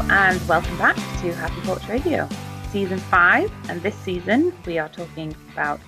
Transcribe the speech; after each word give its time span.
And 0.00 0.40
welcome 0.48 0.78
back 0.78 0.96
to 1.20 1.34
Happy 1.34 1.60
Porch 1.66 1.86
Radio, 1.86 2.26
Season 2.70 2.96
5. 2.96 3.52
And 3.68 3.82
this 3.82 3.94
season, 3.94 4.50
we 4.64 4.78
are 4.78 4.88
talking 4.88 5.36
about 5.52 5.80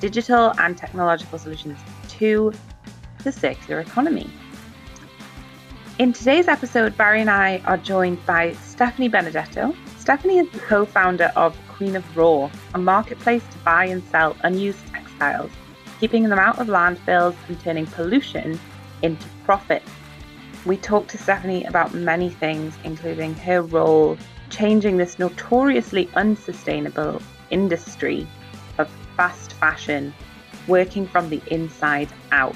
digital 0.00 0.52
and 0.58 0.76
technological 0.76 1.38
solutions 1.38 1.78
to 2.08 2.52
the 3.24 3.32
circular 3.32 3.80
economy. 3.80 4.28
In 5.98 6.12
today's 6.12 6.46
episode, 6.46 6.94
Barry 6.98 7.22
and 7.22 7.30
I 7.30 7.62
are 7.64 7.78
joined 7.78 8.24
by 8.26 8.52
Stephanie 8.52 9.08
Benedetto. 9.08 9.74
Stephanie 9.96 10.40
is 10.40 10.50
the 10.50 10.58
co 10.58 10.84
founder 10.84 11.32
of 11.34 11.56
Queen 11.68 11.96
of 11.96 12.04
Raw, 12.14 12.50
a 12.74 12.78
marketplace 12.78 13.44
to 13.52 13.58
buy 13.60 13.86
and 13.86 14.04
sell 14.10 14.36
unused 14.42 14.86
textiles, 14.88 15.50
keeping 16.00 16.24
them 16.24 16.38
out 16.38 16.58
of 16.58 16.66
landfills 16.66 17.34
and 17.48 17.58
turning 17.60 17.86
pollution 17.86 18.60
into 19.00 19.26
profit. 19.46 19.82
We 20.68 20.76
talked 20.76 21.08
to 21.12 21.18
Stephanie 21.18 21.64
about 21.64 21.94
many 21.94 22.28
things, 22.28 22.76
including 22.84 23.34
her 23.36 23.62
role 23.62 24.18
changing 24.50 24.98
this 24.98 25.18
notoriously 25.18 26.10
unsustainable 26.14 27.22
industry 27.48 28.28
of 28.76 28.86
fast 29.16 29.54
fashion, 29.54 30.12
working 30.66 31.06
from 31.06 31.30
the 31.30 31.40
inside 31.46 32.10
out. 32.32 32.54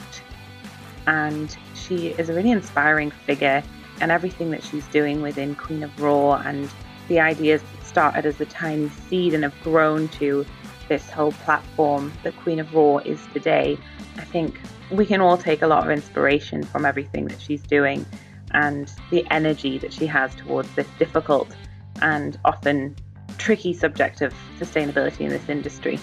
And 1.07 1.57
she 1.75 2.09
is 2.09 2.29
a 2.29 2.35
really 2.35 2.51
inspiring 2.51 3.11
figure, 3.11 3.62
and 4.02 4.13
everything 4.13 4.51
that 4.51 4.63
she's 4.63 4.87
doing 4.88 5.23
within 5.23 5.55
Queen 5.55 5.83
of 5.83 5.99
Raw 5.99 6.35
and 6.35 6.69
the 7.09 7.19
ideas 7.19 7.63
that 7.63 7.87
started 7.87 8.27
as 8.27 8.38
a 8.43 8.45
tiny 8.45 8.91
seed 8.91 9.33
and 9.33 9.43
have 9.43 9.59
grown 9.63 10.09
to 10.09 10.45
this 10.87 11.09
whole 11.09 11.33
platform 11.33 12.13
that 12.24 12.37
Queen 12.37 12.60
of 12.60 12.74
Raw 12.74 12.99
is 12.99 13.27
today. 13.33 13.79
I 14.19 14.24
think 14.24 14.60
we 14.92 15.06
can 15.06 15.20
all 15.20 15.37
take 15.37 15.62
a 15.62 15.66
lot 15.66 15.84
of 15.84 15.91
inspiration 15.91 16.62
from 16.62 16.84
everything 16.84 17.27
that 17.27 17.41
she's 17.41 17.62
doing 17.62 18.05
and 18.52 18.93
the 19.10 19.26
energy 19.30 19.79
that 19.79 19.93
she 19.93 20.07
has 20.07 20.35
towards 20.35 20.73
this 20.74 20.87
difficult 20.98 21.54
and 22.01 22.38
often 22.45 22.95
tricky 23.38 23.73
subject 23.73 24.20
of 24.20 24.35
sustainability 24.59 25.20
in 25.20 25.30
this 25.30 25.48
industry. 25.48 25.98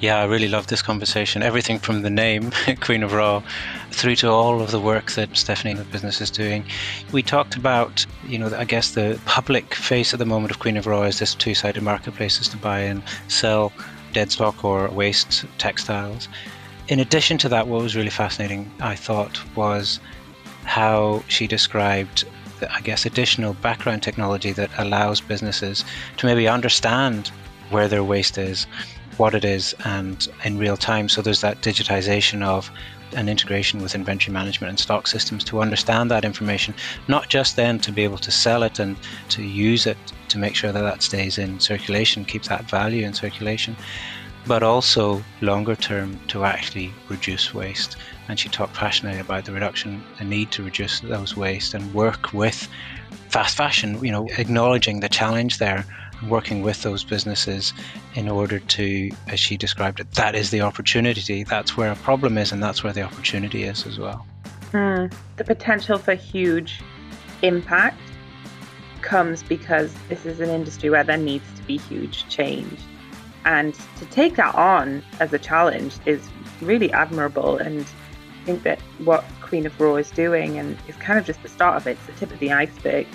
Yeah, 0.00 0.18
I 0.18 0.24
really 0.24 0.48
love 0.48 0.66
this 0.66 0.82
conversation. 0.82 1.42
Everything 1.42 1.78
from 1.78 2.02
the 2.02 2.10
name, 2.10 2.52
Queen 2.80 3.02
of 3.02 3.14
Raw, 3.14 3.42
through 3.90 4.16
to 4.16 4.28
all 4.28 4.60
of 4.60 4.70
the 4.70 4.80
work 4.80 5.12
that 5.12 5.34
Stephanie 5.34 5.70
and 5.70 5.80
the 5.80 5.84
business 5.84 6.20
is 6.20 6.30
doing. 6.30 6.64
We 7.12 7.22
talked 7.22 7.56
about, 7.56 8.04
you 8.26 8.38
know, 8.38 8.54
I 8.54 8.64
guess 8.64 8.90
the 8.90 9.18
public 9.24 9.74
face 9.74 10.12
at 10.12 10.18
the 10.18 10.26
moment 10.26 10.50
of 10.50 10.58
Queen 10.58 10.76
of 10.76 10.86
Raw 10.86 11.02
is 11.02 11.18
this 11.18 11.34
two 11.34 11.54
sided 11.54 11.82
marketplaces 11.82 12.48
to 12.48 12.58
buy 12.58 12.80
and 12.80 13.02
sell 13.28 13.72
dead 14.12 14.30
stock 14.30 14.64
or 14.64 14.88
waste 14.90 15.46
textiles. 15.58 16.28
In 16.86 17.00
addition 17.00 17.38
to 17.38 17.48
that, 17.48 17.66
what 17.66 17.82
was 17.82 17.96
really 17.96 18.10
fascinating, 18.10 18.70
I 18.80 18.94
thought, 18.94 19.40
was 19.56 20.00
how 20.64 21.24
she 21.28 21.46
described 21.46 22.24
the, 22.60 22.70
I 22.70 22.82
guess, 22.82 23.06
additional 23.06 23.54
background 23.54 24.02
technology 24.02 24.52
that 24.52 24.70
allows 24.76 25.20
businesses 25.22 25.82
to 26.18 26.26
maybe 26.26 26.46
understand 26.46 27.28
where 27.70 27.88
their 27.88 28.04
waste 28.04 28.36
is, 28.36 28.66
what 29.16 29.34
it 29.34 29.46
is, 29.46 29.74
and 29.86 30.28
in 30.44 30.58
real 30.58 30.76
time. 30.76 31.08
So 31.08 31.22
there's 31.22 31.40
that 31.40 31.62
digitization 31.62 32.42
of 32.42 32.70
an 33.16 33.30
integration 33.30 33.80
with 33.80 33.94
inventory 33.94 34.34
management 34.34 34.68
and 34.68 34.78
stock 34.78 35.06
systems 35.06 35.42
to 35.44 35.62
understand 35.62 36.10
that 36.10 36.24
information, 36.24 36.74
not 37.08 37.30
just 37.30 37.56
then 37.56 37.78
to 37.78 37.92
be 37.92 38.04
able 38.04 38.18
to 38.18 38.30
sell 38.30 38.62
it 38.62 38.78
and 38.78 38.96
to 39.30 39.42
use 39.42 39.86
it 39.86 39.96
to 40.28 40.38
make 40.38 40.54
sure 40.54 40.72
that 40.72 40.82
that 40.82 41.02
stays 41.02 41.38
in 41.38 41.60
circulation, 41.60 42.26
keeps 42.26 42.48
that 42.48 42.68
value 42.68 43.06
in 43.06 43.14
circulation, 43.14 43.74
but 44.46 44.62
also 44.62 45.22
longer 45.40 45.74
term 45.74 46.18
to 46.28 46.44
actually 46.44 46.92
reduce 47.08 47.54
waste. 47.54 47.96
And 48.28 48.38
she 48.38 48.48
talked 48.48 48.74
passionately 48.74 49.20
about 49.20 49.44
the 49.44 49.52
reduction, 49.52 50.02
the 50.18 50.24
need 50.24 50.50
to 50.52 50.62
reduce 50.62 51.00
those 51.00 51.36
waste 51.36 51.74
and 51.74 51.92
work 51.94 52.32
with 52.32 52.68
fast 53.28 53.56
fashion, 53.56 54.02
you 54.04 54.12
know, 54.12 54.28
acknowledging 54.38 55.00
the 55.00 55.08
challenge 55.08 55.58
there 55.58 55.84
and 56.20 56.30
working 56.30 56.62
with 56.62 56.82
those 56.82 57.04
businesses 57.04 57.72
in 58.14 58.28
order 58.28 58.58
to, 58.58 59.10
as 59.28 59.40
she 59.40 59.56
described 59.56 60.00
it, 60.00 60.10
that 60.12 60.34
is 60.34 60.50
the 60.50 60.60
opportunity. 60.60 61.44
That's 61.44 61.76
where 61.76 61.92
a 61.92 61.96
problem 61.96 62.38
is 62.38 62.52
and 62.52 62.62
that's 62.62 62.84
where 62.84 62.92
the 62.92 63.02
opportunity 63.02 63.64
is 63.64 63.86
as 63.86 63.98
well. 63.98 64.26
Mm, 64.72 65.12
the 65.36 65.44
potential 65.44 65.98
for 65.98 66.14
huge 66.14 66.80
impact 67.42 68.00
comes 69.02 69.42
because 69.42 69.94
this 70.08 70.24
is 70.24 70.40
an 70.40 70.48
industry 70.48 70.90
where 70.90 71.04
there 71.04 71.18
needs 71.18 71.44
to 71.56 71.62
be 71.62 71.76
huge 71.76 72.26
change. 72.28 72.78
And 73.44 73.74
to 73.98 74.06
take 74.06 74.36
that 74.36 74.54
on 74.54 75.02
as 75.20 75.32
a 75.32 75.38
challenge 75.38 75.96
is 76.06 76.28
really 76.60 76.92
admirable. 76.92 77.58
And 77.58 77.80
I 77.80 78.44
think 78.44 78.62
that 78.62 78.80
what 78.98 79.24
Queen 79.42 79.66
of 79.66 79.78
Raw 79.80 79.96
is 79.96 80.10
doing 80.10 80.58
and 80.58 80.76
is 80.88 80.96
kind 80.96 81.18
of 81.18 81.24
just 81.24 81.42
the 81.42 81.48
start 81.48 81.76
of 81.76 81.86
it, 81.86 81.92
it's 81.92 82.06
the 82.06 82.12
tip 82.12 82.32
of 82.32 82.38
the 82.38 82.52
iceberg, 82.52 83.06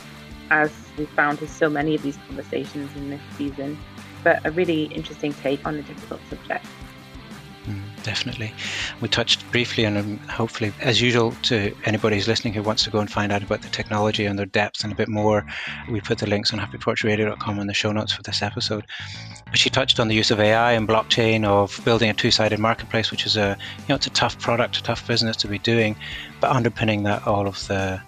as 0.51 0.71
we've 0.97 1.09
found 1.09 1.39
with 1.39 1.51
so 1.51 1.69
many 1.69 1.95
of 1.95 2.01
these 2.01 2.17
conversations 2.27 2.95
in 2.95 3.09
this 3.09 3.21
season. 3.37 3.77
But 4.23 4.45
a 4.45 4.51
really 4.51 4.85
interesting 4.85 5.33
take 5.33 5.65
on 5.65 5.75
a 5.75 5.81
difficult 5.81 6.21
subject. 6.29 6.65
Definitely. 8.03 8.53
We 9.01 9.09
touched 9.09 9.49
briefly 9.51 9.85
on, 9.85 9.97
um, 9.97 10.17
hopefully, 10.29 10.71
as 10.79 11.01
usual, 11.01 11.33
to 11.43 11.75
anybody 11.85 12.15
who's 12.15 12.27
listening 12.27 12.53
who 12.53 12.63
wants 12.63 12.83
to 12.85 12.89
go 12.89 12.99
and 12.99 13.11
find 13.11 13.31
out 13.31 13.43
about 13.43 13.61
the 13.61 13.69
technology 13.69 14.25
and 14.25 14.39
their 14.39 14.45
depth 14.45 14.83
and 14.83 14.93
a 14.93 14.95
bit 14.95 15.09
more, 15.09 15.45
we 15.89 15.99
put 15.99 16.19
the 16.19 16.27
links 16.27 16.53
on 16.53 16.59
happyporchradio.com 16.59 17.59
in 17.59 17.67
the 17.67 17.73
show 17.73 17.91
notes 17.91 18.13
for 18.13 18.23
this 18.23 18.41
episode. 18.41 18.85
She 19.53 19.69
touched 19.69 19.99
on 19.99 20.07
the 20.07 20.15
use 20.15 20.31
of 20.31 20.39
AI 20.39 20.73
and 20.73 20.87
blockchain, 20.87 21.43
of 21.43 21.81
building 21.83 22.09
a 22.09 22.13
two-sided 22.13 22.59
marketplace, 22.59 23.11
which 23.11 23.25
is 23.25 23.35
a, 23.35 23.57
you 23.79 23.85
know, 23.89 23.95
it's 23.95 24.07
a 24.07 24.11
tough 24.11 24.39
product, 24.39 24.77
a 24.77 24.83
tough 24.83 25.05
business 25.05 25.35
to 25.37 25.47
be 25.47 25.59
doing, 25.59 25.95
but 26.39 26.51
underpinning 26.51 27.03
that, 27.03 27.27
all 27.27 27.47
of 27.47 27.67
the 27.67 28.01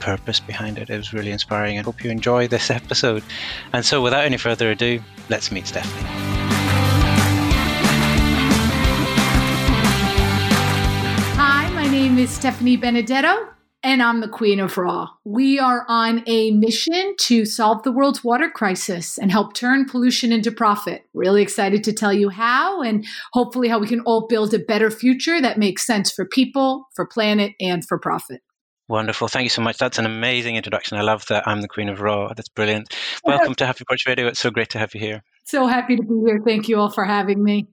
purpose 0.00 0.40
behind 0.40 0.78
it. 0.78 0.90
It 0.90 0.96
was 0.96 1.12
really 1.12 1.30
inspiring. 1.30 1.78
I 1.78 1.82
hope 1.82 2.02
you 2.02 2.10
enjoy 2.10 2.48
this 2.48 2.70
episode. 2.80 3.22
And 3.72 3.84
so, 3.84 4.02
without 4.02 4.24
any 4.24 4.36
further 4.36 4.70
ado, 4.70 5.00
let's 5.28 5.52
meet 5.52 5.66
Stephanie. 5.66 6.37
Is 12.28 12.34
Stephanie 12.34 12.76
Benedetto, 12.76 13.48
and 13.82 14.02
I'm 14.02 14.20
the 14.20 14.28
Queen 14.28 14.60
of 14.60 14.76
Raw. 14.76 15.08
We 15.24 15.58
are 15.58 15.86
on 15.88 16.22
a 16.26 16.50
mission 16.50 17.14
to 17.20 17.44
solve 17.44 17.82
the 17.82 17.92
world's 17.92 18.22
water 18.22 18.50
crisis 18.50 19.18
and 19.18 19.30
help 19.30 19.54
turn 19.54 19.86
pollution 19.86 20.30
into 20.32 20.50
profit. 20.50 21.06
Really 21.14 21.42
excited 21.42 21.82
to 21.84 21.92
tell 21.92 22.12
you 22.12 22.28
how, 22.28 22.82
and 22.82 23.06
hopefully, 23.32 23.68
how 23.68 23.78
we 23.78 23.86
can 23.86 24.00
all 24.00 24.26
build 24.26 24.52
a 24.52 24.58
better 24.58 24.90
future 24.90 25.40
that 25.40 25.58
makes 25.58 25.86
sense 25.86 26.12
for 26.12 26.26
people, 26.26 26.88
for 26.94 27.06
planet, 27.06 27.52
and 27.60 27.86
for 27.86 27.98
profit. 27.98 28.42
Wonderful. 28.88 29.28
Thank 29.28 29.44
you 29.44 29.50
so 29.50 29.62
much. 29.62 29.78
That's 29.78 29.98
an 29.98 30.06
amazing 30.06 30.56
introduction. 30.56 30.98
I 30.98 31.02
love 31.02 31.24
that 31.28 31.46
I'm 31.46 31.62
the 31.62 31.68
Queen 31.68 31.88
of 31.88 32.00
Raw. 32.00 32.28
That's 32.28 32.48
brilliant. 32.48 32.94
Welcome 33.24 33.54
to 33.54 33.66
Happy 33.66 33.84
Porch 33.88 34.04
Radio. 34.06 34.26
It's 34.26 34.40
so 34.40 34.50
great 34.50 34.70
to 34.70 34.78
have 34.78 34.94
you 34.94 35.00
here. 35.00 35.22
So 35.44 35.66
happy 35.66 35.96
to 35.96 36.02
be 36.02 36.14
here. 36.26 36.40
Thank 36.44 36.68
you 36.68 36.78
all 36.78 36.90
for 36.90 37.04
having 37.04 37.42
me. 37.42 37.68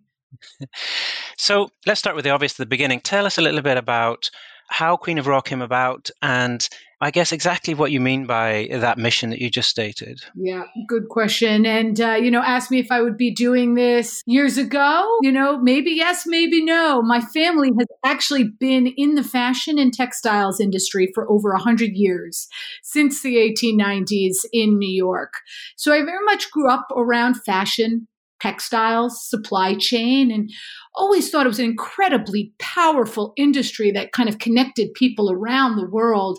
so 1.38 1.70
let's 1.86 2.00
start 2.00 2.16
with 2.16 2.26
the 2.26 2.32
obvious 2.32 2.54
at 2.54 2.58
the 2.58 2.66
beginning. 2.66 3.00
Tell 3.00 3.26
us 3.26 3.38
a 3.38 3.42
little 3.42 3.62
bit 3.62 3.78
about 3.78 4.30
how 4.68 4.98
Queen 4.98 5.18
of 5.18 5.28
Raw 5.28 5.42
came 5.42 5.62
about 5.62 6.10
and 6.22 6.68
I 7.02 7.12
guess 7.12 7.32
exactly 7.32 7.74
what 7.74 7.92
you 7.92 8.00
mean 8.00 8.26
by 8.26 8.70
that 8.72 8.98
mission 8.98 9.30
that 9.30 9.40
you 9.40 9.50
just 9.50 9.70
stated. 9.70 10.22
Yeah, 10.34 10.64
good 10.88 11.10
question. 11.10 11.66
And, 11.66 12.00
uh, 12.00 12.14
you 12.14 12.32
know, 12.32 12.42
ask 12.42 12.72
me 12.72 12.80
if 12.80 12.90
I 12.90 13.02
would 13.02 13.18
be 13.18 13.32
doing 13.32 13.76
this 13.76 14.24
years 14.26 14.58
ago. 14.58 15.18
You 15.22 15.32
know, 15.32 15.60
maybe 15.60 15.92
yes, 15.92 16.24
maybe 16.26 16.64
no. 16.64 17.02
My 17.02 17.20
family 17.20 17.72
has 17.78 17.88
actually 18.06 18.46
been 18.46 18.88
in 18.88 19.16
the 19.16 19.24
fashion 19.24 19.78
and 19.78 19.94
textiles 19.94 20.60
industry 20.60 21.12
for 21.14 21.30
over 21.30 21.52
100 21.52 21.92
years, 21.94 22.48
since 22.82 23.22
the 23.22 23.36
1890s 23.36 24.38
in 24.54 24.80
New 24.80 24.90
York. 24.90 25.34
So 25.76 25.94
I 25.94 26.04
very 26.04 26.24
much 26.24 26.50
grew 26.50 26.70
up 26.70 26.88
around 26.96 27.36
fashion, 27.44 28.08
textiles, 28.46 29.28
supply 29.28 29.74
chain, 29.76 30.30
and 30.30 30.52
always 30.94 31.32
thought 31.32 31.48
it 31.48 31.50
was 31.50 31.60
an 31.60 31.66
incredibly 31.66 32.54
powerful 32.60 33.34
industry 33.38 33.90
that 33.90 34.12
kind 34.12 34.30
of 34.30 34.38
connected 34.38 34.94
people 34.94 35.32
around 35.32 35.78
the 35.78 35.90
world. 35.90 36.38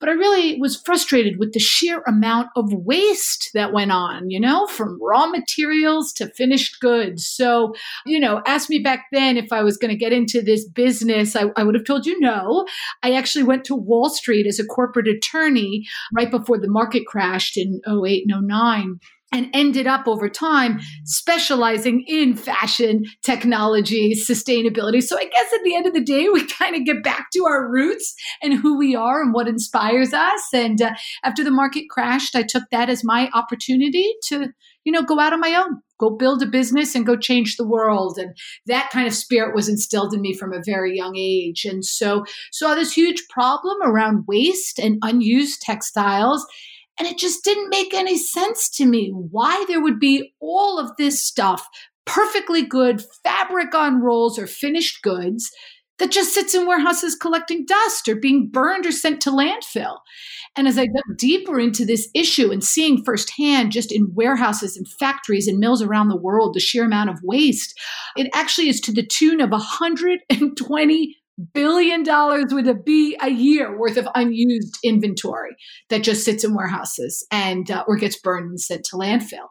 But 0.00 0.08
I 0.08 0.12
really 0.12 0.58
was 0.60 0.82
frustrated 0.84 1.38
with 1.38 1.52
the 1.52 1.60
sheer 1.60 2.02
amount 2.08 2.48
of 2.56 2.72
waste 2.72 3.50
that 3.54 3.72
went 3.72 3.92
on, 3.92 4.28
you 4.28 4.40
know, 4.40 4.66
from 4.66 4.98
raw 5.00 5.26
materials 5.26 6.12
to 6.14 6.28
finished 6.32 6.80
goods. 6.80 7.24
So, 7.24 7.72
you 8.04 8.18
know, 8.18 8.42
ask 8.46 8.68
me 8.68 8.80
back 8.80 9.06
then 9.12 9.36
if 9.36 9.52
I 9.52 9.62
was 9.62 9.76
going 9.76 9.92
to 9.92 9.96
get 9.96 10.12
into 10.12 10.42
this 10.42 10.68
business. 10.68 11.36
I, 11.36 11.44
I 11.56 11.62
would 11.62 11.76
have 11.76 11.86
told 11.86 12.04
you 12.04 12.18
no. 12.18 12.66
I 13.04 13.12
actually 13.12 13.44
went 13.44 13.64
to 13.66 13.76
Wall 13.76 14.10
Street 14.10 14.48
as 14.48 14.58
a 14.58 14.66
corporate 14.66 15.08
attorney 15.08 15.86
right 16.12 16.30
before 16.30 16.58
the 16.58 16.68
market 16.68 17.06
crashed 17.06 17.56
in 17.56 17.80
08 17.88 18.24
and 18.28 18.48
09 18.48 18.98
and 19.34 19.50
ended 19.52 19.88
up 19.88 20.06
over 20.06 20.28
time 20.28 20.78
specializing 21.02 22.04
in 22.06 22.36
fashion, 22.36 23.04
technology, 23.22 24.14
sustainability. 24.14 25.02
So 25.02 25.18
I 25.18 25.24
guess 25.24 25.52
at 25.52 25.64
the 25.64 25.74
end 25.74 25.86
of 25.86 25.92
the 25.92 26.00
day, 26.00 26.28
we 26.32 26.46
kind 26.46 26.76
of 26.76 26.84
get 26.84 27.02
back 27.02 27.26
to 27.32 27.44
our 27.44 27.68
roots 27.68 28.14
and 28.40 28.54
who 28.54 28.78
we 28.78 28.94
are 28.94 29.20
and 29.20 29.34
what 29.34 29.48
inspires 29.48 30.14
us. 30.14 30.40
And 30.54 30.80
uh, 30.80 30.94
after 31.24 31.42
the 31.42 31.50
market 31.50 31.86
crashed, 31.90 32.36
I 32.36 32.44
took 32.44 32.62
that 32.70 32.88
as 32.88 33.02
my 33.02 33.28
opportunity 33.34 34.14
to, 34.28 34.50
you 34.84 34.92
know, 34.92 35.02
go 35.02 35.18
out 35.18 35.32
on 35.32 35.40
my 35.40 35.56
own, 35.56 35.80
go 35.98 36.10
build 36.10 36.40
a 36.40 36.46
business 36.46 36.94
and 36.94 37.04
go 37.04 37.16
change 37.16 37.56
the 37.56 37.66
world. 37.66 38.18
And 38.18 38.36
that 38.66 38.90
kind 38.92 39.08
of 39.08 39.14
spirit 39.14 39.52
was 39.52 39.68
instilled 39.68 40.14
in 40.14 40.20
me 40.20 40.32
from 40.32 40.52
a 40.52 40.62
very 40.64 40.96
young 40.96 41.16
age. 41.16 41.64
And 41.64 41.84
so 41.84 42.24
saw 42.52 42.76
this 42.76 42.92
huge 42.92 43.26
problem 43.28 43.78
around 43.82 44.26
waste 44.28 44.78
and 44.78 44.98
unused 45.02 45.60
textiles 45.60 46.46
And 46.98 47.08
it 47.08 47.18
just 47.18 47.42
didn't 47.44 47.70
make 47.70 47.92
any 47.92 48.16
sense 48.16 48.68
to 48.76 48.86
me 48.86 49.10
why 49.10 49.64
there 49.68 49.82
would 49.82 49.98
be 49.98 50.34
all 50.40 50.78
of 50.78 50.96
this 50.96 51.22
stuff, 51.22 51.66
perfectly 52.04 52.64
good 52.64 53.04
fabric 53.24 53.74
on 53.74 54.00
rolls 54.00 54.38
or 54.38 54.46
finished 54.46 55.02
goods 55.02 55.50
that 55.98 56.10
just 56.10 56.34
sits 56.34 56.54
in 56.54 56.66
warehouses 56.66 57.14
collecting 57.14 57.64
dust 57.66 58.08
or 58.08 58.16
being 58.16 58.48
burned 58.48 58.84
or 58.84 58.92
sent 58.92 59.20
to 59.22 59.30
landfill. 59.30 59.98
And 60.56 60.66
as 60.68 60.78
I 60.78 60.86
dug 60.86 61.16
deeper 61.16 61.58
into 61.58 61.84
this 61.84 62.08
issue 62.14 62.50
and 62.50 62.62
seeing 62.62 63.02
firsthand, 63.04 63.72
just 63.72 63.92
in 63.92 64.14
warehouses 64.14 64.76
and 64.76 64.86
factories 64.88 65.48
and 65.48 65.58
mills 65.58 65.82
around 65.82 66.08
the 66.08 66.16
world, 66.16 66.54
the 66.54 66.60
sheer 66.60 66.84
amount 66.84 67.10
of 67.10 67.20
waste, 67.22 67.78
it 68.16 68.28
actually 68.34 68.68
is 68.68 68.80
to 68.82 68.92
the 68.92 69.06
tune 69.06 69.40
of 69.40 69.50
120 69.50 71.16
billion 71.52 72.02
dollars 72.02 72.52
with 72.52 72.68
a 72.68 72.74
B 72.74 73.16
a 73.20 73.30
year 73.30 73.76
worth 73.76 73.96
of 73.96 74.08
unused 74.14 74.78
inventory 74.84 75.56
that 75.90 76.02
just 76.02 76.24
sits 76.24 76.44
in 76.44 76.54
warehouses 76.54 77.26
and 77.30 77.70
uh, 77.70 77.84
or 77.86 77.96
gets 77.96 78.18
burned 78.18 78.50
and 78.50 78.60
sent 78.60 78.84
to 78.84 78.96
landfill. 78.96 79.48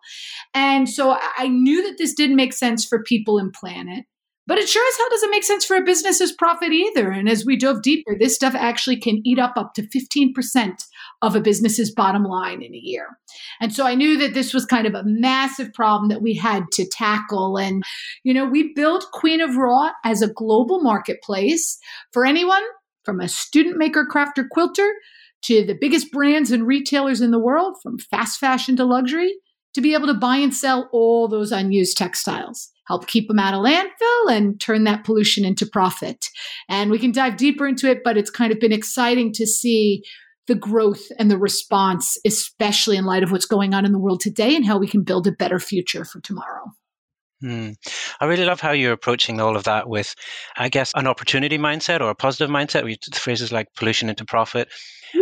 And 0.53 0.89
so 0.89 1.17
I 1.37 1.47
knew 1.47 1.83
that 1.83 1.97
this 1.97 2.13
didn't 2.13 2.35
make 2.35 2.53
sense 2.53 2.85
for 2.85 3.03
people 3.03 3.37
and 3.37 3.51
planet. 3.51 4.05
But 4.45 4.57
it 4.57 4.67
sure 4.67 4.85
as 4.85 4.97
hell 4.97 5.09
doesn't 5.09 5.31
make 5.31 5.43
sense 5.43 5.63
for 5.63 5.77
a 5.77 5.83
business's 5.83 6.33
profit 6.33 6.73
either. 6.73 7.11
And 7.11 7.29
as 7.29 7.45
we 7.45 7.55
dove 7.55 7.81
deeper, 7.81 8.17
this 8.19 8.35
stuff 8.35 8.53
actually 8.55 8.99
can 8.99 9.21
eat 9.23 9.39
up 9.39 9.53
up 9.55 9.73
to 9.75 9.83
15% 9.83 10.83
of 11.23 11.35
a 11.35 11.41
business's 11.41 11.89
bottom 11.89 12.25
line 12.25 12.61
in 12.61 12.75
a 12.75 12.77
year. 12.77 13.07
And 13.61 13.73
so 13.73 13.87
I 13.87 13.95
knew 13.95 14.17
that 14.17 14.33
this 14.33 14.53
was 14.53 14.65
kind 14.65 14.85
of 14.85 14.93
a 14.93 15.05
massive 15.05 15.73
problem 15.73 16.09
that 16.09 16.21
we 16.21 16.35
had 16.35 16.65
to 16.73 16.85
tackle. 16.85 17.57
And, 17.57 17.81
you 18.23 18.33
know, 18.33 18.45
we 18.45 18.73
built 18.73 19.05
Queen 19.13 19.39
of 19.39 19.55
Raw 19.55 19.91
as 20.03 20.21
a 20.21 20.27
global 20.27 20.81
marketplace 20.81 21.79
for 22.11 22.25
anyone 22.25 22.61
from 23.05 23.21
a 23.21 23.29
student 23.29 23.77
maker, 23.77 24.05
crafter, 24.05 24.47
quilter 24.51 24.91
to 25.43 25.65
the 25.65 25.77
biggest 25.79 26.11
brands 26.11 26.51
and 26.51 26.67
retailers 26.67 27.21
in 27.21 27.31
the 27.31 27.39
world, 27.39 27.77
from 27.81 27.97
fast 27.97 28.37
fashion 28.39 28.75
to 28.75 28.85
luxury, 28.85 29.33
to 29.73 29.81
be 29.81 29.93
able 29.93 30.07
to 30.07 30.13
buy 30.13 30.37
and 30.37 30.53
sell 30.53 30.89
all 30.91 31.27
those 31.27 31.51
unused 31.51 31.97
textiles 31.97 32.73
help 32.87 33.07
keep 33.07 33.27
them 33.27 33.39
out 33.39 33.53
of 33.53 33.61
landfill 33.61 34.31
and 34.31 34.59
turn 34.59 34.83
that 34.83 35.03
pollution 35.03 35.45
into 35.45 35.65
profit. 35.65 36.27
And 36.69 36.91
we 36.91 36.99
can 36.99 37.11
dive 37.11 37.37
deeper 37.37 37.67
into 37.67 37.89
it, 37.89 38.01
but 38.03 38.17
it's 38.17 38.29
kind 38.29 38.51
of 38.51 38.59
been 38.59 38.73
exciting 38.73 39.31
to 39.33 39.47
see 39.47 40.03
the 40.47 40.55
growth 40.55 41.03
and 41.17 41.31
the 41.31 41.37
response, 41.37 42.17
especially 42.25 42.97
in 42.97 43.05
light 43.05 43.23
of 43.23 43.31
what's 43.31 43.45
going 43.45 43.73
on 43.73 43.85
in 43.85 43.91
the 43.91 43.99
world 43.99 44.19
today 44.19 44.55
and 44.55 44.65
how 44.65 44.77
we 44.77 44.87
can 44.87 45.03
build 45.03 45.27
a 45.27 45.31
better 45.31 45.59
future 45.59 46.05
for 46.05 46.19
tomorrow. 46.19 46.71
Mm. 47.43 47.75
I 48.21 48.25
really 48.25 48.45
love 48.45 48.61
how 48.61 48.71
you're 48.71 48.93
approaching 48.93 49.41
all 49.41 49.57
of 49.57 49.65
that 49.65 49.89
with, 49.89 50.15
I 50.55 50.69
guess, 50.69 50.93
an 50.95 51.07
opportunity 51.07 51.57
mindset 51.57 51.99
or 51.99 52.09
a 52.09 52.15
positive 52.15 52.49
mindset. 52.49 52.85
We 52.85 52.97
phrases 53.13 53.51
like 53.51 53.67
pollution 53.75 54.09
into 54.09 54.23
profit. 54.23 54.69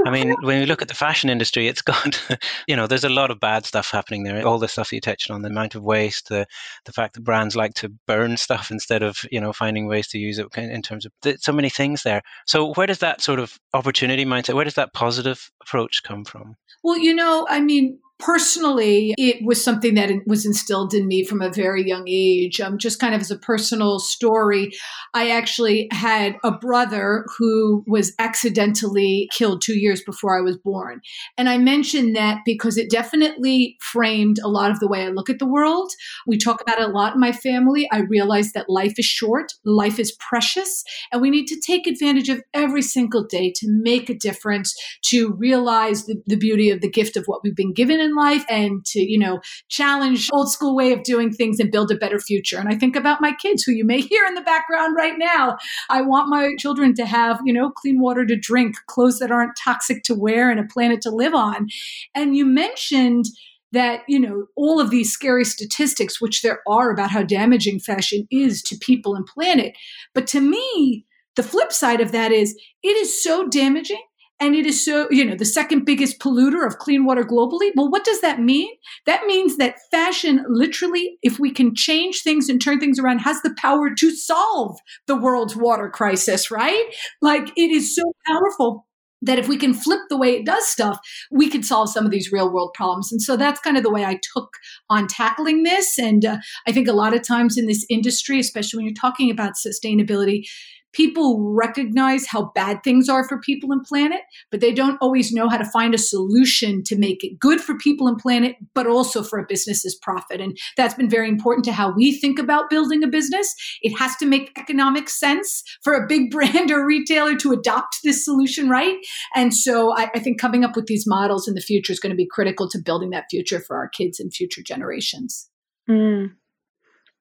I 0.05 0.09
mean, 0.09 0.33
when 0.41 0.59
you 0.59 0.67
look 0.67 0.81
at 0.81 0.87
the 0.87 0.93
fashion 0.93 1.29
industry, 1.29 1.67
it's 1.67 1.81
got, 1.81 2.21
you 2.67 2.75
know, 2.75 2.87
there's 2.87 3.03
a 3.03 3.09
lot 3.09 3.31
of 3.31 3.39
bad 3.39 3.65
stuff 3.65 3.89
happening 3.91 4.23
there. 4.23 4.45
All 4.45 4.59
the 4.59 4.67
stuff 4.67 4.93
you 4.93 5.01
touched 5.01 5.31
on, 5.31 5.41
the 5.41 5.49
amount 5.49 5.75
of 5.75 5.83
waste, 5.83 6.29
the 6.29 6.45
the 6.85 6.93
fact 6.93 7.15
that 7.15 7.23
brands 7.23 7.55
like 7.55 7.73
to 7.75 7.89
burn 8.07 8.37
stuff 8.37 8.71
instead 8.71 9.03
of, 9.03 9.17
you 9.31 9.41
know, 9.41 9.51
finding 9.51 9.87
ways 9.87 10.07
to 10.09 10.19
use 10.19 10.37
it 10.39 10.47
in 10.55 10.81
terms 10.81 11.05
of 11.05 11.11
so 11.39 11.51
many 11.51 11.69
things 11.69 12.03
there. 12.03 12.21
So 12.45 12.73
where 12.73 12.87
does 12.87 12.99
that 12.99 13.21
sort 13.21 13.39
of 13.39 13.57
opportunity 13.73 14.25
mindset, 14.25 14.53
where 14.53 14.65
does 14.65 14.75
that 14.75 14.93
positive 14.93 15.49
approach 15.61 16.03
come 16.03 16.23
from? 16.23 16.55
Well, 16.83 16.97
you 16.97 17.13
know, 17.13 17.45
I 17.49 17.59
mean, 17.59 17.99
personally, 18.21 19.13
it 19.17 19.43
was 19.43 19.63
something 19.63 19.95
that 19.95 20.11
was 20.25 20.45
instilled 20.45 20.93
in 20.93 21.07
me 21.07 21.25
from 21.25 21.41
a 21.41 21.51
very 21.51 21.85
young 21.85 22.05
age. 22.07 22.61
Um, 22.61 22.77
just 22.77 22.99
kind 22.99 23.13
of 23.13 23.21
as 23.21 23.31
a 23.31 23.37
personal 23.37 23.99
story, 23.99 24.71
I 25.13 25.31
actually 25.31 25.87
had 25.91 26.37
a 26.43 26.51
brother 26.51 27.25
who 27.37 27.83
was 27.87 28.13
accidentally 28.19 29.27
killed 29.33 29.61
two 29.61 29.77
years 29.77 30.01
before 30.03 30.37
I 30.37 30.41
was 30.41 30.57
born. 30.57 31.01
And 31.37 31.49
I 31.49 31.57
mention 31.57 32.13
that 32.13 32.39
because 32.45 32.77
it 32.77 32.89
definitely 32.89 33.77
framed 33.81 34.37
a 34.43 34.47
lot 34.47 34.71
of 34.71 34.79
the 34.79 34.87
way 34.87 35.03
I 35.03 35.09
look 35.09 35.29
at 35.29 35.39
the 35.39 35.47
world. 35.47 35.91
We 36.27 36.37
talk 36.37 36.61
about 36.61 36.79
it 36.79 36.89
a 36.89 36.91
lot 36.91 37.15
in 37.15 37.19
my 37.19 37.31
family. 37.31 37.89
I 37.91 38.01
realize 38.01 38.53
that 38.53 38.69
life 38.69 38.93
is 38.97 39.05
short, 39.05 39.53
life 39.65 39.99
is 39.99 40.15
precious, 40.19 40.83
and 41.11 41.21
we 41.21 41.29
need 41.29 41.47
to 41.47 41.59
take 41.59 41.87
advantage 41.87 42.29
of 42.29 42.41
every 42.53 42.81
single 42.81 43.23
day 43.25 43.51
to 43.55 43.67
make 43.67 44.09
a 44.09 44.13
difference, 44.13 44.75
to 45.05 45.33
realize 45.33 46.05
the, 46.05 46.21
the 46.27 46.35
beauty 46.35 46.69
of 46.69 46.81
the 46.81 46.89
gift 46.89 47.17
of 47.17 47.25
what 47.25 47.41
we've 47.43 47.55
been 47.55 47.73
given 47.73 47.99
in 47.99 48.10
in 48.11 48.15
life 48.17 48.45
and 48.49 48.85
to, 48.85 48.99
you 48.99 49.17
know, 49.17 49.39
challenge 49.69 50.29
old 50.31 50.51
school 50.51 50.75
way 50.75 50.91
of 50.91 51.03
doing 51.03 51.31
things 51.31 51.59
and 51.59 51.71
build 51.71 51.91
a 51.91 51.97
better 51.97 52.19
future. 52.19 52.57
And 52.57 52.69
I 52.69 52.75
think 52.75 52.95
about 52.95 53.21
my 53.21 53.33
kids 53.33 53.63
who 53.63 53.71
you 53.71 53.85
may 53.85 54.01
hear 54.11 54.25
in 54.25 54.35
the 54.35 54.41
background 54.41 54.95
right 54.95 55.17
now. 55.17 55.57
I 55.89 56.01
want 56.01 56.29
my 56.29 56.53
children 56.57 56.93
to 56.95 57.05
have, 57.05 57.39
you 57.45 57.53
know, 57.53 57.71
clean 57.71 57.99
water 57.99 58.25
to 58.25 58.35
drink, 58.35 58.75
clothes 58.87 59.19
that 59.19 59.31
aren't 59.31 59.57
toxic 59.61 60.03
to 60.03 60.15
wear, 60.15 60.49
and 60.49 60.59
a 60.59 60.63
planet 60.65 61.01
to 61.01 61.09
live 61.09 61.33
on. 61.33 61.67
And 62.15 62.35
you 62.35 62.45
mentioned 62.45 63.25
that 63.73 64.01
you 64.07 64.19
know 64.19 64.47
all 64.57 64.81
of 64.81 64.89
these 64.89 65.13
scary 65.13 65.45
statistics 65.45 66.19
which 66.19 66.41
there 66.41 66.59
are 66.67 66.91
about 66.91 67.09
how 67.09 67.23
damaging 67.23 67.79
fashion 67.79 68.27
is 68.29 68.61
to 68.61 68.77
people 68.77 69.15
and 69.15 69.25
planet 69.25 69.73
but 70.13 70.27
to 70.27 70.41
me 70.41 71.05
the 71.37 71.43
flip 71.43 71.71
side 71.71 72.01
of 72.01 72.11
that 72.11 72.33
is 72.33 72.53
it 72.83 72.97
is 72.97 73.23
so 73.23 73.47
damaging 73.47 74.03
and 74.41 74.55
it 74.55 74.65
is 74.65 74.83
so, 74.83 75.07
you 75.11 75.23
know, 75.23 75.35
the 75.35 75.45
second 75.45 75.85
biggest 75.85 76.19
polluter 76.19 76.65
of 76.65 76.79
clean 76.79 77.05
water 77.05 77.23
globally. 77.23 77.69
Well, 77.75 77.91
what 77.91 78.03
does 78.03 78.21
that 78.21 78.41
mean? 78.41 78.67
That 79.05 79.27
means 79.27 79.57
that 79.57 79.75
fashion, 79.91 80.43
literally, 80.49 81.19
if 81.21 81.39
we 81.39 81.51
can 81.51 81.75
change 81.75 82.23
things 82.23 82.49
and 82.49 82.59
turn 82.59 82.79
things 82.79 82.97
around, 82.97 83.19
has 83.19 83.41
the 83.43 83.55
power 83.57 83.93
to 83.93 84.11
solve 84.11 84.79
the 85.05 85.15
world's 85.15 85.55
water 85.55 85.89
crisis, 85.89 86.49
right? 86.49 86.85
Like 87.21 87.49
it 87.55 87.69
is 87.69 87.95
so 87.95 88.13
powerful 88.25 88.87
that 89.21 89.37
if 89.37 89.47
we 89.47 89.57
can 89.57 89.75
flip 89.75 89.99
the 90.09 90.17
way 90.17 90.35
it 90.35 90.45
does 90.45 90.67
stuff, 90.67 90.99
we 91.29 91.47
could 91.47 91.63
solve 91.63 91.89
some 91.89 92.05
of 92.05 92.11
these 92.11 92.31
real 92.31 92.51
world 92.51 92.71
problems. 92.73 93.11
And 93.11 93.21
so 93.21 93.37
that's 93.37 93.59
kind 93.59 93.77
of 93.77 93.83
the 93.83 93.91
way 93.91 94.03
I 94.03 94.19
took 94.33 94.49
on 94.89 95.07
tackling 95.07 95.61
this. 95.61 95.99
And 95.99 96.25
uh, 96.25 96.37
I 96.67 96.71
think 96.71 96.87
a 96.87 96.93
lot 96.93 97.13
of 97.13 97.21
times 97.21 97.57
in 97.57 97.67
this 97.67 97.85
industry, 97.91 98.39
especially 98.39 98.79
when 98.79 98.85
you're 98.85 98.95
talking 98.99 99.29
about 99.29 99.53
sustainability, 99.53 100.45
people 100.93 101.53
recognize 101.53 102.27
how 102.27 102.51
bad 102.53 102.83
things 102.83 103.09
are 103.09 103.27
for 103.27 103.39
people 103.39 103.71
and 103.71 103.83
planet, 103.83 104.21
but 104.49 104.59
they 104.59 104.73
don't 104.73 104.97
always 105.01 105.31
know 105.31 105.47
how 105.47 105.57
to 105.57 105.69
find 105.71 105.93
a 105.93 105.97
solution 105.97 106.83
to 106.83 106.97
make 106.97 107.23
it 107.23 107.39
good 107.39 107.61
for 107.61 107.77
people 107.77 108.07
and 108.07 108.17
planet, 108.17 108.55
but 108.73 108.87
also 108.87 109.23
for 109.23 109.39
a 109.39 109.45
business's 109.47 109.95
profit. 109.95 110.41
And 110.41 110.57
that's 110.77 110.93
been 110.93 111.09
very 111.09 111.29
important 111.29 111.65
to 111.65 111.71
how 111.71 111.91
we 111.91 112.17
think 112.17 112.39
about 112.39 112.69
building 112.69 113.03
a 113.03 113.07
business. 113.07 113.53
It 113.81 113.97
has 113.97 114.15
to 114.17 114.25
make 114.25 114.51
economic 114.57 115.09
sense 115.09 115.63
for 115.83 115.93
a 115.93 116.07
big 116.07 116.31
brand 116.31 116.71
or 116.71 116.85
retailer 116.85 117.35
to 117.37 117.51
adopt 117.51 117.97
this 118.03 118.25
solution, 118.25 118.69
right? 118.69 118.97
And 119.35 119.53
so 119.53 119.95
I, 119.95 120.09
I 120.15 120.19
think 120.19 120.39
coming 120.39 120.63
up 120.63 120.75
with 120.75 120.87
these 120.87 121.07
models 121.07 121.47
in 121.47 121.55
the 121.55 121.61
future 121.61 121.93
is 121.93 121.99
going 121.99 122.11
to 122.11 122.15
be 122.15 122.27
critical 122.27 122.69
to 122.69 122.79
building 122.79 123.11
that 123.11 123.25
future 123.29 123.59
for 123.59 123.77
our 123.77 123.89
kids 123.89 124.19
and 124.19 124.33
future 124.33 124.61
generations. 124.61 125.49
Mm. 125.89 126.31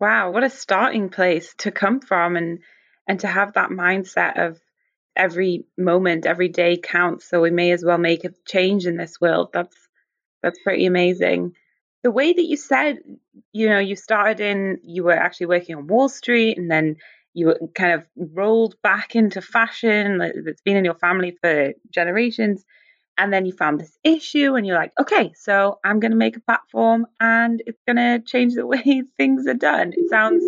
Wow, 0.00 0.30
what 0.30 0.44
a 0.44 0.50
starting 0.50 1.10
place 1.10 1.54
to 1.58 1.70
come 1.70 2.00
from 2.00 2.36
and 2.36 2.60
and 3.10 3.18
to 3.18 3.26
have 3.26 3.54
that 3.54 3.70
mindset 3.70 4.38
of 4.38 4.60
every 5.16 5.64
moment 5.76 6.26
every 6.26 6.48
day 6.48 6.76
counts. 6.76 7.28
So 7.28 7.40
we 7.40 7.50
may 7.50 7.72
as 7.72 7.84
well 7.84 7.98
make 7.98 8.24
a 8.24 8.32
change 8.46 8.86
in 8.86 8.96
this 8.96 9.20
world. 9.20 9.48
That's 9.52 9.76
that's 10.44 10.62
pretty 10.62 10.86
amazing. 10.86 11.56
The 12.04 12.12
way 12.12 12.32
that 12.32 12.44
you 12.44 12.56
said 12.56 12.98
you 13.52 13.68
know 13.68 13.80
you 13.80 13.96
started 13.96 14.38
in 14.38 14.78
you 14.84 15.02
were 15.02 15.20
actually 15.26 15.46
working 15.46 15.74
on 15.74 15.88
wall 15.88 16.08
street 16.08 16.56
and 16.56 16.70
then 16.70 16.98
you 17.34 17.52
kind 17.74 17.94
of 17.94 18.06
rolled 18.16 18.76
back 18.80 19.16
into 19.16 19.42
fashion 19.42 20.18
that's 20.18 20.62
been 20.62 20.76
in 20.76 20.84
your 20.84 20.94
family 20.94 21.36
for 21.42 21.72
generations. 21.92 22.64
And 23.18 23.32
then 23.32 23.44
you 23.44 23.52
found 23.52 23.80
this 23.80 23.98
issue 24.04 24.54
and 24.54 24.64
you're 24.64 24.78
like 24.78 24.92
okay 24.98 25.32
so 25.34 25.78
i'm 25.84 26.00
going 26.00 26.12
to 26.12 26.16
make 26.16 26.38
a 26.38 26.46
platform 26.48 27.06
and 27.18 27.62
it's 27.66 27.82
going 27.86 27.96
to 27.96 28.20
change 28.24 28.54
the 28.54 28.64
way 28.64 29.02
things 29.18 29.48
are 29.48 29.60
done. 29.70 29.92
It 29.94 30.08
sounds 30.08 30.44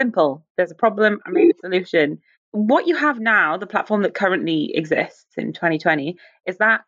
Simple. 0.00 0.44
There's 0.56 0.70
a 0.70 0.76
problem, 0.76 1.20
I 1.26 1.30
made 1.30 1.50
a 1.50 1.58
solution. 1.60 2.18
What 2.52 2.86
you 2.86 2.96
have 2.96 3.20
now, 3.20 3.56
the 3.56 3.66
platform 3.66 4.02
that 4.02 4.14
currently 4.14 4.72
exists 4.74 5.26
in 5.36 5.52
2020, 5.52 6.16
is 6.46 6.58
that 6.58 6.82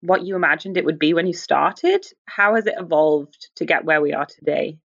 what 0.00 0.24
you 0.24 0.36
imagined 0.36 0.76
it 0.76 0.84
would 0.84 0.98
be 0.98 1.14
when 1.14 1.26
you 1.26 1.32
started? 1.32 2.04
How 2.26 2.54
has 2.54 2.66
it 2.66 2.74
evolved 2.78 3.50
to 3.56 3.64
get 3.64 3.84
where 3.84 4.00
we 4.00 4.12
are 4.12 4.26
today? 4.26 4.78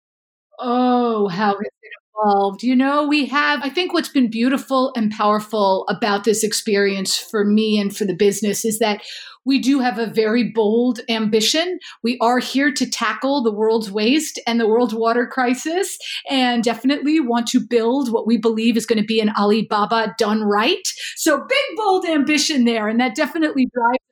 Oh, 0.59 1.27
how 1.27 1.53
has 1.53 1.61
it 1.61 1.91
evolved? 2.17 2.63
You 2.63 2.75
know, 2.75 3.07
we 3.07 3.25
have, 3.27 3.59
I 3.63 3.69
think 3.69 3.93
what's 3.93 4.09
been 4.09 4.29
beautiful 4.29 4.91
and 4.95 5.11
powerful 5.11 5.85
about 5.89 6.23
this 6.23 6.43
experience 6.43 7.17
for 7.17 7.43
me 7.45 7.79
and 7.79 7.95
for 7.95 8.05
the 8.05 8.15
business 8.15 8.65
is 8.65 8.79
that 8.79 9.01
we 9.45 9.59
do 9.59 9.79
have 9.79 9.97
a 9.97 10.07
very 10.07 10.43
bold 10.43 10.99
ambition. 11.07 11.79
We 12.03 12.17
are 12.19 12.39
here 12.39 12.69
to 12.73 12.89
tackle 12.89 13.41
the 13.41 13.53
world's 13.53 13.89
waste 13.89 14.41
and 14.45 14.59
the 14.59 14.67
world's 14.67 14.93
water 14.93 15.25
crisis, 15.25 15.97
and 16.29 16.63
definitely 16.63 17.21
want 17.21 17.47
to 17.47 17.61
build 17.61 18.11
what 18.11 18.27
we 18.27 18.37
believe 18.37 18.75
is 18.75 18.85
going 18.85 18.99
to 18.99 19.05
be 19.05 19.21
an 19.21 19.31
Alibaba 19.37 20.13
done 20.17 20.43
right. 20.43 20.85
So, 21.15 21.37
big, 21.47 21.77
bold 21.77 22.05
ambition 22.05 22.65
there, 22.65 22.89
and 22.89 22.99
that 22.99 23.15
definitely 23.15 23.69
drives 23.73 24.03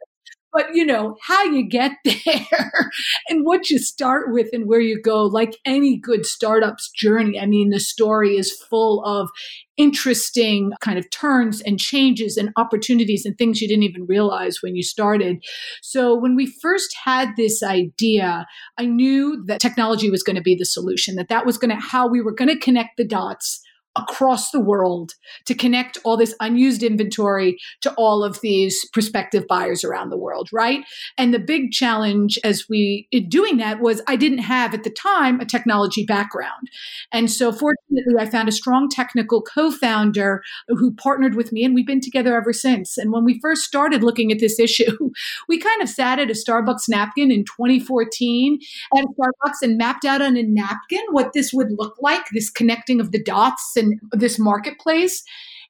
but 0.55 0.74
you 0.74 0.85
know 0.85 1.17
how 1.21 1.43
you 1.43 1.67
get 1.67 1.91
there 2.05 2.91
and 3.27 3.45
what 3.45 3.69
you 3.69 3.77
start 3.77 4.31
with 4.31 4.47
and 4.53 4.67
where 4.67 4.79
you 4.79 5.00
go 5.00 5.24
like 5.24 5.57
any 5.65 5.97
good 5.97 6.25
startup's 6.25 6.89
journey 6.91 7.39
i 7.39 7.45
mean 7.45 7.69
the 7.69 7.79
story 7.79 8.38
is 8.38 8.51
full 8.69 9.03
of 9.05 9.29
interesting 9.77 10.71
kind 10.79 10.97
of 10.97 11.09
turns 11.09 11.62
and 11.62 11.79
changes 11.79 12.38
and 12.38 12.50
opportunities 12.55 13.25
and 13.25 13.38
things 13.38 13.59
you 13.59 13.67
didn't 13.67 13.83
even 13.83 14.05
realize 14.05 14.59
when 14.62 14.74
you 14.74 14.81
started. 14.81 15.43
So 15.81 16.15
when 16.15 16.33
we 16.33 16.53
first 16.62 16.95
had 17.03 17.31
this 17.35 17.62
idea, 17.62 18.47
I 18.77 18.85
knew 18.85 19.43
that 19.47 19.59
technology 19.59 20.09
was 20.09 20.24
going 20.24 20.38
to 20.38 20.41
be 20.41 20.55
the 20.55 20.65
solution, 20.65 21.15
that 21.15 21.27
that 21.27 21.45
was 21.45 21.57
going 21.57 21.71
to 21.71 21.75
how 21.75 22.07
we 22.07 22.21
were 22.21 22.33
going 22.33 22.47
to 22.47 22.57
connect 22.57 22.95
the 22.95 23.05
dots 23.05 23.59
across 23.96 24.52
the 24.52 24.60
world 24.60 25.14
to 25.46 25.54
connect 25.54 25.98
all 26.04 26.18
this 26.18 26.36
unused 26.40 26.84
inventory 26.84 27.58
to 27.82 27.94
all 27.94 28.24
of 28.24 28.42
these 28.42 28.88
prospective 28.92 29.48
buyers 29.48 29.84
around 29.84 30.10
the 30.10 30.18
world, 30.18 30.50
right? 30.52 30.84
And 31.18 31.34
the 31.34 31.40
big 31.40 31.72
challenge 31.72 32.38
as 32.44 32.66
we 32.70 33.08
in 33.12 33.30
doing 33.30 33.58
that 33.58 33.80
was 33.80 34.02
I 34.08 34.16
didn't 34.16 34.40
have 34.40 34.74
at 34.74 34.84
the 34.84 34.90
time 34.90 35.40
a 35.40 35.46
technology 35.46 36.06
background. 36.06 36.70
And 37.12 37.32
so 37.32 37.52
fortunately 37.52 38.16
I 38.20 38.30
found 38.30 38.50
a 38.50 38.54
strong 38.54 38.90
technical 38.90 39.42
co-founder 39.42 40.42
who 40.68 40.94
partnered 40.96 41.36
with 41.36 41.52
me 41.52 41.64
and 41.64 41.74
we've 41.74 41.88
been 41.88 42.02
together 42.02 42.36
ever 42.36 42.54
since. 42.54 42.98
And 42.98 43.12
when 43.12 43.24
we 43.24 43.40
first 43.40 43.64
started 43.64 44.04
looking 44.04 44.32
at 44.32 44.40
this 44.40 44.60
issue, 44.66 45.12
we 45.48 45.58
kind 45.58 45.82
of 45.82 45.90
sat 45.90 46.20
at 46.20 46.30
a 46.30 46.34
Starbucks 46.34 46.90
napkin 46.90 47.32
in 47.32 47.46
2014 47.46 48.60
at 48.98 49.06
Starbucks 49.06 49.62
and 49.62 49.78
mapped 49.78 50.06
out 50.06 50.22
on 50.22 50.36
a 50.36 50.44
napkin 50.44 51.04
what 51.12 51.34
this 51.34 51.52
would 51.54 51.72
look 51.72 51.96
like, 52.02 52.24
this 52.34 52.50
connecting 52.50 53.00
of 53.00 53.12
the 53.12 53.22
dots 53.22 53.74
and 53.75 53.85
in 53.86 54.00
this 54.12 54.39
marketplace. 54.39 55.24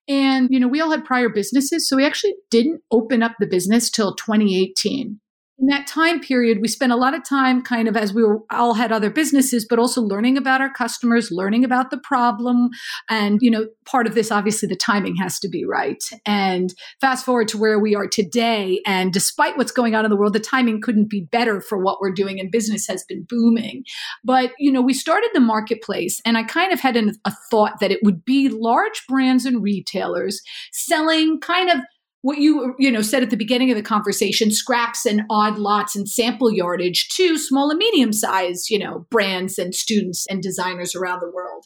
And, 0.08 0.48
you 0.52 0.60
know, 0.60 0.68
we 0.68 0.82
all 0.82 0.92
had 0.92 1.06
prior 1.06 1.30
businesses. 1.30 1.90
So 1.90 1.96
we 1.96 2.06
actually 2.06 2.36
didn't 2.52 2.82
open 2.92 3.24
up 3.24 3.34
the 3.40 3.48
business 3.48 3.90
till 3.90 4.16
2018 4.16 5.20
in 5.58 5.68
that 5.68 5.88
time 5.88 6.20
period, 6.20 6.60
we 6.60 6.68
spent 6.68 6.92
a 6.92 6.98
lot 6.98 7.14
of 7.14 7.24
time 7.24 7.62
kind 7.62 7.88
of 7.88 7.96
as 7.96 8.14
we 8.14 8.24
were 8.24 8.42
all 8.52 8.74
had 8.74 8.92
other 8.92 9.10
businesses, 9.10 9.66
but 9.66 9.80
also 9.80 10.02
learning 10.02 10.38
about 10.38 10.60
our 10.60 10.72
customers, 10.72 11.32
learning 11.32 11.64
about 11.64 11.92
the 11.92 11.98
problem. 11.98 12.70
And, 13.10 13.40
you 13.42 13.50
know, 13.50 13.68
part 13.86 14.06
of 14.06 14.16
this, 14.16 14.32
obviously, 14.32 14.68
the 14.68 14.76
timing 14.76 15.16
has 15.16 15.40
to 15.40 15.48
be 15.48 15.64
right. 15.66 16.04
And 16.26 16.74
fast 17.00 17.26
forward 17.26 17.48
to 17.50 17.58
where 17.58 17.80
we 17.80 17.96
are 17.96 18.08
today. 18.08 18.82
And 18.86 19.14
despite 19.14 19.58
what's 19.58 19.72
going 19.72 19.96
on 19.96 20.04
in 20.04 20.12
the 20.12 20.18
world, 20.18 20.34
the 20.34 20.40
timing 20.42 20.82
couldn't 20.82 21.10
be 21.10 21.22
better 21.22 21.62
for 21.62 21.78
what 21.78 22.02
we're 22.02 22.12
doing, 22.12 22.40
and 22.40 22.52
business 22.52 22.86
has 22.88 23.06
been 23.06 23.26
booming. 23.28 23.86
But, 24.26 24.52
you 24.60 24.72
know, 24.72 24.82
we 24.82 24.94
started 24.94 25.30
the 25.34 25.40
marketplace, 25.40 26.22
and 26.26 26.38
I 26.38 26.44
kind 26.44 26.74
of 26.74 26.82
had 26.82 26.98
an, 26.98 27.14
a 27.24 27.32
thought 27.50 27.80
that 27.80 27.92
it 27.92 28.00
would 28.04 28.26
be 28.26 28.50
large 28.50 29.06
brands 29.08 29.46
and 29.46 29.64
retailers 29.64 30.42
selling 30.74 31.40
kind 31.40 31.70
of 31.70 31.80
what 32.26 32.40
you 32.40 32.74
you 32.80 32.92
know 32.92 33.04
said 33.04 33.22
at 33.22 33.30
the 33.30 33.38
beginning 33.38 33.70
of 33.70 33.78
the 33.78 33.84
conversation 33.84 34.50
scraps 34.50 35.06
and 35.06 35.22
odd 35.30 35.60
lots 35.60 35.96
and 35.96 36.10
sample 36.10 36.52
yardage 36.52 37.08
to 37.10 37.38
small 37.38 37.70
and 37.70 37.78
medium 37.78 38.12
sized 38.12 38.68
you 38.72 38.80
know 38.80 39.06
brands 39.12 39.60
and 39.60 39.76
students 39.76 40.26
and 40.28 40.42
designers 40.42 40.96
around 40.96 41.20
the 41.20 41.30
world 41.30 41.66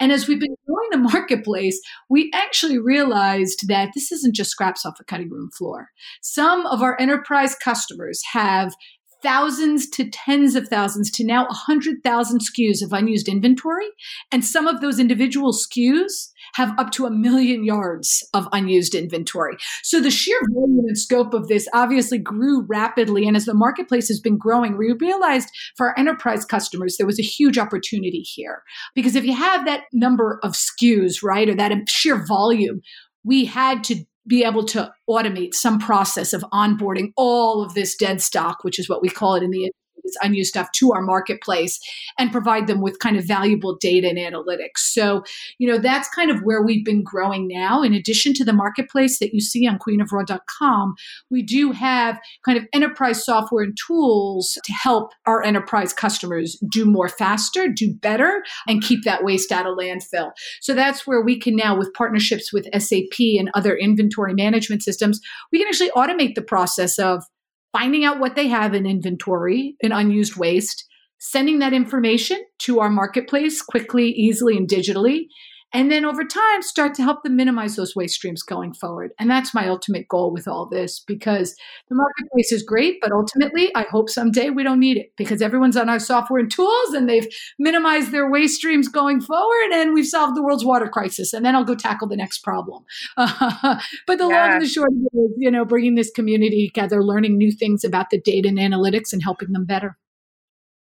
and 0.00 0.12
as 0.12 0.28
we've 0.28 0.38
been 0.38 0.54
growing 0.64 0.90
the 0.92 1.10
marketplace, 1.12 1.80
we 2.08 2.30
actually 2.32 2.78
realized 2.78 3.66
that 3.66 3.90
this 3.94 4.12
isn't 4.12 4.36
just 4.36 4.50
scraps 4.50 4.86
off 4.86 5.00
a 5.00 5.04
cutting 5.04 5.28
room 5.28 5.50
floor. 5.50 5.88
Some 6.22 6.66
of 6.66 6.82
our 6.82 6.96
enterprise 7.00 7.56
customers 7.56 8.22
have 8.32 8.76
thousands 9.22 9.88
to 9.90 10.08
tens 10.10 10.54
of 10.54 10.68
thousands 10.68 11.10
to 11.12 11.24
now 11.24 11.44
100,000 11.46 12.40
SKUs 12.40 12.82
of 12.82 12.92
unused 12.92 13.28
inventory. 13.28 13.88
And 14.30 14.44
some 14.44 14.66
of 14.66 14.80
those 14.80 14.98
individual 14.98 15.52
SKUs 15.52 16.30
have 16.54 16.78
up 16.78 16.90
to 16.92 17.06
a 17.06 17.10
million 17.10 17.64
yards 17.64 18.26
of 18.34 18.48
unused 18.52 18.94
inventory. 18.94 19.56
So 19.82 20.00
the 20.00 20.10
sheer 20.10 20.40
volume 20.52 20.84
and 20.86 20.98
scope 20.98 21.34
of 21.34 21.48
this 21.48 21.68
obviously 21.74 22.18
grew 22.18 22.64
rapidly. 22.68 23.26
And 23.26 23.36
as 23.36 23.44
the 23.44 23.54
marketplace 23.54 24.08
has 24.08 24.20
been 24.20 24.38
growing, 24.38 24.76
we 24.76 24.92
realized 24.98 25.48
for 25.76 25.88
our 25.88 25.98
enterprise 25.98 26.44
customers, 26.44 26.96
there 26.96 27.06
was 27.06 27.18
a 27.18 27.22
huge 27.22 27.58
opportunity 27.58 28.20
here. 28.20 28.62
Because 28.94 29.16
if 29.16 29.24
you 29.24 29.34
have 29.34 29.66
that 29.66 29.82
number 29.92 30.38
of 30.42 30.52
SKUs, 30.52 31.22
right, 31.22 31.48
or 31.48 31.54
that 31.54 31.72
sheer 31.88 32.24
volume, 32.26 32.80
we 33.24 33.44
had 33.44 33.84
to 33.84 34.04
be 34.28 34.44
able 34.44 34.64
to 34.66 34.92
automate 35.08 35.54
some 35.54 35.78
process 35.78 36.32
of 36.32 36.42
onboarding 36.52 37.12
all 37.16 37.62
of 37.62 37.74
this 37.74 37.96
dead 37.96 38.20
stock, 38.20 38.58
which 38.62 38.78
is 38.78 38.88
what 38.88 39.02
we 39.02 39.08
call 39.08 39.34
it 39.34 39.42
in 39.42 39.50
the 39.50 39.70
this 40.08 40.16
unused 40.22 40.50
stuff 40.50 40.70
to 40.72 40.92
our 40.92 41.02
marketplace 41.02 41.78
and 42.18 42.32
provide 42.32 42.66
them 42.66 42.80
with 42.80 42.98
kind 42.98 43.16
of 43.16 43.24
valuable 43.24 43.76
data 43.76 44.08
and 44.08 44.18
analytics. 44.18 44.78
So, 44.78 45.22
you 45.58 45.68
know, 45.68 45.78
that's 45.78 46.08
kind 46.08 46.30
of 46.30 46.40
where 46.40 46.62
we've 46.62 46.84
been 46.84 47.02
growing 47.02 47.46
now. 47.46 47.82
In 47.82 47.94
addition 47.94 48.34
to 48.34 48.44
the 48.44 48.52
marketplace 48.52 49.18
that 49.18 49.34
you 49.34 49.40
see 49.40 49.66
on 49.66 49.78
queenofraw.com, 49.78 50.94
we 51.30 51.42
do 51.42 51.72
have 51.72 52.18
kind 52.44 52.58
of 52.58 52.64
enterprise 52.72 53.24
software 53.24 53.64
and 53.64 53.76
tools 53.86 54.58
to 54.64 54.72
help 54.72 55.12
our 55.26 55.42
enterprise 55.42 55.92
customers 55.92 56.58
do 56.70 56.84
more 56.84 57.08
faster, 57.08 57.68
do 57.68 57.92
better, 57.94 58.42
and 58.66 58.82
keep 58.82 59.04
that 59.04 59.24
waste 59.24 59.52
out 59.52 59.66
of 59.66 59.76
landfill. 59.76 60.32
So 60.60 60.74
that's 60.74 61.06
where 61.06 61.22
we 61.22 61.38
can 61.38 61.56
now, 61.56 61.76
with 61.76 61.92
partnerships 61.94 62.52
with 62.52 62.66
SAP 62.78 63.18
and 63.38 63.50
other 63.54 63.76
inventory 63.76 64.34
management 64.34 64.82
systems, 64.82 65.20
we 65.52 65.58
can 65.58 65.68
actually 65.68 65.90
automate 65.90 66.34
the 66.34 66.42
process 66.42 66.98
of 66.98 67.24
finding 67.72 68.04
out 68.04 68.20
what 68.20 68.36
they 68.36 68.48
have 68.48 68.74
in 68.74 68.86
inventory 68.86 69.76
in 69.80 69.92
unused 69.92 70.36
waste, 70.36 70.84
sending 71.18 71.58
that 71.58 71.72
information 71.72 72.42
to 72.58 72.80
our 72.80 72.90
marketplace 72.90 73.62
quickly, 73.62 74.10
easily, 74.10 74.56
and 74.56 74.68
digitally, 74.68 75.26
and 75.72 75.90
then 75.90 76.04
over 76.04 76.24
time 76.24 76.62
start 76.62 76.94
to 76.94 77.02
help 77.02 77.22
them 77.22 77.36
minimize 77.36 77.76
those 77.76 77.94
waste 77.94 78.14
streams 78.14 78.42
going 78.42 78.72
forward. 78.72 79.12
And 79.18 79.30
that's 79.30 79.52
my 79.52 79.68
ultimate 79.68 80.08
goal 80.08 80.32
with 80.32 80.48
all 80.48 80.66
this 80.66 81.00
because 81.00 81.54
the 81.88 81.94
marketplace 81.94 82.52
is 82.52 82.62
great, 82.62 82.98
but 83.02 83.12
ultimately, 83.12 83.70
I 83.74 83.82
hope 83.82 84.08
someday 84.08 84.48
we 84.48 84.62
don't 84.62 84.80
need 84.80 84.96
it 84.96 85.12
because 85.16 85.42
everyone's 85.42 85.76
on 85.76 85.90
our 85.90 85.98
software 85.98 86.40
and 86.40 86.50
tools 86.50 86.94
and 86.94 87.08
they've 87.08 87.28
minimized 87.58 88.12
their 88.12 88.30
waste 88.30 88.56
streams 88.56 88.88
going 88.88 89.20
forward 89.20 89.72
and 89.72 89.92
we've 89.92 90.06
solved 90.06 90.36
the 90.36 90.42
world's 90.42 90.64
water 90.64 90.88
crisis. 90.88 91.34
And 91.34 91.44
then 91.44 91.54
I'll 91.54 91.64
go 91.64 91.74
tackle 91.74 92.08
the 92.08 92.16
next 92.16 92.38
problem. 92.38 92.84
Uh, 93.18 93.78
but 94.06 94.18
the 94.18 94.28
yeah. 94.28 94.40
long 94.40 94.52
and 94.54 94.62
the 94.62 94.68
short 94.68 94.90
is, 94.92 95.30
you 95.36 95.50
know, 95.50 95.66
bringing 95.66 95.96
this 95.96 96.10
community 96.10 96.66
together, 96.68 97.04
learning 97.04 97.36
new 97.36 97.52
things 97.52 97.84
about 97.84 98.08
the 98.10 98.20
data 98.20 98.48
and 98.48 98.58
analytics 98.58 99.12
and 99.12 99.22
helping 99.22 99.52
them 99.52 99.66
better. 99.66 99.98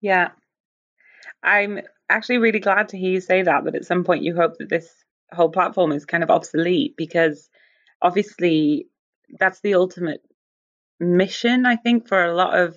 Yeah. 0.01 0.29
I'm 1.43 1.81
actually 2.09 2.39
really 2.39 2.61
glad 2.61 2.89
to 2.91 2.99
hear 2.99 3.13
you 3.13 3.21
say 3.21 3.43
that, 3.43 3.65
that 3.65 3.75
at 3.75 3.85
some 3.85 4.05
point 4.05 4.23
you 4.23 4.35
hope 4.35 4.59
that 4.59 4.69
this 4.69 4.89
whole 5.33 5.51
platform 5.51 5.93
is 5.93 6.05
kind 6.05 6.23
of 6.23 6.31
obsolete 6.31 6.95
because 6.97 7.49
obviously 8.03 8.87
that's 9.39 9.61
the 9.61 9.75
ultimate 9.75 10.21
mission, 11.01 11.67
I 11.67 11.77
think, 11.77 12.09
for 12.09 12.25
a 12.25 12.35
lot 12.35 12.59
of 12.59 12.77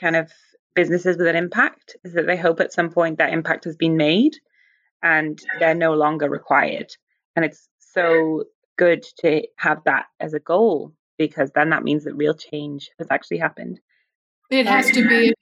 kind 0.00 0.16
of 0.16 0.30
businesses 0.74 1.16
with 1.16 1.26
an 1.26 1.36
impact 1.36 1.96
is 2.04 2.12
that 2.12 2.26
they 2.26 2.36
hope 2.36 2.60
at 2.60 2.72
some 2.72 2.90
point 2.90 3.18
that 3.18 3.32
impact 3.32 3.64
has 3.64 3.76
been 3.76 3.96
made 3.96 4.34
and 5.02 5.38
they're 5.58 5.74
no 5.74 5.94
longer 5.94 6.28
required. 6.28 6.92
And 7.34 7.44
it's 7.44 7.68
so 7.78 8.44
good 8.76 9.04
to 9.20 9.42
have 9.56 9.82
that 9.84 10.06
as 10.20 10.34
a 10.34 10.40
goal 10.40 10.92
because 11.16 11.50
then 11.54 11.70
that 11.70 11.82
means 11.82 12.04
that 12.04 12.14
real 12.14 12.34
change 12.34 12.90
has 12.98 13.08
actually 13.10 13.38
happened. 13.38 13.80
It 14.50 14.66
has 14.66 14.90
to 14.92 15.06
be 15.08 15.34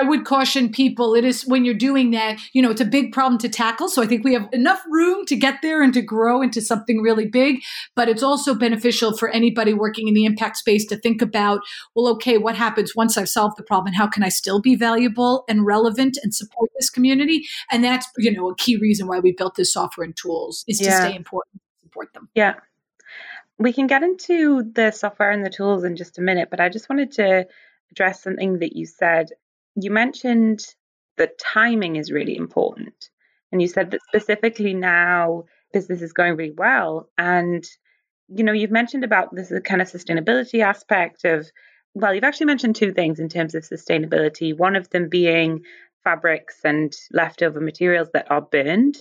I 0.00 0.04
would 0.04 0.24
caution 0.24 0.70
people 0.70 1.14
it 1.14 1.24
is 1.24 1.46
when 1.46 1.64
you're 1.64 1.74
doing 1.74 2.10
that, 2.12 2.38
you 2.52 2.62
know, 2.62 2.70
it's 2.70 2.80
a 2.80 2.84
big 2.84 3.12
problem 3.12 3.38
to 3.38 3.48
tackle. 3.48 3.88
So 3.88 4.02
I 4.02 4.06
think 4.06 4.24
we 4.24 4.34
have 4.34 4.48
enough 4.52 4.82
room 4.88 5.24
to 5.26 5.36
get 5.36 5.60
there 5.62 5.82
and 5.82 5.92
to 5.94 6.02
grow 6.02 6.42
into 6.42 6.60
something 6.60 7.00
really 7.00 7.26
big. 7.26 7.62
But 7.94 8.08
it's 8.08 8.22
also 8.22 8.54
beneficial 8.54 9.16
for 9.16 9.28
anybody 9.28 9.72
working 9.72 10.08
in 10.08 10.14
the 10.14 10.24
impact 10.24 10.56
space 10.56 10.86
to 10.86 10.96
think 10.96 11.22
about, 11.22 11.60
well, 11.94 12.08
okay, 12.14 12.38
what 12.38 12.56
happens 12.56 12.94
once 12.96 13.16
I've 13.16 13.28
solved 13.28 13.56
the 13.56 13.62
problem? 13.62 13.94
How 13.94 14.06
can 14.06 14.22
I 14.22 14.28
still 14.28 14.60
be 14.60 14.74
valuable 14.74 15.44
and 15.48 15.66
relevant 15.66 16.18
and 16.22 16.34
support 16.34 16.70
this 16.78 16.90
community? 16.90 17.44
And 17.70 17.84
that's, 17.84 18.06
you 18.18 18.32
know, 18.32 18.50
a 18.50 18.56
key 18.56 18.76
reason 18.76 19.06
why 19.06 19.20
we 19.20 19.32
built 19.32 19.54
this 19.56 19.72
software 19.72 20.04
and 20.04 20.16
tools 20.16 20.64
is 20.66 20.80
yeah. 20.80 20.90
to 20.90 20.96
stay 20.96 21.16
important, 21.16 21.60
support 21.82 22.12
them. 22.14 22.28
Yeah. 22.34 22.54
We 23.58 23.72
can 23.72 23.86
get 23.86 24.02
into 24.02 24.64
the 24.74 24.90
software 24.90 25.30
and 25.30 25.44
the 25.44 25.50
tools 25.50 25.84
in 25.84 25.94
just 25.94 26.18
a 26.18 26.22
minute, 26.22 26.48
but 26.50 26.60
I 26.60 26.68
just 26.68 26.88
wanted 26.88 27.12
to 27.12 27.46
address 27.92 28.22
something 28.22 28.58
that 28.58 28.74
you 28.74 28.86
said 28.86 29.28
you 29.76 29.90
mentioned 29.90 30.60
that 31.16 31.38
timing 31.38 31.96
is 31.96 32.12
really 32.12 32.36
important. 32.36 33.10
And 33.52 33.62
you 33.62 33.68
said 33.68 33.90
that 33.92 34.00
specifically 34.08 34.74
now 34.74 35.44
business 35.72 36.02
is 36.02 36.12
going 36.12 36.36
really 36.36 36.54
well. 36.56 37.08
And, 37.18 37.64
you 38.28 38.42
know, 38.42 38.52
you've 38.52 38.70
mentioned 38.70 39.04
about 39.04 39.34
this 39.34 39.52
kind 39.64 39.80
of 39.80 39.88
sustainability 39.88 40.60
aspect 40.62 41.24
of, 41.24 41.50
well, 41.94 42.14
you've 42.14 42.24
actually 42.24 42.46
mentioned 42.46 42.74
two 42.74 42.92
things 42.92 43.20
in 43.20 43.28
terms 43.28 43.54
of 43.54 43.62
sustainability. 43.62 44.56
One 44.56 44.74
of 44.74 44.90
them 44.90 45.08
being 45.08 45.62
fabrics 46.02 46.60
and 46.64 46.92
leftover 47.12 47.60
materials 47.60 48.08
that 48.12 48.30
are 48.30 48.42
burned, 48.42 48.96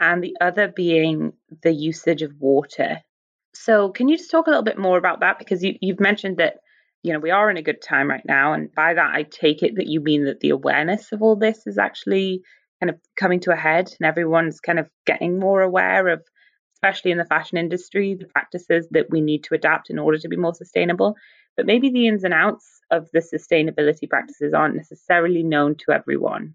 and 0.00 0.22
the 0.22 0.36
other 0.40 0.68
being 0.68 1.32
the 1.62 1.72
usage 1.72 2.22
of 2.22 2.40
water. 2.40 3.00
So, 3.54 3.90
can 3.90 4.08
you 4.08 4.16
just 4.16 4.30
talk 4.30 4.46
a 4.46 4.50
little 4.50 4.64
bit 4.64 4.78
more 4.78 4.98
about 4.98 5.20
that? 5.20 5.38
Because 5.38 5.62
you, 5.62 5.76
you've 5.80 6.00
mentioned 6.00 6.38
that 6.38 6.60
you 7.02 7.12
know, 7.12 7.18
we 7.18 7.30
are 7.30 7.50
in 7.50 7.56
a 7.56 7.62
good 7.62 7.82
time 7.82 8.08
right 8.08 8.24
now. 8.24 8.52
And 8.52 8.72
by 8.74 8.94
that, 8.94 9.14
I 9.14 9.24
take 9.24 9.62
it 9.62 9.76
that 9.76 9.88
you 9.88 10.00
mean 10.00 10.24
that 10.24 10.40
the 10.40 10.50
awareness 10.50 11.12
of 11.12 11.22
all 11.22 11.36
this 11.36 11.66
is 11.66 11.78
actually 11.78 12.42
kind 12.80 12.90
of 12.90 12.98
coming 13.16 13.40
to 13.40 13.52
a 13.52 13.56
head 13.56 13.92
and 13.98 14.06
everyone's 14.06 14.60
kind 14.60 14.78
of 14.78 14.88
getting 15.06 15.38
more 15.38 15.62
aware 15.62 16.08
of 16.08 16.22
especially 16.82 17.12
in 17.12 17.18
the 17.18 17.24
fashion 17.24 17.58
industry, 17.58 18.14
the 18.14 18.26
practices 18.26 18.88
that 18.90 19.08
we 19.10 19.20
need 19.20 19.44
to 19.44 19.54
adapt 19.54 19.88
in 19.88 19.98
order 19.98 20.18
to 20.18 20.28
be 20.28 20.36
more 20.36 20.54
sustainable. 20.54 21.14
But 21.56 21.66
maybe 21.66 21.90
the 21.90 22.08
ins 22.08 22.24
and 22.24 22.34
outs 22.34 22.80
of 22.90 23.08
the 23.12 23.20
sustainability 23.20 24.08
practices 24.08 24.52
aren't 24.52 24.74
necessarily 24.74 25.42
known 25.42 25.76
to 25.76 25.92
everyone. 25.92 26.54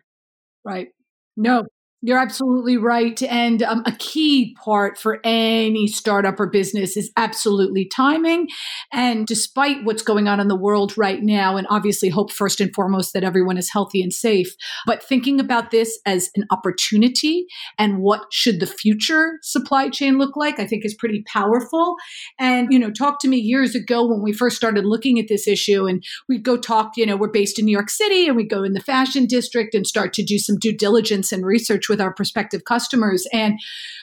Right. 0.66 0.90
No, 1.38 1.68
you're 2.04 2.20
absolutely 2.20 2.78
right. 2.78 3.20
And 3.24 3.64
um, 3.64 3.82
a 3.88 3.92
key 3.92 4.56
part 4.64 5.00
for 5.00 5.20
any 5.24 5.88
startup 5.88 6.40
or 6.40 6.48
business 6.48 6.96
is 6.96 7.12
absolutely 7.18 7.86
timing. 7.86 8.50
And 8.94 9.26
despite 9.26 9.84
what's 9.84 10.04
going 10.04 10.28
on 10.28 10.40
in 10.40 10.48
the 10.48 10.56
world 10.56 10.96
right 10.96 11.24
now, 11.24 11.58
and 11.58 11.66
obviously 11.72 12.10
hope 12.10 12.32
first 12.32 12.62
and 12.62 12.74
foremost 12.76 13.14
that 13.14 13.24
everyone 13.24 13.58
is 13.58 13.72
healthy 13.72 14.04
and 14.04 14.14
safe, 14.14 14.56
but 14.86 15.02
thinking 15.02 15.40
about 15.40 15.72
this 15.72 15.98
as 16.06 16.30
an 16.36 16.46
opportunity 16.52 17.48
and 17.80 17.98
what 17.98 18.26
should 18.32 18.60
the 18.60 18.68
future 18.68 19.40
supply 19.42 19.90
chain 19.90 20.20
look 20.20 20.38
like, 20.38 20.60
I 20.60 20.68
think 20.68 20.86
is 20.86 20.94
pretty 20.94 21.24
powerful. 21.26 21.96
And, 22.38 22.68
you 22.70 22.78
know, 22.78 22.92
talk 22.92 23.20
to 23.22 23.28
me 23.28 23.38
years 23.38 23.74
ago 23.74 24.06
when 24.06 24.22
we 24.22 24.34
first 24.34 24.56
started 24.56 24.86
looking 24.86 25.18
at 25.18 25.30
this 25.30 25.48
issue 25.48 25.88
and 25.88 26.04
we'd 26.30 26.44
go 26.44 26.58
talk, 26.58 26.92
you 26.96 27.08
know, 27.08 27.18
we're 27.18 27.28
based 27.28 27.58
in 27.58 27.66
New 27.66 27.72
York 27.72 27.90
City 27.90 28.28
and 28.28 28.38
we'd 28.38 28.52
go 28.52 28.64
in 28.64 28.74
the 28.74 28.80
fashion 28.80 29.26
district 29.26 29.74
and 29.74 29.88
start 29.88 30.14
to 30.14 30.24
do 30.24 30.38
some 30.38 30.60
due 30.60 30.78
diligence 30.78 31.32
and 31.32 31.44
research 31.44 31.87
with 31.90 32.02
our 32.02 32.14
prospective 32.14 32.66
customers. 32.66 33.28
And 33.34 33.60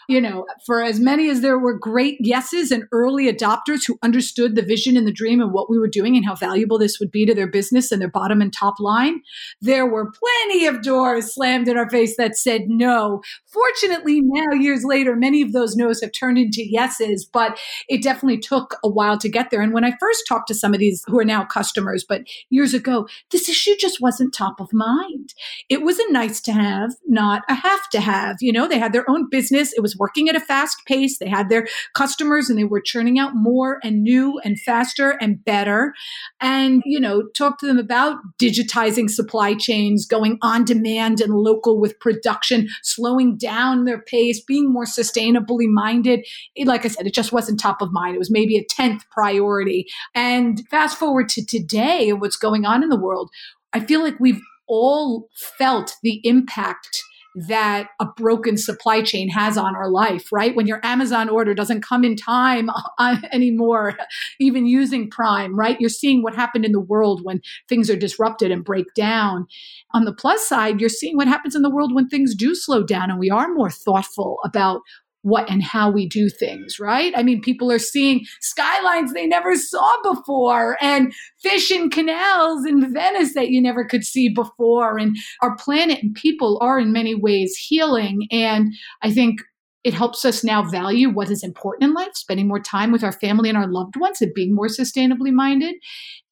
you 0.09 0.21
know, 0.21 0.47
for 0.67 0.83
as 0.83 1.00
many 1.00 1.31
as 1.31 1.41
there 1.41 1.59
were 1.59 1.79
great 1.79 2.17
yeses 2.21 2.71
and 2.71 2.85
early 2.93 3.33
adopters 3.33 3.87
who 3.87 3.99
understood 4.03 4.55
the 4.55 4.62
vision 4.62 4.97
and 4.97 5.07
the 5.07 5.12
dream 5.12 5.41
and 5.41 5.53
what 5.53 5.71
we 5.71 5.79
were 5.79 5.88
doing 5.88 6.17
and 6.17 6.25
how 6.25 6.35
valuable 6.35 6.79
this 6.79 6.99
would 7.00 7.11
be 7.11 7.25
to 7.25 7.35
their 7.35 7.47
business 7.47 7.91
and 7.91 8.00
their 8.00 8.11
bottom 8.11 8.41
and 8.41 8.53
top 8.53 8.79
line, 8.79 9.21
there 9.61 9.87
were 9.87 10.12
plenty 10.12 10.67
of 10.67 10.83
doors 10.83 11.35
slammed 11.35 11.69
in 11.69 11.76
our 11.76 11.88
face 11.88 12.17
that 12.17 12.37
said 12.37 12.62
no. 12.67 13.23
Fortunately, 13.47 14.21
now, 14.23 14.53
years 14.53 14.85
later, 14.85 15.17
many 15.17 15.43
of 15.43 15.53
those 15.53 15.76
no's 15.76 16.00
have 16.00 16.12
turned 16.12 16.38
into 16.38 16.62
yeses, 16.64 17.29
but 17.33 17.59
it 17.88 18.03
definitely 18.03 18.38
took 18.38 18.76
a 18.85 18.88
while 18.88 19.19
to 19.19 19.29
get 19.29 19.50
there. 19.50 19.62
And 19.62 19.73
when 19.73 19.85
I 19.85 19.97
first 20.00 20.25
talked 20.29 20.49
to 20.49 20.55
some 20.55 20.75
of 20.75 20.81
these 20.81 21.03
who 21.07 21.19
are 21.19 21.25
now 21.25 21.45
customers, 21.45 22.05
but 22.07 22.23
years 22.50 22.75
ago, 22.75 23.09
this 23.31 23.49
issue 23.49 23.75
just 23.79 24.00
wasn't 24.00 24.35
top 24.35 24.61
of 24.61 24.73
mind. 24.73 25.35
It 25.69 25.83
was 25.83 25.99
a 25.99 26.12
nice 26.12 26.41
to 26.43 26.53
have, 26.53 26.93
not 27.07 27.43
a 27.49 27.55
have 27.55 27.74
to 27.93 28.00
have. 28.00 28.37
You 28.40 28.52
know, 28.52 28.66
they 28.66 28.78
had 28.78 28.93
their 28.93 29.09
own 29.09 29.28
business. 29.31 29.73
It 29.73 29.81
was 29.81 29.97
working 29.97 30.28
at 30.28 30.37
a 30.37 30.40
fast 30.40 30.78
pace. 30.87 31.19
They 31.19 31.28
had 31.28 31.49
their 31.49 31.66
customers 31.95 32.49
and 32.49 32.59
they 32.59 32.64
were 32.64 32.81
churning 32.81 33.19
out 33.19 33.35
more 33.35 33.78
and 33.83 34.02
new 34.02 34.40
and 34.45 34.61
faster 34.61 35.11
and 35.21 35.45
better. 35.45 35.95
And, 36.40 36.83
you 36.85 37.00
know, 37.00 37.28
talk 37.37 37.59
to 37.59 37.66
them 37.66 37.78
about 37.78 38.19
digitizing 38.40 39.11
supply 39.11 39.54
chains, 39.54 40.07
going 40.07 40.38
on 40.43 40.64
demand 40.64 41.21
and 41.21 41.35
local 41.35 41.81
with 41.81 41.99
production, 42.00 42.69
slowing 42.83 43.37
down 43.37 43.85
their 43.85 44.00
pace, 44.00 44.40
being 44.40 44.73
more 44.73 44.87
sustainably 44.87 45.66
minded. 45.66 46.26
It, 46.54 46.66
like 46.66 46.85
I 46.85 46.88
said, 46.88 47.07
it 47.07 47.14
just 47.14 47.33
wasn't 47.33 47.61
top 47.61 47.83
of 47.83 47.93
mind. 47.93 48.14
It 48.14 48.19
was 48.19 48.31
maybe 48.31 48.57
a 48.57 48.64
10th 48.64 49.02
priority. 49.11 49.87
And 50.14 50.66
fast 50.69 50.99
forward 50.99 51.28
to 51.31 51.45
today 51.45 52.11
and 52.11 52.21
what's 52.21 52.37
going 52.37 52.64
on 52.64 52.83
in 52.83 52.88
the 52.88 53.00
world, 53.00 53.31
I 53.73 53.81
feel 53.81 54.02
like 54.02 54.19
we've 54.21 54.40
all 54.66 55.28
felt 55.35 55.97
the 56.02 56.21
impact 56.25 57.02
that 57.35 57.88
a 58.00 58.07
broken 58.17 58.57
supply 58.57 59.03
chain 59.03 59.29
has 59.29 59.59
on 59.59 59.75
our 59.75 59.91
life, 59.91 60.31
right? 60.33 60.55
When 60.55 60.67
your 60.67 60.81
Amazon 60.85 61.29
order 61.29 61.55
doesn't 61.55 61.83
come 61.83 62.05
in 62.05 62.17
time 62.17 62.71
uh, 62.99 63.17
anymore, 63.33 63.97
even 64.38 64.67
using 64.67 65.11
Prime, 65.11 65.59
right? 65.59 65.81
You're 65.81 65.91
seeing 65.91 66.23
what 66.23 66.35
happened 66.35 66.64
in 66.64 66.73
the 66.73 66.81
world 66.81 67.25
when 67.25 67.41
things 67.69 67.91
are 67.91 67.97
disrupted 67.97 68.50
and 68.50 68.64
break 68.64 68.87
down. 68.95 69.47
On 69.93 70.05
the 70.05 70.14
plus 70.14 70.47
side, 70.47 70.81
you're 70.81 70.88
seeing 70.88 71.17
what 71.17 71.29
happens 71.29 71.57
in 71.57 71.62
the 71.62 71.71
world 71.71 71.95
when 71.95 72.09
things 72.09 72.35
do 72.35 72.55
slow 72.55 72.83
down 72.83 73.11
and 73.11 73.19
we 73.19 73.31
are 73.31 73.53
more 73.53 73.71
thoughtful 73.71 74.38
about 74.45 74.81
what 75.25 75.50
and 75.50 75.62
how 75.62 75.90
we 75.90 76.07
do 76.07 76.28
things, 76.28 76.78
right? 76.78 77.14
I 77.16 77.23
mean, 77.23 77.40
people 77.40 77.73
are 77.73 77.78
seeing 77.78 78.25
skylines 78.40 79.12
they 79.12 79.26
never 79.26 79.57
saw 79.57 79.90
before 80.02 80.76
and 80.83 81.14
fish 81.43 81.71
in 81.71 81.88
canals 81.88 82.66
in 82.66 82.93
Venice 82.93 83.33
that 83.35 83.49
you 83.49 83.61
never 83.61 83.87
could 83.87 84.04
see 84.04 84.28
before. 84.28 84.99
And 84.99 85.16
our 85.40 85.57
planet 85.57 86.02
and 86.02 86.14
people 86.14 86.59
are 86.61 86.78
in 86.78 86.93
many 86.93 87.14
ways 87.14 87.57
healing. 87.57 88.28
And 88.31 88.75
I 89.02 89.12
think 89.12 89.40
it 89.83 89.95
helps 89.95 90.25
us 90.25 90.45
now 90.45 90.62
value 90.62 91.11
what 91.11 91.31
is 91.31 91.43
important 91.43 91.85
in 91.85 91.95
life, 91.95 92.14
spending 92.14 92.49
more 92.49 92.61
time 92.61 92.93
with 92.93 93.04
our 93.04 93.12
family 93.12 93.49
and 93.49 93.59
our 93.59 93.66
loved 93.66 93.97
ones 93.97 94.21
and 94.21 94.33
being 94.35 94.54
more 94.54 94.69
sustainably 94.69 95.31
minded. 95.31 95.75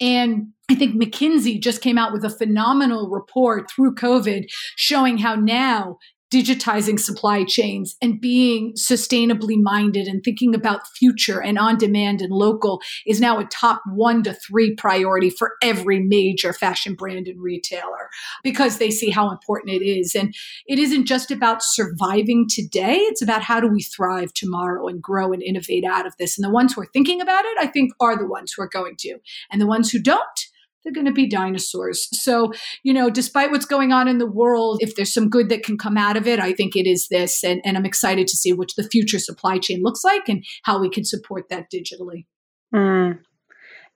And 0.01 0.49
I 0.71 0.75
think 0.75 0.95
McKinsey 0.95 1.63
just 1.63 1.83
came 1.83 1.99
out 1.99 2.15
with 2.15 2.25
a 2.25 2.31
phenomenal 2.31 3.11
report 3.11 3.71
through 3.71 3.95
COVID 3.95 4.45
showing 4.77 5.19
how 5.19 5.35
now 5.35 5.99
digitizing 6.33 6.99
supply 6.99 7.45
chains 7.45 7.95
and 8.01 8.19
being 8.19 8.73
sustainably 8.73 9.61
minded 9.61 10.09
and 10.09 10.25
thinking 10.25 10.55
about 10.55 10.89
future 10.89 11.43
and 11.43 11.59
on 11.59 11.77
demand 11.77 12.23
and 12.23 12.33
local 12.33 12.81
is 13.07 13.21
now 13.21 13.39
a 13.39 13.45
top 13.45 13.83
one 13.93 14.23
to 14.23 14.33
three 14.33 14.75
priority 14.75 15.29
for 15.29 15.53
every 15.63 16.01
major 16.01 16.55
fashion 16.55 16.95
brand 16.95 17.29
and 17.29 17.41
retailer 17.43 18.09
because 18.43 18.79
they 18.79 18.91
see 18.91 19.11
how 19.11 19.31
important 19.31 19.75
it 19.75 19.85
is. 19.85 20.15
And 20.15 20.35
it 20.67 20.79
isn't 20.79 21.05
just 21.05 21.31
about 21.31 21.63
surviving 21.63 22.47
today, 22.49 22.97
it's 22.97 23.23
about 23.23 23.43
how 23.43 23.61
do 23.61 23.69
we 23.69 23.83
thrive 23.83 24.33
tomorrow 24.33 24.89
and 24.89 25.03
grow 25.03 25.33
and 25.35 25.43
innovate 25.43 25.85
out 25.85 26.07
of 26.07 26.17
this. 26.17 26.39
And 26.39 26.45
the 26.45 26.51
ones 26.51 26.73
who 26.73 26.81
are 26.81 26.91
thinking 26.93 27.21
about 27.21 27.45
it, 27.45 27.59
I 27.61 27.67
think, 27.67 27.93
are 28.01 28.17
the 28.17 28.27
ones 28.27 28.53
who 28.53 28.63
are 28.63 28.69
going 28.69 28.97
to. 29.01 29.19
And 29.51 29.61
the 29.61 29.67
ones 29.67 29.91
who 29.91 29.99
don't, 30.01 30.49
they're 30.83 30.93
going 30.93 31.07
to 31.07 31.13
be 31.13 31.29
dinosaurs. 31.29 32.09
So, 32.13 32.53
you 32.83 32.93
know, 32.93 33.11
despite 33.11 33.51
what's 33.51 33.67
going 33.67 33.93
on 33.93 34.09
in 34.09 34.19
the 34.19 34.31
world, 34.31 34.79
if 34.81 34.97
there's 34.97 35.13
some 35.13 35.29
good 35.29 35.49
that 35.49 35.63
can 35.63 35.79
come 35.79 35.97
out 35.97 36.17
of 36.17 36.27
it, 36.27 36.41
I 36.41 36.53
think 36.53 36.77
it 36.77 36.89
is 36.89 37.09
this. 37.09 37.45
And, 37.45 37.61
and 37.65 37.77
I'm 37.77 37.87
excited 37.87 38.27
to 38.29 38.37
see 38.37 38.53
what 38.53 38.71
the 38.77 38.89
future 38.89 39.19
supply 39.19 39.59
chain 39.59 39.83
looks 39.83 40.05
like 40.05 40.29
and 40.29 40.45
how 40.65 40.81
we 40.81 40.91
can 40.91 41.05
support 41.05 41.49
that 41.51 41.67
digitally. 41.73 42.27
Mm. 42.75 43.21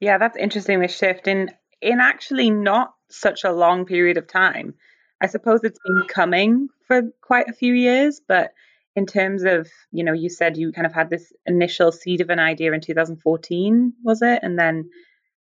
Yeah, 0.00 0.18
that's 0.18 0.36
interesting, 0.36 0.80
this 0.80 0.96
shift 0.96 1.26
in 1.26 1.50
in 1.82 2.00
actually 2.00 2.50
not 2.50 2.94
such 3.10 3.44
a 3.44 3.52
long 3.52 3.84
period 3.84 4.16
of 4.16 4.26
time. 4.26 4.74
I 5.20 5.26
suppose 5.26 5.60
it's 5.62 5.78
been 5.86 6.06
coming 6.08 6.68
for 6.86 7.02
quite 7.22 7.48
a 7.48 7.54
few 7.54 7.74
years, 7.74 8.20
but 8.26 8.52
in 8.94 9.06
terms 9.06 9.44
of, 9.44 9.68
you 9.92 10.04
know, 10.04 10.12
you 10.12 10.28
said 10.28 10.56
you 10.56 10.72
kind 10.72 10.86
of 10.86 10.92
had 10.92 11.10
this 11.10 11.32
initial 11.46 11.92
seed 11.92 12.20
of 12.20 12.30
an 12.30 12.38
idea 12.38 12.72
in 12.72 12.80
2014, 12.80 13.92
was 14.02 14.22
it? 14.22 14.40
And 14.42 14.58
then 14.58 14.88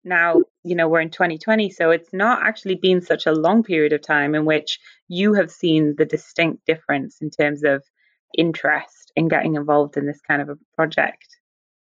now 0.03 0.41
you 0.63 0.75
know 0.75 0.87
we're 0.87 1.01
in 1.01 1.09
2020 1.09 1.69
so 1.69 1.91
it's 1.91 2.13
not 2.13 2.45
actually 2.45 2.75
been 2.75 3.01
such 3.01 3.25
a 3.25 3.31
long 3.31 3.63
period 3.63 3.93
of 3.93 4.01
time 4.01 4.35
in 4.35 4.45
which 4.45 4.79
you 5.07 5.33
have 5.33 5.51
seen 5.51 5.95
the 5.97 6.05
distinct 6.05 6.65
difference 6.65 7.17
in 7.21 7.29
terms 7.29 7.63
of 7.63 7.83
interest 8.37 9.11
in 9.15 9.27
getting 9.27 9.55
involved 9.55 9.95
in 9.95 10.07
this 10.07 10.19
kind 10.27 10.41
of 10.41 10.49
a 10.49 10.57
project. 10.75 11.37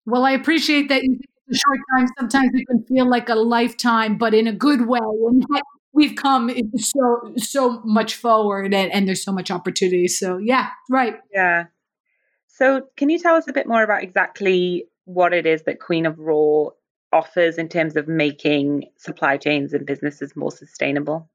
Well 0.05 0.25
i 0.25 0.31
appreciate 0.31 0.89
that 0.89 1.03
you 1.03 1.19
a 1.51 1.55
short 1.55 1.79
time. 1.95 2.07
Sometimes 2.19 2.51
it 2.53 2.67
can 2.67 2.83
feel 2.85 3.09
like 3.09 3.29
a 3.29 3.35
lifetime 3.35 4.17
but 4.17 4.33
in 4.33 4.47
a 4.47 4.53
good 4.53 4.87
way. 4.87 4.99
And 4.99 5.45
we've 5.93 6.15
come 6.15 6.49
so 6.77 7.33
so 7.37 7.81
much 7.83 8.15
forward 8.15 8.73
and, 8.73 8.91
and 8.91 9.07
there's 9.07 9.23
so 9.23 9.31
much 9.31 9.51
opportunity. 9.51 10.07
So 10.07 10.37
yeah 10.37 10.69
right. 10.89 11.15
Yeah. 11.33 11.65
So 12.47 12.83
can 12.95 13.09
you 13.09 13.19
tell 13.19 13.35
us 13.35 13.47
a 13.47 13.53
bit 13.53 13.67
more 13.67 13.83
about 13.83 14.03
exactly 14.03 14.85
what 15.05 15.33
it 15.33 15.45
is 15.45 15.63
that 15.63 15.79
queen 15.79 16.05
of 16.05 16.19
raw 16.19 16.69
offers 17.13 17.57
in 17.57 17.69
terms 17.69 17.95
of 17.97 18.07
making 18.07 18.85
supply 18.97 19.37
chains 19.37 19.73
and 19.73 19.87
businesses 19.87 20.35
more 20.35 20.51
sustainable? 20.51 21.30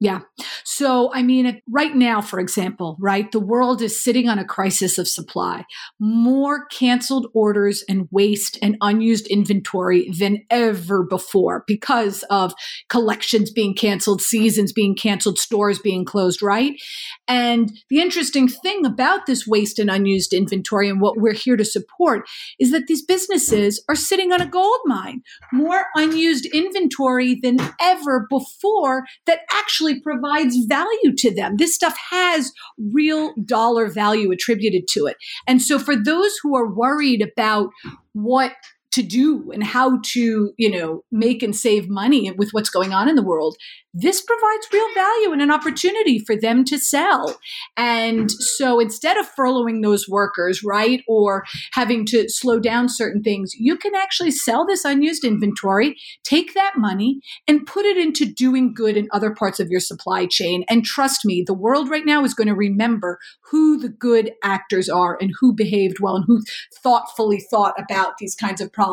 Yeah. 0.00 0.20
So, 0.64 1.12
I 1.14 1.22
mean, 1.22 1.62
right 1.70 1.94
now, 1.94 2.20
for 2.20 2.40
example, 2.40 2.96
right, 2.98 3.30
the 3.30 3.40
world 3.40 3.80
is 3.80 4.02
sitting 4.02 4.28
on 4.28 4.40
a 4.40 4.44
crisis 4.44 4.98
of 4.98 5.06
supply. 5.06 5.64
More 6.00 6.66
canceled 6.66 7.28
orders 7.32 7.84
and 7.88 8.08
waste 8.10 8.58
and 8.60 8.76
unused 8.80 9.28
inventory 9.28 10.10
than 10.10 10.42
ever 10.50 11.04
before 11.04 11.62
because 11.68 12.24
of 12.24 12.54
collections 12.88 13.52
being 13.52 13.74
canceled, 13.74 14.20
seasons 14.20 14.72
being 14.72 14.96
canceled, 14.96 15.38
stores 15.38 15.78
being 15.78 16.04
closed, 16.04 16.42
right? 16.42 16.74
And 17.28 17.70
the 17.88 18.00
interesting 18.00 18.48
thing 18.48 18.84
about 18.84 19.26
this 19.26 19.46
waste 19.46 19.78
and 19.78 19.90
unused 19.90 20.32
inventory 20.32 20.88
and 20.88 21.00
what 21.00 21.18
we're 21.18 21.34
here 21.34 21.56
to 21.56 21.64
support 21.64 22.28
is 22.58 22.72
that 22.72 22.88
these 22.88 23.04
businesses 23.04 23.82
are 23.88 23.94
sitting 23.94 24.32
on 24.32 24.40
a 24.40 24.46
gold 24.46 24.80
mine, 24.86 25.22
more 25.52 25.86
unused 25.94 26.46
inventory 26.46 27.38
than 27.40 27.58
ever 27.80 28.26
before 28.28 29.04
that 29.26 29.40
actually 29.52 29.83
provides 30.00 30.56
value 30.66 31.14
to 31.18 31.34
them. 31.34 31.56
This 31.56 31.74
stuff 31.74 31.96
has 32.10 32.52
real 32.92 33.34
dollar 33.44 33.88
value 33.88 34.30
attributed 34.30 34.88
to 34.88 35.06
it. 35.06 35.16
And 35.46 35.60
so 35.60 35.78
for 35.78 35.94
those 35.96 36.32
who 36.42 36.56
are 36.56 36.72
worried 36.72 37.22
about 37.22 37.70
what 38.12 38.52
to 38.94 39.02
do 39.02 39.50
and 39.52 39.62
how 39.64 40.00
to, 40.02 40.52
you 40.56 40.70
know, 40.70 41.02
make 41.12 41.42
and 41.42 41.54
save 41.54 41.88
money 41.88 42.30
with 42.32 42.50
what's 42.52 42.70
going 42.70 42.92
on 42.92 43.08
in 43.08 43.16
the 43.16 43.22
world, 43.22 43.56
this 43.96 44.20
provides 44.20 44.66
real 44.72 44.92
value 44.92 45.32
and 45.32 45.40
an 45.40 45.52
opportunity 45.52 46.18
for 46.18 46.34
them 46.34 46.64
to 46.64 46.78
sell. 46.78 47.38
And 47.76 48.28
so 48.30 48.80
instead 48.80 49.16
of 49.16 49.32
furloughing 49.38 49.82
those 49.82 50.08
workers, 50.08 50.64
right, 50.64 51.02
or 51.06 51.44
having 51.72 52.04
to 52.06 52.28
slow 52.28 52.58
down 52.58 52.88
certain 52.88 53.22
things, 53.22 53.52
you 53.54 53.76
can 53.76 53.94
actually 53.94 54.32
sell 54.32 54.66
this 54.66 54.84
unused 54.84 55.24
inventory, 55.24 55.96
take 56.24 56.54
that 56.54 56.74
money, 56.76 57.20
and 57.46 57.66
put 57.66 57.86
it 57.86 57.96
into 57.96 58.26
doing 58.26 58.74
good 58.74 58.96
in 58.96 59.08
other 59.12 59.32
parts 59.32 59.60
of 59.60 59.68
your 59.68 59.80
supply 59.80 60.26
chain. 60.26 60.64
And 60.68 60.84
trust 60.84 61.24
me, 61.24 61.44
the 61.46 61.54
world 61.54 61.88
right 61.88 62.04
now 62.04 62.24
is 62.24 62.34
going 62.34 62.48
to 62.48 62.54
remember 62.54 63.18
who 63.50 63.78
the 63.78 63.88
good 63.88 64.32
actors 64.42 64.88
are 64.88 65.16
and 65.20 65.30
who 65.38 65.54
behaved 65.54 66.00
well 66.00 66.16
and 66.16 66.24
who 66.26 66.42
thoughtfully 66.82 67.40
thought 67.48 67.74
about 67.78 68.18
these 68.18 68.34
kinds 68.34 68.60
of 68.60 68.72
problems, 68.72 68.83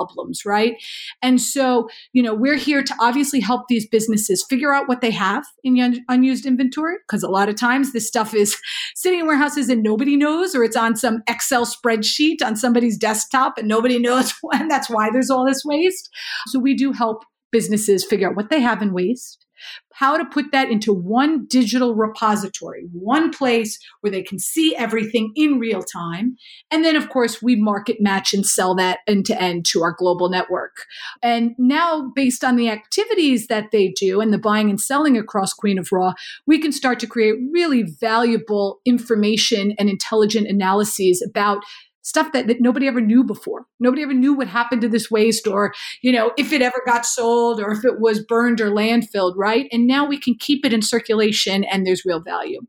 right? 0.45 0.75
And 1.21 1.41
so, 1.41 1.89
you 2.13 2.23
know, 2.23 2.33
we're 2.33 2.57
here 2.57 2.83
to 2.83 2.95
obviously 2.99 3.39
help 3.39 3.67
these 3.67 3.87
businesses 3.87 4.45
figure 4.49 4.73
out 4.73 4.87
what 4.87 5.01
they 5.01 5.11
have 5.11 5.45
in 5.63 5.79
un- 5.79 6.03
unused 6.09 6.45
inventory 6.45 6.95
because 7.07 7.23
a 7.23 7.29
lot 7.29 7.49
of 7.49 7.55
times 7.55 7.93
this 7.93 8.07
stuff 8.07 8.33
is 8.33 8.55
sitting 8.95 9.19
in 9.19 9.27
warehouses 9.27 9.69
and 9.69 9.83
nobody 9.83 10.15
knows 10.15 10.55
or 10.55 10.63
it's 10.63 10.75
on 10.75 10.95
some 10.95 11.21
excel 11.27 11.65
spreadsheet 11.65 12.43
on 12.43 12.55
somebody's 12.55 12.97
desktop 12.97 13.57
and 13.57 13.67
nobody 13.67 13.99
knows 13.99 14.33
and 14.53 14.69
that's 14.69 14.89
why 14.89 15.09
there's 15.11 15.29
all 15.29 15.45
this 15.45 15.63
waste 15.65 16.09
so 16.47 16.59
we 16.59 16.75
do 16.75 16.91
help 16.91 17.23
businesses 17.51 18.05
figure 18.05 18.29
out 18.29 18.35
what 18.35 18.49
they 18.49 18.61
have 18.61 18.81
in 18.81 18.93
waste 18.93 19.45
how 19.93 20.17
to 20.17 20.25
put 20.25 20.51
that 20.51 20.69
into 20.69 20.93
one 20.93 21.45
digital 21.47 21.95
repository, 21.95 22.87
one 22.91 23.31
place 23.31 23.77
where 23.99 24.11
they 24.11 24.23
can 24.23 24.39
see 24.39 24.75
everything 24.75 25.31
in 25.35 25.59
real 25.59 25.83
time. 25.83 26.35
And 26.71 26.83
then, 26.83 26.95
of 26.95 27.09
course, 27.09 27.41
we 27.41 27.55
market 27.55 27.97
match 27.99 28.33
and 28.33 28.45
sell 28.45 28.73
that 28.75 28.99
end 29.07 29.25
to 29.27 29.41
end 29.41 29.65
to 29.67 29.83
our 29.83 29.93
global 29.97 30.29
network. 30.29 30.85
And 31.21 31.51
now, 31.57 32.11
based 32.15 32.43
on 32.43 32.55
the 32.55 32.69
activities 32.69 33.47
that 33.47 33.71
they 33.71 33.89
do 33.89 34.21
and 34.21 34.33
the 34.33 34.37
buying 34.37 34.69
and 34.69 34.79
selling 34.79 35.17
across 35.17 35.53
Queen 35.53 35.77
of 35.77 35.89
Raw, 35.91 36.13
we 36.47 36.59
can 36.59 36.71
start 36.71 36.99
to 37.01 37.07
create 37.07 37.35
really 37.51 37.83
valuable 37.83 38.79
information 38.85 39.73
and 39.77 39.89
intelligent 39.89 40.47
analyses 40.47 41.21
about 41.21 41.63
stuff 42.01 42.31
that, 42.33 42.47
that 42.47 42.61
nobody 42.61 42.87
ever 42.87 43.01
knew 43.01 43.23
before. 43.23 43.65
Nobody 43.79 44.01
ever 44.03 44.13
knew 44.13 44.33
what 44.33 44.47
happened 44.47 44.81
to 44.81 44.89
this 44.89 45.11
waste 45.11 45.47
or, 45.47 45.73
you 46.01 46.11
know, 46.11 46.31
if 46.37 46.51
it 46.51 46.61
ever 46.61 46.81
got 46.85 47.05
sold 47.05 47.59
or 47.59 47.71
if 47.71 47.85
it 47.85 47.99
was 47.99 48.23
burned 48.23 48.59
or 48.59 48.71
landfilled, 48.71 49.33
right? 49.37 49.67
And 49.71 49.87
now 49.87 50.05
we 50.05 50.19
can 50.19 50.35
keep 50.39 50.65
it 50.65 50.73
in 50.73 50.81
circulation 50.81 51.63
and 51.63 51.85
there's 51.85 52.05
real 52.05 52.21
value. 52.21 52.61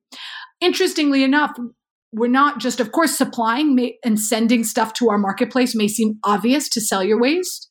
Interestingly 0.60 1.24
enough, 1.24 1.56
we're 2.12 2.28
not 2.28 2.60
just, 2.60 2.78
of 2.78 2.92
course, 2.92 3.16
supplying 3.16 3.94
and 4.04 4.20
sending 4.20 4.64
stuff 4.64 4.92
to 4.94 5.08
our 5.08 5.18
marketplace 5.18 5.74
may 5.74 5.88
seem 5.88 6.18
obvious 6.24 6.68
to 6.68 6.80
sell 6.80 7.02
your 7.02 7.18
waste. 7.18 7.68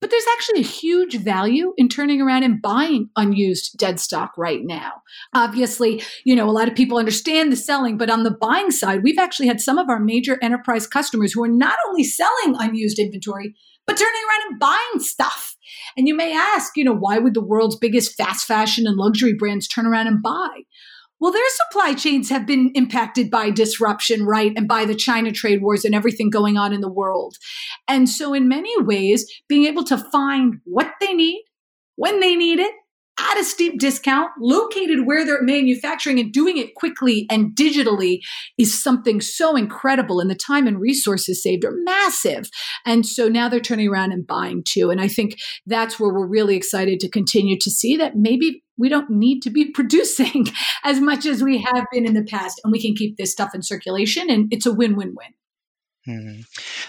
But 0.00 0.10
there's 0.10 0.24
actually 0.32 0.60
a 0.60 0.64
huge 0.64 1.18
value 1.18 1.74
in 1.76 1.88
turning 1.88 2.22
around 2.22 2.42
and 2.42 2.62
buying 2.62 3.10
unused 3.16 3.76
dead 3.76 4.00
stock 4.00 4.32
right 4.38 4.60
now. 4.62 5.02
Obviously, 5.34 6.02
you 6.24 6.34
know, 6.34 6.48
a 6.48 6.52
lot 6.52 6.68
of 6.68 6.74
people 6.74 6.96
understand 6.96 7.52
the 7.52 7.56
selling, 7.56 7.98
but 7.98 8.08
on 8.08 8.22
the 8.22 8.30
buying 8.30 8.70
side, 8.70 9.02
we've 9.02 9.18
actually 9.18 9.48
had 9.48 9.60
some 9.60 9.76
of 9.76 9.90
our 9.90 10.00
major 10.00 10.38
enterprise 10.40 10.86
customers 10.86 11.32
who 11.32 11.44
are 11.44 11.48
not 11.48 11.76
only 11.88 12.04
selling 12.04 12.56
unused 12.58 12.98
inventory, 12.98 13.54
but 13.86 13.98
turning 13.98 14.22
around 14.28 14.50
and 14.50 14.60
buying 14.60 15.00
stuff. 15.00 15.56
And 15.96 16.08
you 16.08 16.14
may 16.14 16.32
ask, 16.32 16.76
you 16.76 16.84
know, 16.84 16.94
why 16.94 17.18
would 17.18 17.34
the 17.34 17.44
world's 17.44 17.76
biggest 17.76 18.16
fast 18.16 18.46
fashion 18.46 18.86
and 18.86 18.96
luxury 18.96 19.34
brands 19.34 19.68
turn 19.68 19.86
around 19.86 20.06
and 20.06 20.22
buy? 20.22 20.60
Well, 21.20 21.32
their 21.32 21.42
supply 21.50 21.94
chains 21.94 22.30
have 22.30 22.46
been 22.46 22.72
impacted 22.74 23.30
by 23.30 23.50
disruption, 23.50 24.24
right? 24.24 24.52
And 24.56 24.66
by 24.66 24.86
the 24.86 24.94
China 24.94 25.32
trade 25.32 25.60
wars 25.60 25.84
and 25.84 25.94
everything 25.94 26.30
going 26.30 26.56
on 26.56 26.72
in 26.72 26.80
the 26.80 26.90
world. 26.90 27.36
And 27.86 28.08
so, 28.08 28.32
in 28.32 28.48
many 28.48 28.80
ways, 28.82 29.26
being 29.48 29.66
able 29.66 29.84
to 29.84 29.98
find 29.98 30.60
what 30.64 30.92
they 31.00 31.12
need, 31.12 31.44
when 31.96 32.20
they 32.20 32.34
need 32.34 32.58
it, 32.58 32.72
at 33.20 33.38
a 33.38 33.44
steep 33.44 33.78
discount, 33.78 34.30
located 34.40 35.06
where 35.06 35.26
they're 35.26 35.42
manufacturing 35.42 36.18
and 36.18 36.32
doing 36.32 36.56
it 36.56 36.74
quickly 36.74 37.26
and 37.30 37.54
digitally 37.54 38.20
is 38.56 38.82
something 38.82 39.20
so 39.20 39.56
incredible. 39.56 40.20
And 40.20 40.30
the 40.30 40.34
time 40.34 40.66
and 40.66 40.80
resources 40.80 41.42
saved 41.42 41.64
are 41.64 41.76
massive. 41.84 42.48
And 42.86 43.04
so 43.04 43.28
now 43.28 43.48
they're 43.48 43.60
turning 43.60 43.88
around 43.88 44.12
and 44.12 44.26
buying 44.26 44.62
too. 44.64 44.90
And 44.90 45.00
I 45.00 45.08
think 45.08 45.36
that's 45.66 46.00
where 46.00 46.12
we're 46.12 46.26
really 46.26 46.56
excited 46.56 46.98
to 47.00 47.10
continue 47.10 47.58
to 47.58 47.70
see 47.70 47.96
that 47.96 48.16
maybe 48.16 48.62
we 48.80 48.88
don't 48.88 49.10
need 49.10 49.40
to 49.42 49.50
be 49.50 49.70
producing 49.74 50.46
as 50.84 51.00
much 51.00 51.26
as 51.26 51.42
we 51.42 51.58
have 51.58 51.86
been 51.92 52.06
in 52.06 52.14
the 52.14 52.24
past. 52.24 52.60
And 52.64 52.72
we 52.72 52.80
can 52.80 52.94
keep 52.94 53.16
this 53.16 53.30
stuff 53.30 53.54
in 53.54 53.62
circulation 53.62 54.30
and 54.30 54.52
it's 54.52 54.66
a 54.66 54.72
win 54.72 54.96
win 54.96 55.14
win. 55.16 55.34
Mm. 56.08 56.44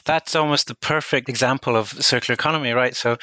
That's 0.05 0.35
almost 0.35 0.67
the 0.67 0.75
perfect 0.75 1.27
example 1.27 1.75
of 1.75 1.89
circular 1.89 2.33
economy, 2.33 2.71
right? 2.71 2.95
So, 2.95 3.17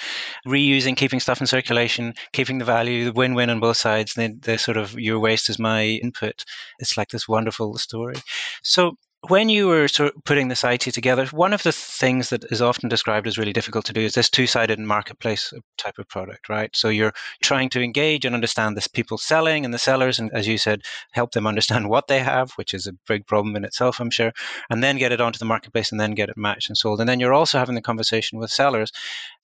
reusing, 0.46 0.96
keeping 0.96 1.18
stuff 1.18 1.40
in 1.40 1.46
circulation, 1.46 2.12
keeping 2.32 2.58
the 2.58 2.66
value, 2.66 3.06
the 3.06 3.12
win-win 3.12 3.48
on 3.48 3.58
both 3.58 3.78
sides. 3.78 4.12
Then 4.14 4.38
the 4.42 4.58
sort 4.58 4.76
of 4.76 4.98
your 4.98 5.18
waste 5.18 5.48
is 5.48 5.58
my 5.58 5.84
input. 5.84 6.44
It's 6.78 6.98
like 6.98 7.08
this 7.08 7.26
wonderful 7.26 7.78
story. 7.78 8.16
So, 8.62 8.96
when 9.26 9.48
you 9.48 9.66
were 9.66 9.88
sort 9.88 10.14
of 10.14 10.24
putting 10.24 10.46
this 10.46 10.62
IT 10.62 10.80
together, 10.80 11.26
one 11.26 11.52
of 11.52 11.64
the 11.64 11.72
things 11.72 12.28
that 12.30 12.44
is 12.52 12.62
often 12.62 12.88
described 12.88 13.26
as 13.26 13.36
really 13.36 13.52
difficult 13.52 13.84
to 13.86 13.92
do 13.92 14.00
is 14.00 14.14
this 14.14 14.30
two-sided 14.30 14.78
marketplace 14.78 15.52
type 15.76 15.98
of 15.98 16.08
product, 16.08 16.48
right? 16.48 16.70
So 16.76 16.88
you're 16.88 17.12
trying 17.42 17.68
to 17.70 17.82
engage 17.82 18.24
and 18.24 18.34
understand 18.34 18.76
this 18.76 18.86
people 18.86 19.18
selling 19.18 19.64
and 19.64 19.74
the 19.74 19.78
sellers, 19.78 20.20
and 20.20 20.30
as 20.32 20.46
you 20.46 20.56
said, 20.56 20.82
help 21.12 21.32
them 21.32 21.48
understand 21.48 21.88
what 21.88 22.06
they 22.06 22.20
have, 22.20 22.52
which 22.52 22.74
is 22.74 22.86
a 22.86 22.92
big 23.08 23.26
problem 23.26 23.56
in 23.56 23.64
itself, 23.64 24.00
I'm 24.00 24.10
sure, 24.10 24.32
and 24.70 24.84
then 24.84 24.98
get 24.98 25.12
it 25.12 25.20
onto 25.20 25.38
the 25.38 25.44
marketplace 25.44 25.90
and 25.90 26.00
then 26.00 26.12
get 26.12 26.28
it 26.28 26.36
matched 26.36 26.68
and 26.68 26.76
sold. 26.76 27.00
And 27.00 27.08
then 27.08 27.18
you're 27.18 27.34
also 27.34 27.58
having 27.58 27.74
the 27.74 27.82
conversation 27.82 28.38
with 28.38 28.50
sellers. 28.50 28.92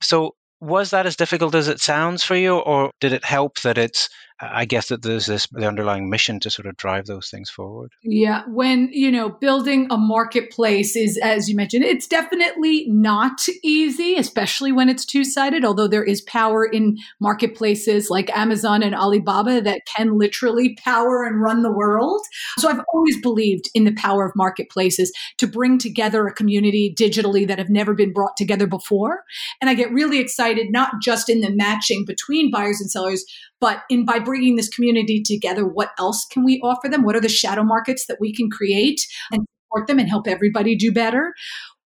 So 0.01 0.37
was 0.61 0.91
that 0.91 1.05
as 1.05 1.17
difficult 1.17 1.55
as 1.55 1.69
it 1.69 1.81
sounds 1.81 2.23
for 2.23 2.37
you, 2.37 2.59
or 2.59 2.93
did 3.01 3.13
it 3.13 3.25
help 3.25 3.61
that 3.63 3.77
it's 3.77 4.09
I 4.53 4.65
guess 4.65 4.89
that 4.89 5.03
there's 5.03 5.27
this 5.27 5.47
the 5.51 5.67
underlying 5.67 6.11
mission 6.11 6.41
to 6.41 6.51
sort 6.51 6.67
of 6.67 6.77
drive 6.77 7.07
those 7.07 7.29
things 7.29 7.51
forward. 7.51 7.93
Yeah, 8.03 8.43
when 8.49 8.89
you 8.93 9.11
know 9.11 9.29
building 9.29 9.87
a 9.91 9.97
marketplace 9.97 10.97
is, 10.97 11.19
as 11.19 11.49
you 11.49 11.57
mentioned, 11.57 11.85
it's 11.85 12.07
definitely 12.07 12.87
not 12.89 13.47
easy, 13.63 14.15
especially 14.17 14.73
when 14.73 14.89
it's 14.89 15.05
two 15.05 15.25
sided. 15.25 15.65
Although 15.65 15.89
there 15.89 16.05
is 16.05 16.23
power 16.23 16.65
in 16.65 16.97
marketplaces 17.21 18.11
like 18.11 18.35
Amazon 18.37 18.83
and 18.83 18.95
Alibaba 18.95 19.61
that 19.63 19.83
can 19.97 20.19
literally 20.19 20.77
power 20.85 21.25
and 21.25 21.41
run 21.41 21.63
the 21.63 21.73
world. 21.73 22.21
So 22.59 22.69
I've 22.69 22.85
always 22.93 23.21
believed 23.21 23.69
in 23.75 23.85
the 23.85 23.95
power 23.95 24.27
of 24.27 24.33
marketplaces 24.37 25.13
to 25.39 25.47
bring 25.47 25.79
together 25.79 26.27
a 26.27 26.35
community 26.35 26.95
digitally 26.99 27.47
that 27.49 27.59
have 27.59 27.71
never 27.71 27.95
been 27.95 28.13
brought 28.13 28.37
together 28.37 28.67
before. 28.67 29.23
And 29.61 29.71
I 29.71 29.75
get 29.75 29.93
really 29.93 30.19
excited 30.19 30.69
not 30.71 30.95
just 31.03 31.29
in 31.29 31.41
the 31.41 31.51
matching 31.51 32.05
between 32.05 32.51
buyers 32.51 32.81
and 32.81 32.91
sellers, 32.91 33.25
but 33.61 33.83
in 33.89 34.05
by 34.05 34.19
bringing 34.19 34.34
this 34.57 34.69
community 34.69 35.23
together, 35.23 35.67
what 35.67 35.91
else 35.99 36.27
can 36.31 36.45
we 36.45 36.61
offer 36.63 36.89
them? 36.89 37.03
What 37.03 37.17
are 37.17 37.21
the 37.21 37.29
shadow 37.29 37.63
markets 37.63 38.07
that 38.07 38.19
we 38.21 38.35
can 38.35 38.51
create 38.51 39.01
and 39.33 39.47
support 39.67 39.87
them 39.87 39.99
and 39.99 40.09
help 40.09 40.27
everybody 40.27 40.77
do 40.77 40.93
better? 40.93 41.35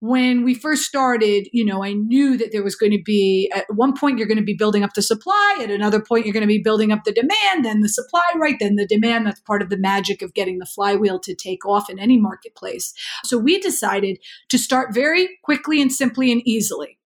when 0.00 0.44
we 0.44 0.54
first 0.54 0.84
started, 0.84 1.48
you 1.52 1.64
know, 1.64 1.82
I 1.82 1.92
knew 1.92 2.37
that 2.37 2.52
there 2.52 2.62
was 2.62 2.76
going 2.76 2.92
to 2.92 3.02
be 3.04 3.50
at 3.54 3.64
one 3.74 3.96
point 3.96 4.18
you're 4.18 4.28
going 4.28 4.38
to 4.38 4.44
be 4.44 4.54
building 4.54 4.84
up 4.84 4.94
the 4.94 5.02
supply, 5.02 5.58
at 5.61 5.70
another 5.70 6.00
point 6.00 6.24
you're 6.24 6.32
going 6.32 6.42
to 6.42 6.46
be 6.46 6.62
building 6.62 6.92
up 6.92 7.02
the 7.04 7.12
demand, 7.12 7.64
then 7.64 7.80
the 7.80 7.88
supply, 7.88 8.22
right? 8.37 8.56
Then 8.61 8.76
the 8.76 8.87
demand. 8.87 9.26
That's 9.26 9.40
part 9.40 9.61
of 9.61 9.70
the 9.70 9.76
magic 9.76 10.22
of 10.22 10.34
getting 10.34 10.58
the 10.58 10.66
flywheel 10.66 11.18
to 11.20 11.34
take 11.34 11.66
off 11.66 11.90
in 11.90 11.98
any 11.98 12.18
marketplace. 12.18 12.94
So 13.24 13.38
we 13.38 13.58
decided 13.58 14.18
to 14.50 14.58
start 14.58 14.94
very 14.94 15.38
quickly 15.42 15.82
and 15.82 15.92
simply 15.92 16.30
and 16.30 16.42
easily 16.46 16.97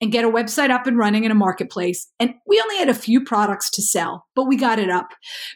and 0.00 0.12
get 0.12 0.24
a 0.24 0.30
website 0.30 0.70
up 0.70 0.86
and 0.86 0.96
running 0.96 1.24
in 1.24 1.30
a 1.30 1.34
marketplace. 1.34 2.10
And 2.18 2.34
we 2.46 2.60
only 2.60 2.76
had 2.76 2.88
a 2.88 2.94
few 2.94 3.22
products 3.22 3.70
to 3.72 3.82
sell, 3.82 4.26
but 4.34 4.46
we 4.46 4.56
got 4.56 4.78
it 4.78 4.90
up 4.90 5.08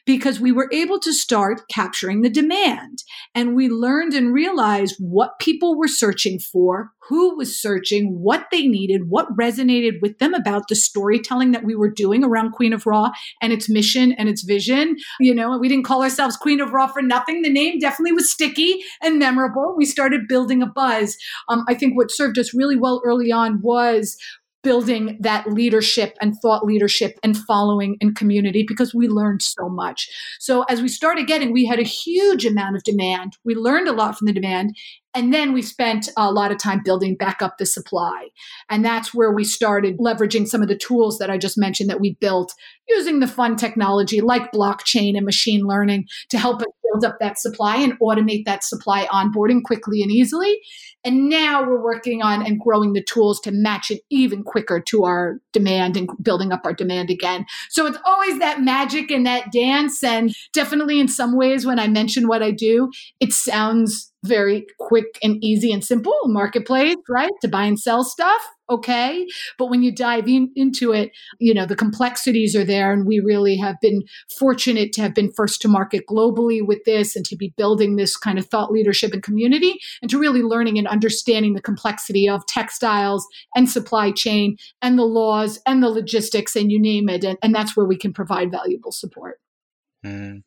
because 0.04 0.38
we 0.38 0.52
were 0.52 0.68
able 0.72 1.00
to 1.00 1.12
start 1.12 1.62
capturing 1.70 2.22
the 2.22 2.30
demand. 2.30 2.98
And 3.34 3.54
we 3.54 3.68
learned 3.68 4.14
and 4.14 4.34
realized 4.34 4.96
what 4.98 5.38
people 5.40 5.78
were 5.78 5.88
searching 5.88 6.38
for, 6.38 6.90
who 7.08 7.36
was 7.36 7.60
searching, 7.60 8.18
what 8.20 8.46
they 8.50 8.66
needed, 8.66 9.08
what 9.08 9.36
resonated 9.36 10.00
with 10.00 10.18
them 10.18 10.34
about 10.34 10.68
the 10.68 10.74
storytelling 10.74 11.52
that 11.52 11.64
we 11.64 11.74
were 11.74 11.90
doing 11.90 12.24
around 12.24 12.52
Queen 12.52 12.72
of 12.72 12.86
Raw 12.86 13.10
and 13.42 13.52
its 13.52 13.68
mission 13.68 14.12
and 14.12 14.28
its 14.28 14.42
vision. 14.42 14.96
You 15.20 15.34
know, 15.34 15.58
we 15.58 15.68
didn't 15.68 15.84
call 15.84 16.02
ourselves 16.02 16.36
Queen 16.36 16.60
of 16.60 16.72
Raw 16.72 16.86
for 16.86 17.02
nothing. 17.02 17.42
The 17.42 17.50
name 17.50 17.78
definitely 17.78 18.12
was 18.12 18.32
sticky 18.32 18.82
and 19.02 19.18
memorable. 19.18 19.74
We 19.76 19.84
started 19.84 20.28
building 20.28 20.62
a 20.62 20.66
buzz. 20.66 21.16
Um, 21.48 21.64
I 21.68 21.74
think 21.74 21.96
what 21.96 22.10
served 22.10 22.38
us 22.38 22.54
really 22.54 22.76
well 22.76 23.02
early 23.04 23.30
on 23.30 23.60
was 23.62 24.16
building 24.64 25.18
that 25.20 25.46
leadership 25.46 26.16
and 26.20 26.34
thought 26.40 26.64
leadership 26.64 27.18
and 27.22 27.36
following 27.36 27.96
and 28.00 28.16
community 28.16 28.64
because 28.66 28.94
we 28.94 29.06
learned 29.06 29.42
so 29.42 29.68
much. 29.68 30.08
So 30.40 30.62
as 30.64 30.80
we 30.80 30.88
started 30.88 31.26
getting, 31.26 31.52
we 31.52 31.66
had 31.66 31.78
a 31.78 31.84
huge 31.84 32.46
amount 32.46 32.74
of 32.74 32.82
demand. 32.82 33.36
We 33.44 33.54
learned 33.54 33.88
a 33.88 33.92
lot 33.92 34.18
from 34.18 34.26
the 34.26 34.32
demand. 34.32 34.74
And 35.14 35.32
then 35.32 35.52
we 35.52 35.62
spent 35.62 36.08
a 36.16 36.32
lot 36.32 36.50
of 36.50 36.58
time 36.58 36.82
building 36.84 37.14
back 37.14 37.40
up 37.40 37.58
the 37.58 37.66
supply. 37.66 38.28
And 38.68 38.84
that's 38.84 39.14
where 39.14 39.32
we 39.32 39.44
started 39.44 39.98
leveraging 39.98 40.48
some 40.48 40.62
of 40.62 40.68
the 40.68 40.76
tools 40.76 41.18
that 41.18 41.30
I 41.30 41.38
just 41.38 41.56
mentioned 41.56 41.88
that 41.90 42.00
we 42.00 42.14
built 42.14 42.54
using 42.88 43.20
the 43.20 43.26
fun 43.26 43.56
technology 43.56 44.20
like 44.20 44.52
blockchain 44.52 45.16
and 45.16 45.24
machine 45.24 45.66
learning 45.66 46.06
to 46.30 46.38
help 46.38 46.60
us 46.60 46.66
build 46.82 47.04
up 47.04 47.18
that 47.20 47.38
supply 47.38 47.76
and 47.76 47.98
automate 48.00 48.44
that 48.44 48.62
supply 48.62 49.06
onboarding 49.06 49.62
quickly 49.62 50.02
and 50.02 50.10
easily. 50.10 50.60
And 51.04 51.28
now 51.28 51.62
we're 51.62 51.82
working 51.82 52.22
on 52.22 52.44
and 52.44 52.58
growing 52.58 52.94
the 52.94 53.02
tools 53.02 53.40
to 53.40 53.50
match 53.52 53.90
it 53.90 54.00
even 54.10 54.42
quicker 54.42 54.80
to 54.80 55.04
our 55.04 55.38
demand 55.52 55.96
and 55.96 56.08
building 56.22 56.50
up 56.50 56.62
our 56.64 56.72
demand 56.72 57.10
again. 57.10 57.44
So 57.68 57.86
it's 57.86 57.98
always 58.06 58.38
that 58.38 58.62
magic 58.62 59.10
and 59.10 59.26
that 59.26 59.52
dance. 59.52 60.02
And 60.02 60.34
definitely 60.52 60.98
in 60.98 61.08
some 61.08 61.36
ways, 61.36 61.66
when 61.66 61.78
I 61.78 61.88
mention 61.88 62.26
what 62.26 62.42
I 62.42 62.50
do, 62.50 62.90
it 63.20 63.32
sounds 63.32 64.12
very 64.24 64.66
quick 64.78 65.18
and 65.22 65.42
easy 65.42 65.72
and 65.72 65.84
simple 65.84 66.14
marketplace, 66.26 66.96
right? 67.08 67.30
To 67.42 67.48
buy 67.48 67.64
and 67.64 67.78
sell 67.78 68.04
stuff. 68.04 68.42
Okay. 68.70 69.26
But 69.58 69.66
when 69.66 69.82
you 69.82 69.94
dive 69.94 70.26
in, 70.26 70.50
into 70.56 70.92
it, 70.92 71.10
you 71.38 71.52
know, 71.52 71.66
the 71.66 71.76
complexities 71.76 72.56
are 72.56 72.64
there. 72.64 72.92
And 72.94 73.06
we 73.06 73.20
really 73.20 73.56
have 73.58 73.76
been 73.82 74.02
fortunate 74.38 74.94
to 74.94 75.02
have 75.02 75.14
been 75.14 75.30
first 75.32 75.60
to 75.62 75.68
market 75.68 76.04
globally 76.10 76.66
with 76.66 76.82
this 76.84 77.14
and 77.14 77.26
to 77.26 77.36
be 77.36 77.52
building 77.58 77.96
this 77.96 78.16
kind 78.16 78.38
of 78.38 78.46
thought 78.46 78.72
leadership 78.72 79.12
and 79.12 79.22
community 79.22 79.78
and 80.00 80.10
to 80.10 80.18
really 80.18 80.42
learning 80.42 80.78
and 80.78 80.88
understanding 80.88 81.52
the 81.52 81.60
complexity 81.60 82.26
of 82.26 82.46
textiles 82.46 83.26
and 83.54 83.68
supply 83.68 84.10
chain 84.10 84.56
and 84.80 84.98
the 84.98 85.04
laws 85.04 85.60
and 85.66 85.82
the 85.82 85.90
logistics 85.90 86.56
and 86.56 86.72
you 86.72 86.80
name 86.80 87.10
it. 87.10 87.22
And, 87.22 87.36
and 87.42 87.54
that's 87.54 87.76
where 87.76 87.86
we 87.86 87.98
can 87.98 88.14
provide 88.14 88.50
valuable 88.50 88.92
support. 88.92 89.40
Mm. 90.04 90.42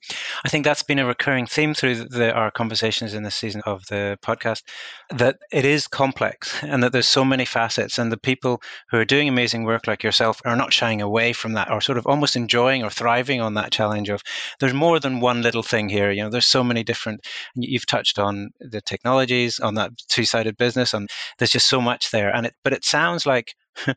I 0.45 0.49
think 0.49 0.63
that's 0.63 0.83
been 0.83 0.99
a 0.99 1.05
recurring 1.05 1.47
theme 1.47 1.73
through 1.73 1.95
the, 1.95 2.31
our 2.31 2.51
conversations 2.51 3.15
in 3.15 3.23
this 3.23 3.35
season 3.35 3.61
of 3.65 3.83
the 3.87 4.19
podcast 4.21 4.61
that 5.09 5.37
it 5.51 5.65
is 5.65 5.87
complex 5.87 6.55
and 6.63 6.83
that 6.83 6.91
there's 6.91 7.07
so 7.07 7.25
many 7.25 7.45
facets, 7.45 7.97
and 7.97 8.11
the 8.11 8.17
people 8.17 8.61
who 8.89 8.97
are 8.97 9.05
doing 9.05 9.27
amazing 9.27 9.63
work 9.63 9.87
like 9.87 10.03
yourself 10.03 10.41
are 10.45 10.55
not 10.55 10.73
shying 10.73 11.01
away 11.01 11.33
from 11.33 11.53
that 11.53 11.71
or 11.71 11.81
sort 11.81 11.97
of 11.97 12.05
almost 12.05 12.35
enjoying 12.35 12.83
or 12.83 12.91
thriving 12.91 13.41
on 13.41 13.55
that 13.55 13.71
challenge 13.71 14.09
of 14.09 14.21
there's 14.59 14.73
more 14.73 14.99
than 14.99 15.21
one 15.21 15.41
little 15.41 15.63
thing 15.63 15.89
here. 15.89 16.11
You 16.11 16.23
know, 16.23 16.29
there's 16.29 16.45
so 16.45 16.63
many 16.63 16.83
different, 16.83 17.25
you've 17.55 17.87
touched 17.87 18.19
on 18.19 18.51
the 18.59 18.81
technologies, 18.81 19.59
on 19.59 19.73
that 19.75 19.91
two 20.07 20.25
sided 20.25 20.57
business, 20.57 20.93
and 20.93 21.09
there's 21.39 21.51
just 21.51 21.67
so 21.67 21.81
much 21.81 22.11
there. 22.11 22.33
And 22.33 22.45
it, 22.45 22.53
but 22.63 22.73
it 22.73 22.85
sounds 22.85 23.25
like 23.25 23.55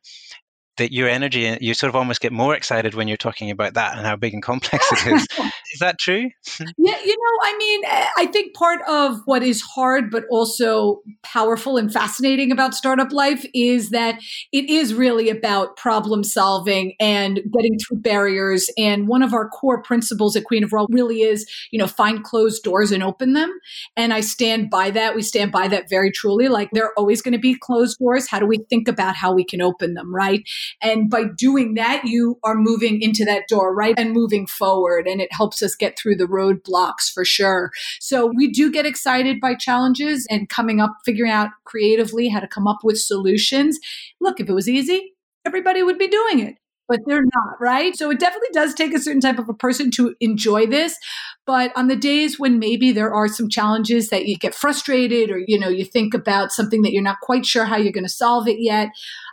that 0.80 0.92
your 0.92 1.08
energy, 1.08 1.56
you 1.60 1.74
sort 1.74 1.88
of 1.90 1.96
almost 1.96 2.22
get 2.22 2.32
more 2.32 2.54
excited 2.54 2.94
when 2.94 3.06
you're 3.06 3.18
talking 3.18 3.50
about 3.50 3.74
that 3.74 3.96
and 3.96 4.06
how 4.06 4.16
big 4.16 4.32
and 4.32 4.42
complex 4.42 4.90
it 4.92 5.12
is. 5.12 5.26
is 5.74 5.80
that 5.80 5.98
true? 5.98 6.30
yeah, 6.78 6.96
you 7.04 7.16
know, 7.16 7.38
I 7.42 7.56
mean, 7.58 7.82
eh, 7.84 8.06
I 8.16 8.26
think 8.26 8.54
part 8.54 8.80
of 8.88 9.20
what 9.26 9.42
is 9.42 9.60
hard, 9.60 10.10
but 10.10 10.24
also 10.30 11.02
powerful 11.22 11.76
and 11.76 11.92
fascinating 11.92 12.50
about 12.50 12.74
startup 12.74 13.12
life 13.12 13.44
is 13.54 13.90
that 13.90 14.18
it 14.52 14.70
is 14.70 14.94
really 14.94 15.28
about 15.28 15.76
problem 15.76 16.24
solving 16.24 16.94
and 16.98 17.40
getting 17.54 17.78
through 17.78 17.98
barriers. 17.98 18.70
And 18.78 19.06
one 19.06 19.22
of 19.22 19.34
our 19.34 19.50
core 19.50 19.82
principles 19.82 20.34
at 20.34 20.44
Queen 20.44 20.64
of 20.64 20.72
Raw 20.72 20.86
really 20.88 21.20
is, 21.20 21.46
you 21.70 21.78
know, 21.78 21.86
find 21.86 22.24
closed 22.24 22.62
doors 22.62 22.90
and 22.90 23.02
open 23.02 23.34
them. 23.34 23.52
And 23.96 24.14
I 24.14 24.20
stand 24.20 24.70
by 24.70 24.90
that. 24.92 25.14
We 25.14 25.20
stand 25.20 25.52
by 25.52 25.68
that 25.68 25.90
very 25.90 26.10
truly. 26.10 26.48
Like 26.48 26.70
there 26.72 26.86
are 26.86 26.98
always 26.98 27.20
going 27.20 27.32
to 27.32 27.38
be 27.38 27.54
closed 27.54 27.98
doors. 27.98 28.28
How 28.28 28.38
do 28.38 28.46
we 28.46 28.58
think 28.70 28.88
about 28.88 29.14
how 29.14 29.32
we 29.32 29.44
can 29.44 29.60
open 29.60 29.92
them, 29.92 30.14
right? 30.14 30.42
And 30.82 31.10
by 31.10 31.24
doing 31.24 31.74
that, 31.74 32.04
you 32.04 32.38
are 32.44 32.54
moving 32.54 33.00
into 33.00 33.24
that 33.24 33.48
door, 33.48 33.74
right? 33.74 33.94
And 33.98 34.12
moving 34.12 34.46
forward. 34.46 35.06
And 35.06 35.20
it 35.20 35.32
helps 35.32 35.62
us 35.62 35.74
get 35.74 35.98
through 35.98 36.16
the 36.16 36.26
roadblocks 36.26 37.12
for 37.12 37.24
sure. 37.24 37.70
So 38.00 38.26
we 38.34 38.50
do 38.50 38.70
get 38.70 38.86
excited 38.86 39.40
by 39.40 39.54
challenges 39.54 40.26
and 40.30 40.48
coming 40.48 40.80
up, 40.80 40.92
figuring 41.04 41.32
out 41.32 41.50
creatively 41.64 42.28
how 42.28 42.40
to 42.40 42.48
come 42.48 42.66
up 42.66 42.78
with 42.82 42.98
solutions. 42.98 43.78
Look, 44.20 44.40
if 44.40 44.48
it 44.48 44.54
was 44.54 44.68
easy, 44.68 45.14
everybody 45.44 45.82
would 45.82 45.98
be 45.98 46.08
doing 46.08 46.40
it 46.40 46.56
but 46.90 46.98
they're 47.06 47.22
not, 47.22 47.60
right? 47.60 47.96
So 47.96 48.10
it 48.10 48.18
definitely 48.18 48.48
does 48.52 48.74
take 48.74 48.92
a 48.92 48.98
certain 48.98 49.20
type 49.20 49.38
of 49.38 49.48
a 49.48 49.54
person 49.54 49.92
to 49.92 50.16
enjoy 50.18 50.66
this. 50.66 50.98
But 51.46 51.70
on 51.76 51.86
the 51.86 51.94
days 51.94 52.38
when 52.38 52.58
maybe 52.58 52.90
there 52.90 53.14
are 53.14 53.28
some 53.28 53.48
challenges 53.48 54.08
that 54.08 54.26
you 54.26 54.36
get 54.36 54.56
frustrated 54.56 55.30
or, 55.30 55.40
you 55.46 55.56
know, 55.56 55.68
you 55.68 55.84
think 55.84 56.14
about 56.14 56.50
something 56.50 56.82
that 56.82 56.92
you're 56.92 57.00
not 57.00 57.20
quite 57.22 57.46
sure 57.46 57.64
how 57.64 57.76
you're 57.76 57.92
going 57.92 58.04
to 58.04 58.10
solve 58.10 58.48
it 58.48 58.56
yet, 58.58 58.88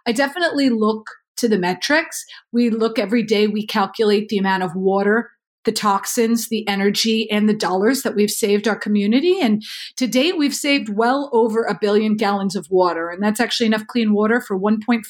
I 0.05 0.11
definitely 0.11 0.69
look 0.69 1.09
to 1.37 1.47
the 1.47 1.57
metrics. 1.57 2.25
We 2.51 2.69
look 2.69 2.99
every 2.99 3.23
day, 3.23 3.47
we 3.47 3.65
calculate 3.65 4.29
the 4.29 4.37
amount 4.37 4.63
of 4.63 4.75
water 4.75 5.31
the 5.67 5.71
toxins, 5.73 6.47
the 6.47 6.65
energy, 6.65 7.29
and 7.29 7.49
the 7.49 7.53
dollars 7.53 8.03
that 8.03 8.15
we've 8.15 8.31
saved 8.31 8.69
our 8.69 8.75
community. 8.75 9.37
And 9.41 9.61
to 9.97 10.07
date, 10.07 10.37
we've 10.37 10.55
saved 10.55 10.87
well 10.87 11.29
over 11.33 11.63
a 11.63 11.77
billion 11.79 12.15
gallons 12.15 12.55
of 12.55 12.71
water. 12.71 13.09
And 13.09 13.21
that's 13.21 13.41
actually 13.41 13.67
enough 13.67 13.85
clean 13.87 14.13
water 14.13 14.39
for 14.39 14.57
1.43 14.57 15.03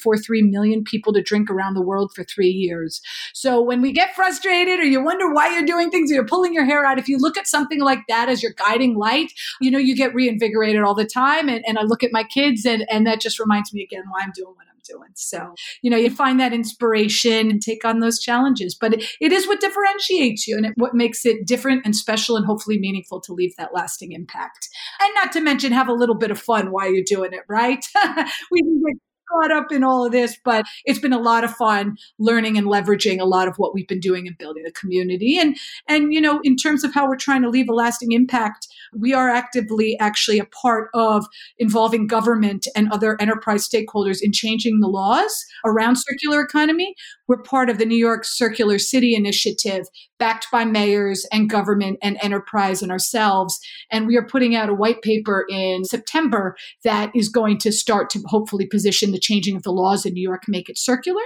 million 0.50 0.82
people 0.82 1.12
to 1.12 1.22
drink 1.22 1.48
around 1.48 1.74
the 1.74 1.80
world 1.80 2.10
for 2.12 2.24
three 2.24 2.48
years. 2.48 3.00
So 3.34 3.62
when 3.62 3.80
we 3.80 3.92
get 3.92 4.16
frustrated 4.16 4.80
or 4.80 4.84
you 4.84 5.00
wonder 5.00 5.32
why 5.32 5.54
you're 5.54 5.64
doing 5.64 5.92
things 5.92 6.10
or 6.10 6.14
you're 6.14 6.26
pulling 6.26 6.52
your 6.52 6.64
hair 6.64 6.84
out, 6.84 6.98
if 6.98 7.06
you 7.06 7.18
look 7.18 7.38
at 7.38 7.46
something 7.46 7.80
like 7.80 8.00
that 8.08 8.28
as 8.28 8.42
your 8.42 8.52
guiding 8.58 8.96
light, 8.96 9.32
you 9.60 9.70
know, 9.70 9.78
you 9.78 9.94
get 9.94 10.12
reinvigorated 10.12 10.82
all 10.82 10.94
the 10.96 11.06
time. 11.06 11.48
And, 11.48 11.64
and 11.68 11.78
I 11.78 11.82
look 11.82 12.02
at 12.02 12.10
my 12.12 12.24
kids 12.24 12.66
and, 12.66 12.84
and 12.90 13.06
that 13.06 13.20
just 13.20 13.38
reminds 13.38 13.72
me 13.72 13.84
again 13.84 14.02
why 14.10 14.22
I'm 14.22 14.32
doing 14.34 14.54
what 14.56 14.67
doing. 14.88 15.10
So, 15.14 15.54
you 15.82 15.90
know, 15.90 15.96
you 15.96 16.10
find 16.10 16.40
that 16.40 16.52
inspiration 16.52 17.50
and 17.50 17.60
take 17.62 17.84
on 17.84 18.00
those 18.00 18.18
challenges. 18.18 18.76
But 18.78 18.94
it, 18.94 19.04
it 19.20 19.32
is 19.32 19.46
what 19.46 19.60
differentiates 19.60 20.46
you 20.46 20.56
and 20.56 20.66
it, 20.66 20.72
what 20.76 20.94
makes 20.94 21.24
it 21.24 21.46
different 21.46 21.82
and 21.84 21.94
special 21.94 22.36
and 22.36 22.46
hopefully 22.46 22.78
meaningful 22.78 23.20
to 23.22 23.32
leave 23.32 23.54
that 23.56 23.74
lasting 23.74 24.12
impact. 24.12 24.68
And 25.00 25.14
not 25.14 25.32
to 25.32 25.40
mention 25.40 25.72
have 25.72 25.88
a 25.88 25.92
little 25.92 26.16
bit 26.16 26.30
of 26.30 26.40
fun 26.40 26.70
while 26.70 26.92
you're 26.92 27.04
doing 27.06 27.32
it, 27.32 27.44
right? 27.48 27.84
we 28.50 28.62
can 28.62 28.82
get 28.86 28.96
caught 29.30 29.52
up 29.52 29.72
in 29.72 29.84
all 29.84 30.04
of 30.04 30.12
this, 30.12 30.36
but 30.44 30.66
it's 30.84 30.98
been 30.98 31.12
a 31.12 31.20
lot 31.20 31.44
of 31.44 31.54
fun 31.54 31.96
learning 32.18 32.56
and 32.56 32.66
leveraging 32.66 33.20
a 33.20 33.24
lot 33.24 33.48
of 33.48 33.56
what 33.56 33.74
we've 33.74 33.88
been 33.88 34.00
doing 34.00 34.26
and 34.26 34.36
building 34.38 34.62
the 34.64 34.72
community. 34.72 35.38
And 35.38 35.56
and 35.88 36.12
you 36.12 36.20
know, 36.20 36.40
in 36.44 36.56
terms 36.56 36.84
of 36.84 36.92
how 36.94 37.06
we're 37.06 37.16
trying 37.16 37.42
to 37.42 37.50
leave 37.50 37.68
a 37.68 37.74
lasting 37.74 38.12
impact, 38.12 38.68
we 38.96 39.14
are 39.14 39.28
actively 39.28 39.98
actually 39.98 40.38
a 40.38 40.44
part 40.44 40.88
of 40.94 41.26
involving 41.58 42.06
government 42.06 42.66
and 42.74 42.90
other 42.92 43.16
enterprise 43.20 43.68
stakeholders 43.68 44.18
in 44.22 44.32
changing 44.32 44.80
the 44.80 44.88
laws 44.88 45.44
around 45.64 45.96
circular 45.96 46.40
economy. 46.40 46.94
We're 47.26 47.42
part 47.42 47.68
of 47.68 47.78
the 47.78 47.84
New 47.84 47.96
York 47.96 48.24
Circular 48.24 48.78
City 48.78 49.14
Initiative, 49.14 49.86
backed 50.18 50.46
by 50.50 50.64
mayors 50.64 51.26
and 51.30 51.50
government 51.50 51.98
and 52.02 52.16
enterprise 52.22 52.82
and 52.82 52.90
ourselves. 52.90 53.58
And 53.90 54.06
we 54.06 54.16
are 54.16 54.26
putting 54.26 54.56
out 54.56 54.70
a 54.70 54.74
white 54.74 55.02
paper 55.02 55.44
in 55.48 55.84
September 55.84 56.56
that 56.84 57.10
is 57.14 57.28
going 57.28 57.58
to 57.58 57.72
start 57.72 58.08
to 58.10 58.20
hopefully 58.26 58.66
position 58.66 59.12
the 59.12 59.17
changing 59.20 59.56
of 59.56 59.62
the 59.62 59.72
laws 59.72 60.04
in 60.06 60.14
New 60.14 60.22
York, 60.22 60.44
make 60.48 60.68
it 60.68 60.78
circular, 60.78 61.22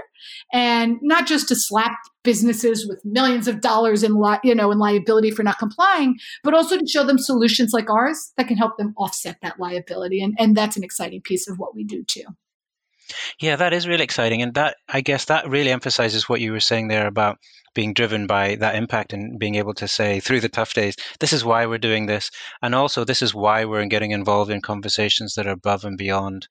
and 0.52 0.98
not 1.02 1.26
just 1.26 1.48
to 1.48 1.56
slap 1.56 1.96
businesses 2.22 2.86
with 2.86 3.04
millions 3.04 3.48
of 3.48 3.60
dollars 3.60 4.02
in 4.02 4.20
li- 4.20 4.38
you 4.44 4.54
know 4.54 4.70
in 4.70 4.78
liability 4.78 5.30
for 5.30 5.42
not 5.42 5.58
complying 5.58 6.16
but 6.44 6.54
also 6.54 6.78
to 6.78 6.86
show 6.86 7.04
them 7.04 7.18
solutions 7.18 7.72
like 7.72 7.90
ours 7.90 8.32
that 8.36 8.48
can 8.48 8.56
help 8.56 8.76
them 8.76 8.94
offset 8.96 9.36
that 9.42 9.58
liability. 9.58 10.22
And, 10.22 10.34
and 10.38 10.56
that's 10.56 10.76
an 10.76 10.84
exciting 10.84 11.20
piece 11.20 11.48
of 11.48 11.58
what 11.58 11.74
we 11.74 11.84
do 11.84 12.04
too. 12.04 12.24
Yeah 13.40 13.56
that 13.56 13.72
is 13.72 13.88
really 13.88 14.04
exciting. 14.04 14.42
And 14.42 14.54
that 14.54 14.76
i 14.88 15.00
guess 15.00 15.26
that 15.26 15.48
really 15.48 15.70
emphasizes 15.70 16.28
what 16.28 16.40
you 16.40 16.52
were 16.52 16.60
saying 16.60 16.88
there 16.88 17.06
about 17.06 17.38
being 17.74 17.94
driven 17.94 18.26
by 18.26 18.54
that 18.56 18.74
impact 18.74 19.12
and 19.12 19.38
being 19.38 19.54
able 19.54 19.74
to 19.74 19.88
say 19.88 20.20
through 20.20 20.40
the 20.40 20.48
tough 20.48 20.74
days 20.74 20.94
this 21.20 21.32
is 21.32 21.44
why 21.44 21.66
we're 21.66 21.78
doing 21.78 22.06
this. 22.06 22.30
And 22.60 22.74
also 22.74 23.04
this 23.04 23.22
is 23.22 23.34
why 23.34 23.64
we're 23.64 23.84
getting 23.86 24.10
involved 24.10 24.50
in 24.50 24.60
conversations 24.60 25.34
that 25.34 25.46
are 25.46 25.52
above 25.52 25.84
and 25.84 25.98
beyond 25.98 26.48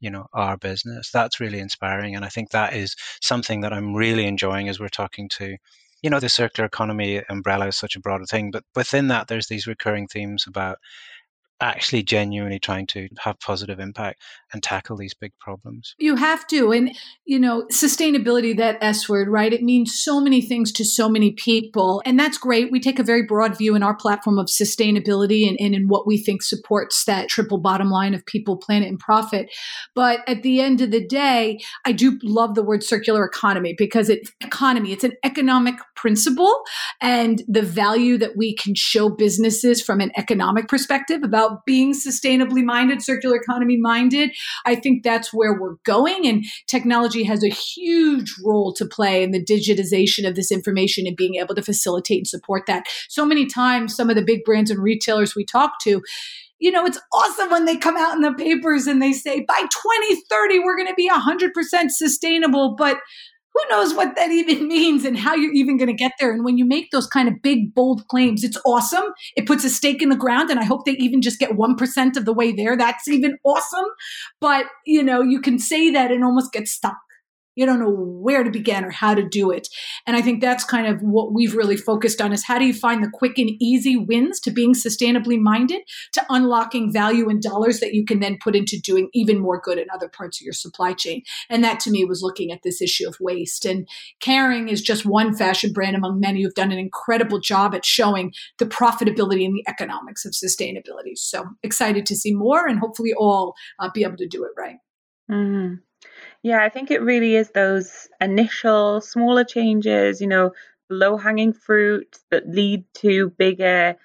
you 0.00 0.10
know 0.10 0.26
our 0.32 0.56
business. 0.56 1.10
That's 1.12 1.40
really 1.40 1.58
inspiring 1.60 2.14
and 2.16 2.24
i 2.24 2.28
think 2.28 2.50
that 2.50 2.74
is 2.74 2.94
something 3.22 3.60
that 3.62 3.72
i'm 3.72 3.94
really 3.94 4.26
enjoying 4.26 4.68
as 4.68 4.78
we're 4.80 4.88
talking 4.88 5.28
to 5.38 5.56
you 6.02 6.10
know 6.10 6.20
the 6.20 6.28
circular 6.28 6.66
economy 6.66 7.22
umbrella 7.28 7.68
is 7.68 7.76
such 7.76 7.96
a 7.96 8.00
broader 8.00 8.26
thing 8.26 8.50
but 8.50 8.64
within 8.76 9.08
that 9.08 9.28
there's 9.28 9.48
these 9.48 9.66
recurring 9.66 10.06
themes 10.06 10.44
about 10.46 10.78
actually 11.60 12.02
genuinely 12.02 12.58
trying 12.58 12.86
to 12.86 13.08
have 13.18 13.38
positive 13.40 13.80
impact 13.80 14.22
and 14.52 14.62
tackle 14.62 14.96
these 14.96 15.14
big 15.14 15.32
problems. 15.40 15.94
You 15.98 16.16
have 16.16 16.46
to. 16.48 16.72
And, 16.72 16.96
you 17.24 17.38
know, 17.38 17.64
sustainability, 17.72 18.56
that 18.56 18.78
S 18.80 19.08
word, 19.08 19.28
right? 19.28 19.52
It 19.52 19.62
means 19.62 19.94
so 19.94 20.20
many 20.20 20.40
things 20.40 20.72
to 20.72 20.84
so 20.84 21.08
many 21.08 21.32
people. 21.32 22.02
And 22.04 22.18
that's 22.18 22.38
great. 22.38 22.70
We 22.70 22.80
take 22.80 22.98
a 22.98 23.04
very 23.04 23.22
broad 23.22 23.56
view 23.56 23.74
in 23.74 23.82
our 23.82 23.94
platform 23.94 24.38
of 24.38 24.46
sustainability 24.46 25.48
and, 25.48 25.56
and 25.60 25.74
in 25.74 25.88
what 25.88 26.06
we 26.06 26.16
think 26.16 26.42
supports 26.42 27.04
that 27.04 27.28
triple 27.28 27.58
bottom 27.58 27.90
line 27.90 28.14
of 28.14 28.24
people, 28.26 28.56
planet, 28.56 28.88
and 28.88 28.98
profit. 28.98 29.50
But 29.94 30.20
at 30.28 30.42
the 30.42 30.60
end 30.60 30.80
of 30.80 30.90
the 30.90 31.04
day, 31.04 31.58
I 31.84 31.92
do 31.92 32.18
love 32.22 32.54
the 32.54 32.62
word 32.62 32.82
circular 32.82 33.24
economy 33.24 33.74
because 33.76 34.08
it's 34.08 34.32
economy, 34.40 34.92
it's 34.92 35.04
an 35.04 35.14
economic 35.24 35.74
principle 35.98 36.62
and 37.00 37.42
the 37.48 37.62
value 37.62 38.16
that 38.18 38.36
we 38.36 38.54
can 38.54 38.74
show 38.74 39.08
businesses 39.08 39.82
from 39.82 40.00
an 40.00 40.10
economic 40.16 40.68
perspective 40.68 41.22
about 41.22 41.66
being 41.66 41.92
sustainably 41.92 42.64
minded, 42.64 43.02
circular 43.02 43.36
economy 43.36 43.76
minded 43.76 44.30
I 44.64 44.74
think 44.74 45.02
that's 45.02 45.32
where 45.32 45.58
we're 45.58 45.76
going. 45.84 46.26
And 46.26 46.44
technology 46.66 47.24
has 47.24 47.42
a 47.42 47.48
huge 47.48 48.34
role 48.44 48.72
to 48.74 48.86
play 48.86 49.22
in 49.22 49.30
the 49.30 49.42
digitization 49.42 50.28
of 50.28 50.34
this 50.34 50.52
information 50.52 51.06
and 51.06 51.16
being 51.16 51.36
able 51.36 51.54
to 51.54 51.62
facilitate 51.62 52.18
and 52.18 52.28
support 52.28 52.66
that. 52.66 52.86
So 53.08 53.24
many 53.24 53.46
times, 53.46 53.94
some 53.94 54.10
of 54.10 54.16
the 54.16 54.24
big 54.24 54.44
brands 54.44 54.70
and 54.70 54.82
retailers 54.82 55.34
we 55.34 55.44
talk 55.44 55.80
to, 55.82 56.02
you 56.58 56.70
know, 56.72 56.84
it's 56.84 56.98
awesome 57.12 57.50
when 57.50 57.64
they 57.66 57.76
come 57.76 57.96
out 57.96 58.14
in 58.14 58.22
the 58.22 58.32
papers 58.32 58.86
and 58.86 59.00
they 59.00 59.12
say 59.12 59.44
by 59.46 59.60
2030, 59.60 60.58
we're 60.58 60.76
going 60.76 60.88
to 60.88 60.94
be 60.94 61.08
100% 61.08 61.90
sustainable. 61.90 62.74
But 62.76 62.98
who 63.58 63.76
knows 63.76 63.94
what 63.94 64.14
that 64.16 64.30
even 64.30 64.68
means 64.68 65.04
and 65.04 65.18
how 65.18 65.34
you're 65.34 65.52
even 65.52 65.76
going 65.76 65.88
to 65.88 65.94
get 65.94 66.12
there. 66.18 66.30
And 66.30 66.44
when 66.44 66.58
you 66.58 66.64
make 66.64 66.90
those 66.90 67.06
kind 67.06 67.28
of 67.28 67.42
big, 67.42 67.74
bold 67.74 68.06
claims, 68.08 68.44
it's 68.44 68.58
awesome. 68.64 69.04
It 69.36 69.46
puts 69.46 69.64
a 69.64 69.70
stake 69.70 70.02
in 70.02 70.08
the 70.08 70.16
ground. 70.16 70.50
And 70.50 70.60
I 70.60 70.64
hope 70.64 70.84
they 70.84 70.92
even 70.92 71.22
just 71.22 71.38
get 71.38 71.50
1% 71.52 72.16
of 72.16 72.24
the 72.24 72.32
way 72.32 72.52
there. 72.52 72.76
That's 72.76 73.08
even 73.08 73.38
awesome. 73.44 73.86
But, 74.40 74.66
you 74.86 75.02
know, 75.02 75.22
you 75.22 75.40
can 75.40 75.58
say 75.58 75.90
that 75.90 76.10
and 76.10 76.24
almost 76.24 76.52
get 76.52 76.68
stuck 76.68 76.98
you 77.58 77.66
don't 77.66 77.80
know 77.80 77.90
where 77.90 78.44
to 78.44 78.52
begin 78.52 78.84
or 78.84 78.90
how 78.90 79.14
to 79.14 79.28
do 79.28 79.50
it. 79.50 79.66
And 80.06 80.16
I 80.16 80.22
think 80.22 80.40
that's 80.40 80.62
kind 80.62 80.86
of 80.86 81.00
what 81.00 81.34
we've 81.34 81.56
really 81.56 81.76
focused 81.76 82.20
on 82.20 82.32
is 82.32 82.44
how 82.44 82.56
do 82.56 82.64
you 82.64 82.72
find 82.72 83.02
the 83.02 83.10
quick 83.12 83.36
and 83.36 83.50
easy 83.60 83.96
wins 83.96 84.38
to 84.40 84.52
being 84.52 84.74
sustainably 84.74 85.40
minded, 85.40 85.82
to 86.12 86.24
unlocking 86.30 86.92
value 86.92 87.28
in 87.28 87.40
dollars 87.40 87.80
that 87.80 87.94
you 87.94 88.04
can 88.04 88.20
then 88.20 88.38
put 88.40 88.54
into 88.54 88.80
doing 88.80 89.08
even 89.12 89.40
more 89.40 89.60
good 89.60 89.76
in 89.76 89.88
other 89.92 90.08
parts 90.08 90.40
of 90.40 90.44
your 90.44 90.52
supply 90.52 90.92
chain. 90.92 91.22
And 91.50 91.64
that 91.64 91.80
to 91.80 91.90
me 91.90 92.04
was 92.04 92.22
looking 92.22 92.52
at 92.52 92.60
this 92.62 92.80
issue 92.80 93.08
of 93.08 93.16
waste. 93.20 93.64
And 93.64 93.88
Kering 94.22 94.70
is 94.70 94.80
just 94.80 95.04
one 95.04 95.34
fashion 95.34 95.72
brand 95.72 95.96
among 95.96 96.20
many 96.20 96.44
who've 96.44 96.54
done 96.54 96.70
an 96.70 96.78
incredible 96.78 97.40
job 97.40 97.74
at 97.74 97.84
showing 97.84 98.32
the 98.58 98.66
profitability 98.66 99.44
and 99.44 99.56
the 99.56 99.64
economics 99.66 100.24
of 100.24 100.30
sustainability. 100.30 101.16
So 101.16 101.44
excited 101.64 102.06
to 102.06 102.14
see 102.14 102.32
more 102.32 102.68
and 102.68 102.78
hopefully 102.78 103.14
all 103.18 103.56
uh, 103.80 103.90
be 103.92 104.04
able 104.04 104.18
to 104.18 104.28
do 104.28 104.44
it 104.44 104.52
right. 104.56 104.76
Mm-hmm. 105.28 105.74
Yeah, 106.48 106.62
I 106.62 106.70
think 106.70 106.90
it 106.90 107.02
really 107.02 107.36
is 107.36 107.50
those 107.50 108.08
initial 108.22 109.02
smaller 109.02 109.44
changes, 109.44 110.18
you 110.22 110.26
know, 110.26 110.52
low 110.88 111.18
hanging 111.18 111.52
fruit 111.52 112.16
that 112.30 112.48
lead 112.48 112.84
to 113.02 113.28
bigger 113.36 113.96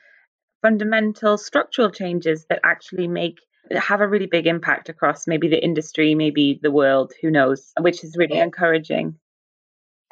fundamental 0.61 1.37
structural 1.37 1.91
changes 1.91 2.45
that 2.49 2.59
actually 2.63 3.07
make 3.07 3.39
have 3.71 4.01
a 4.01 4.07
really 4.07 4.27
big 4.27 4.47
impact 4.47 4.89
across 4.89 5.27
maybe 5.27 5.47
the 5.47 5.63
industry, 5.63 6.15
maybe 6.15 6.59
the 6.61 6.71
world, 6.71 7.13
who 7.21 7.31
knows, 7.31 7.71
which 7.79 8.03
is 8.03 8.17
really 8.17 8.39
encouraging. 8.39 9.17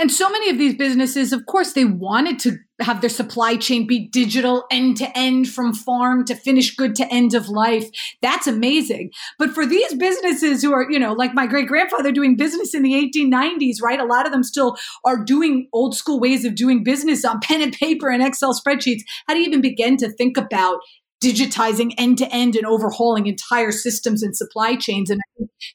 And 0.01 0.11
so 0.11 0.31
many 0.31 0.49
of 0.49 0.57
these 0.57 0.73
businesses, 0.73 1.31
of 1.31 1.45
course, 1.45 1.73
they 1.73 1.85
wanted 1.85 2.39
to 2.39 2.57
have 2.79 3.01
their 3.01 3.09
supply 3.09 3.55
chain 3.55 3.85
be 3.85 4.07
digital 4.07 4.65
end 4.71 4.97
to 4.97 5.15
end 5.15 5.47
from 5.47 5.75
farm 5.75 6.25
to 6.25 6.33
finished 6.33 6.75
good 6.75 6.95
to 6.95 7.07
end 7.13 7.35
of 7.35 7.49
life. 7.49 7.87
That's 8.19 8.47
amazing. 8.47 9.11
But 9.37 9.51
for 9.51 9.63
these 9.63 9.93
businesses 9.93 10.63
who 10.63 10.73
are, 10.73 10.89
you 10.89 10.97
know, 10.97 11.13
like 11.13 11.35
my 11.35 11.45
great 11.45 11.67
grandfather 11.67 12.11
doing 12.11 12.35
business 12.35 12.73
in 12.73 12.81
the 12.81 12.93
1890s, 12.93 13.75
right? 13.79 13.99
A 13.99 14.05
lot 14.05 14.25
of 14.25 14.31
them 14.31 14.41
still 14.41 14.75
are 15.05 15.23
doing 15.23 15.67
old 15.71 15.95
school 15.95 16.19
ways 16.19 16.45
of 16.45 16.55
doing 16.55 16.83
business 16.83 17.23
on 17.23 17.39
pen 17.39 17.61
and 17.61 17.71
paper 17.71 18.09
and 18.09 18.23
Excel 18.23 18.59
spreadsheets. 18.59 19.01
How 19.27 19.35
do 19.35 19.39
you 19.39 19.45
even 19.45 19.61
begin 19.61 19.97
to 19.97 20.11
think 20.11 20.35
about 20.35 20.79
digitizing 21.21 21.93
end 21.97 22.17
to 22.17 22.27
end 22.33 22.55
and 22.55 22.65
overhauling 22.65 23.27
entire 23.27 23.71
systems 23.71 24.23
and 24.23 24.35
supply 24.35 24.75
chains. 24.75 25.09
And 25.09 25.21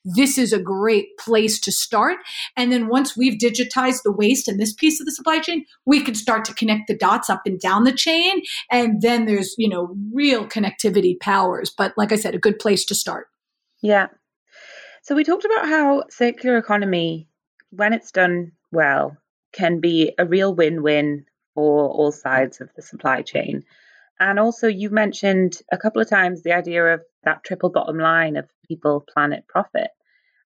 this 0.05 0.37
is 0.39 0.53
a 0.53 0.59
great 0.59 1.17
place 1.19 1.61
to 1.61 1.73
start. 1.73 2.19
And 2.57 2.73
then 2.73 2.89
once 2.89 3.17
we've 3.17 3.39
digitized 3.39 4.03
the 4.03 4.13
waste 4.13 4.49
in 4.49 4.59
this 4.59 4.75
piece 4.75 5.01
of 5.01 5.07
the 5.07 5.13
supply 5.13 5.39
chain, 5.39 5.65
we 5.85 6.03
can 6.03 6.15
start 6.15 6.45
to 6.47 6.55
connect 6.55 6.89
the 6.89 6.97
dots 6.97 7.31
up 7.31 7.43
and 7.47 7.61
down 7.61 7.85
the 7.85 7.93
chain. 7.93 8.43
And 8.71 9.01
then 9.03 9.27
there's, 9.27 9.55
you 9.57 9.69
know, 9.69 9.97
real 10.13 10.47
connectivity 10.47 11.19
powers. 11.21 11.71
But 11.71 11.95
like 11.97 12.13
I 12.13 12.17
said, 12.17 12.35
a 12.35 12.39
good 12.39 12.59
place 12.59 12.85
to 12.87 12.95
start. 12.95 13.29
Yeah. 13.83 14.09
So 15.03 15.15
we 15.15 15.23
talked 15.23 15.45
about 15.45 15.69
how 15.69 16.05
circular 16.11 16.59
economy, 16.59 17.29
when 17.71 17.93
it's 17.93 18.11
done 18.11 18.51
well, 18.73 19.17
can 19.53 19.79
be 19.79 20.13
a 20.19 20.27
real 20.27 20.53
win 20.53 20.83
win 20.83 21.25
for 21.55 21.89
all 21.89 22.11
sides 22.11 22.61
of 22.61 22.69
the 22.75 22.83
supply 22.83 23.23
chain. 23.23 23.63
And 24.19 24.39
also, 24.39 24.67
you 24.67 24.91
mentioned 24.91 25.61
a 25.71 25.77
couple 25.77 26.01
of 26.01 26.09
times 26.09 26.43
the 26.43 26.55
idea 26.55 26.95
of 26.95 27.03
that 27.25 27.45
triple 27.45 27.71
bottom 27.71 27.99
line 27.99 28.37
of 28.37 28.49
people, 28.67 29.05
planet, 29.13 29.45
profit. 29.47 29.91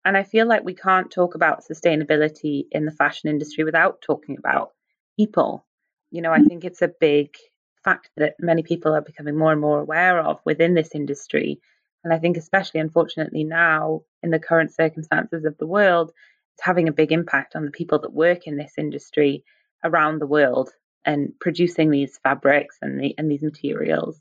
And 0.04 0.18
I 0.18 0.24
feel 0.24 0.48
like 0.48 0.64
we 0.64 0.74
can't 0.74 1.12
talk 1.12 1.36
about 1.36 1.64
sustainability 1.70 2.64
in 2.72 2.86
the 2.86 2.92
fashion 2.92 3.30
industry 3.30 3.64
without 3.64 4.02
talking 4.02 4.38
about 4.40 4.72
people. 5.18 5.66
You 6.10 6.22
know, 6.22 6.32
I 6.32 6.42
think 6.42 6.66
it's 6.66 6.82
a 6.82 6.92
big 7.00 7.36
fact 7.84 8.10
that 8.18 8.36
many 8.40 8.64
people 8.64 8.94
are 8.94 9.02
becoming 9.02 9.38
more 9.38 9.52
and 9.52 9.62
more 9.62 9.80
aware 9.80 10.20
of 10.20 10.40
within 10.46 10.74
this 10.74 10.96
industry. 10.96 11.60
And 12.04 12.14
I 12.14 12.18
think, 12.18 12.38
especially 12.38 12.80
unfortunately 12.80 13.44
now, 13.44 14.02
in 14.24 14.32
the 14.32 14.40
current 14.40 14.74
circumstances 14.74 15.46
of 15.46 15.58
the 15.58 15.68
world, 15.68 16.12
it's 16.56 16.66
having 16.66 16.88
a 16.88 16.94
big 16.94 17.12
impact 17.12 17.56
on 17.56 17.66
the 17.66 17.72
people 17.72 18.00
that 18.00 18.14
work 18.14 18.48
in 18.48 18.58
this 18.58 18.74
industry 18.78 19.44
around 19.84 20.20
the 20.20 20.28
world 20.28 20.72
and 21.06 21.34
producing 21.40 21.90
these 21.92 22.20
fabrics 22.24 22.78
and 22.82 23.00
the 23.00 23.16
and 23.18 23.30
these 23.32 23.42
materials. 23.42 24.20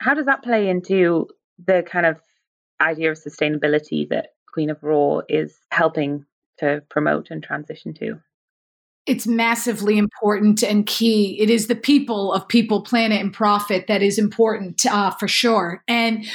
How 0.00 0.14
does 0.14 0.26
that 0.26 0.42
play 0.42 0.68
into 0.68 1.28
the 1.64 1.82
kind 1.82 2.06
of 2.06 2.20
idea 2.80 3.10
of 3.10 3.18
sustainability 3.18 4.08
that 4.08 4.28
Queen 4.52 4.70
of 4.70 4.82
Raw 4.82 5.20
is 5.28 5.56
helping 5.70 6.24
to 6.58 6.82
promote 6.88 7.30
and 7.30 7.42
transition 7.42 7.94
to? 7.94 8.20
It's 9.06 9.26
massively 9.26 9.98
important 9.98 10.64
and 10.64 10.84
key. 10.84 11.40
It 11.40 11.48
is 11.48 11.68
the 11.68 11.76
people 11.76 12.32
of 12.32 12.48
people, 12.48 12.82
planet, 12.82 13.20
and 13.20 13.32
profit 13.32 13.86
that 13.86 14.02
is 14.02 14.18
important 14.18 14.84
uh, 14.84 15.12
for 15.12 15.28
sure. 15.28 15.84
And 15.86 16.26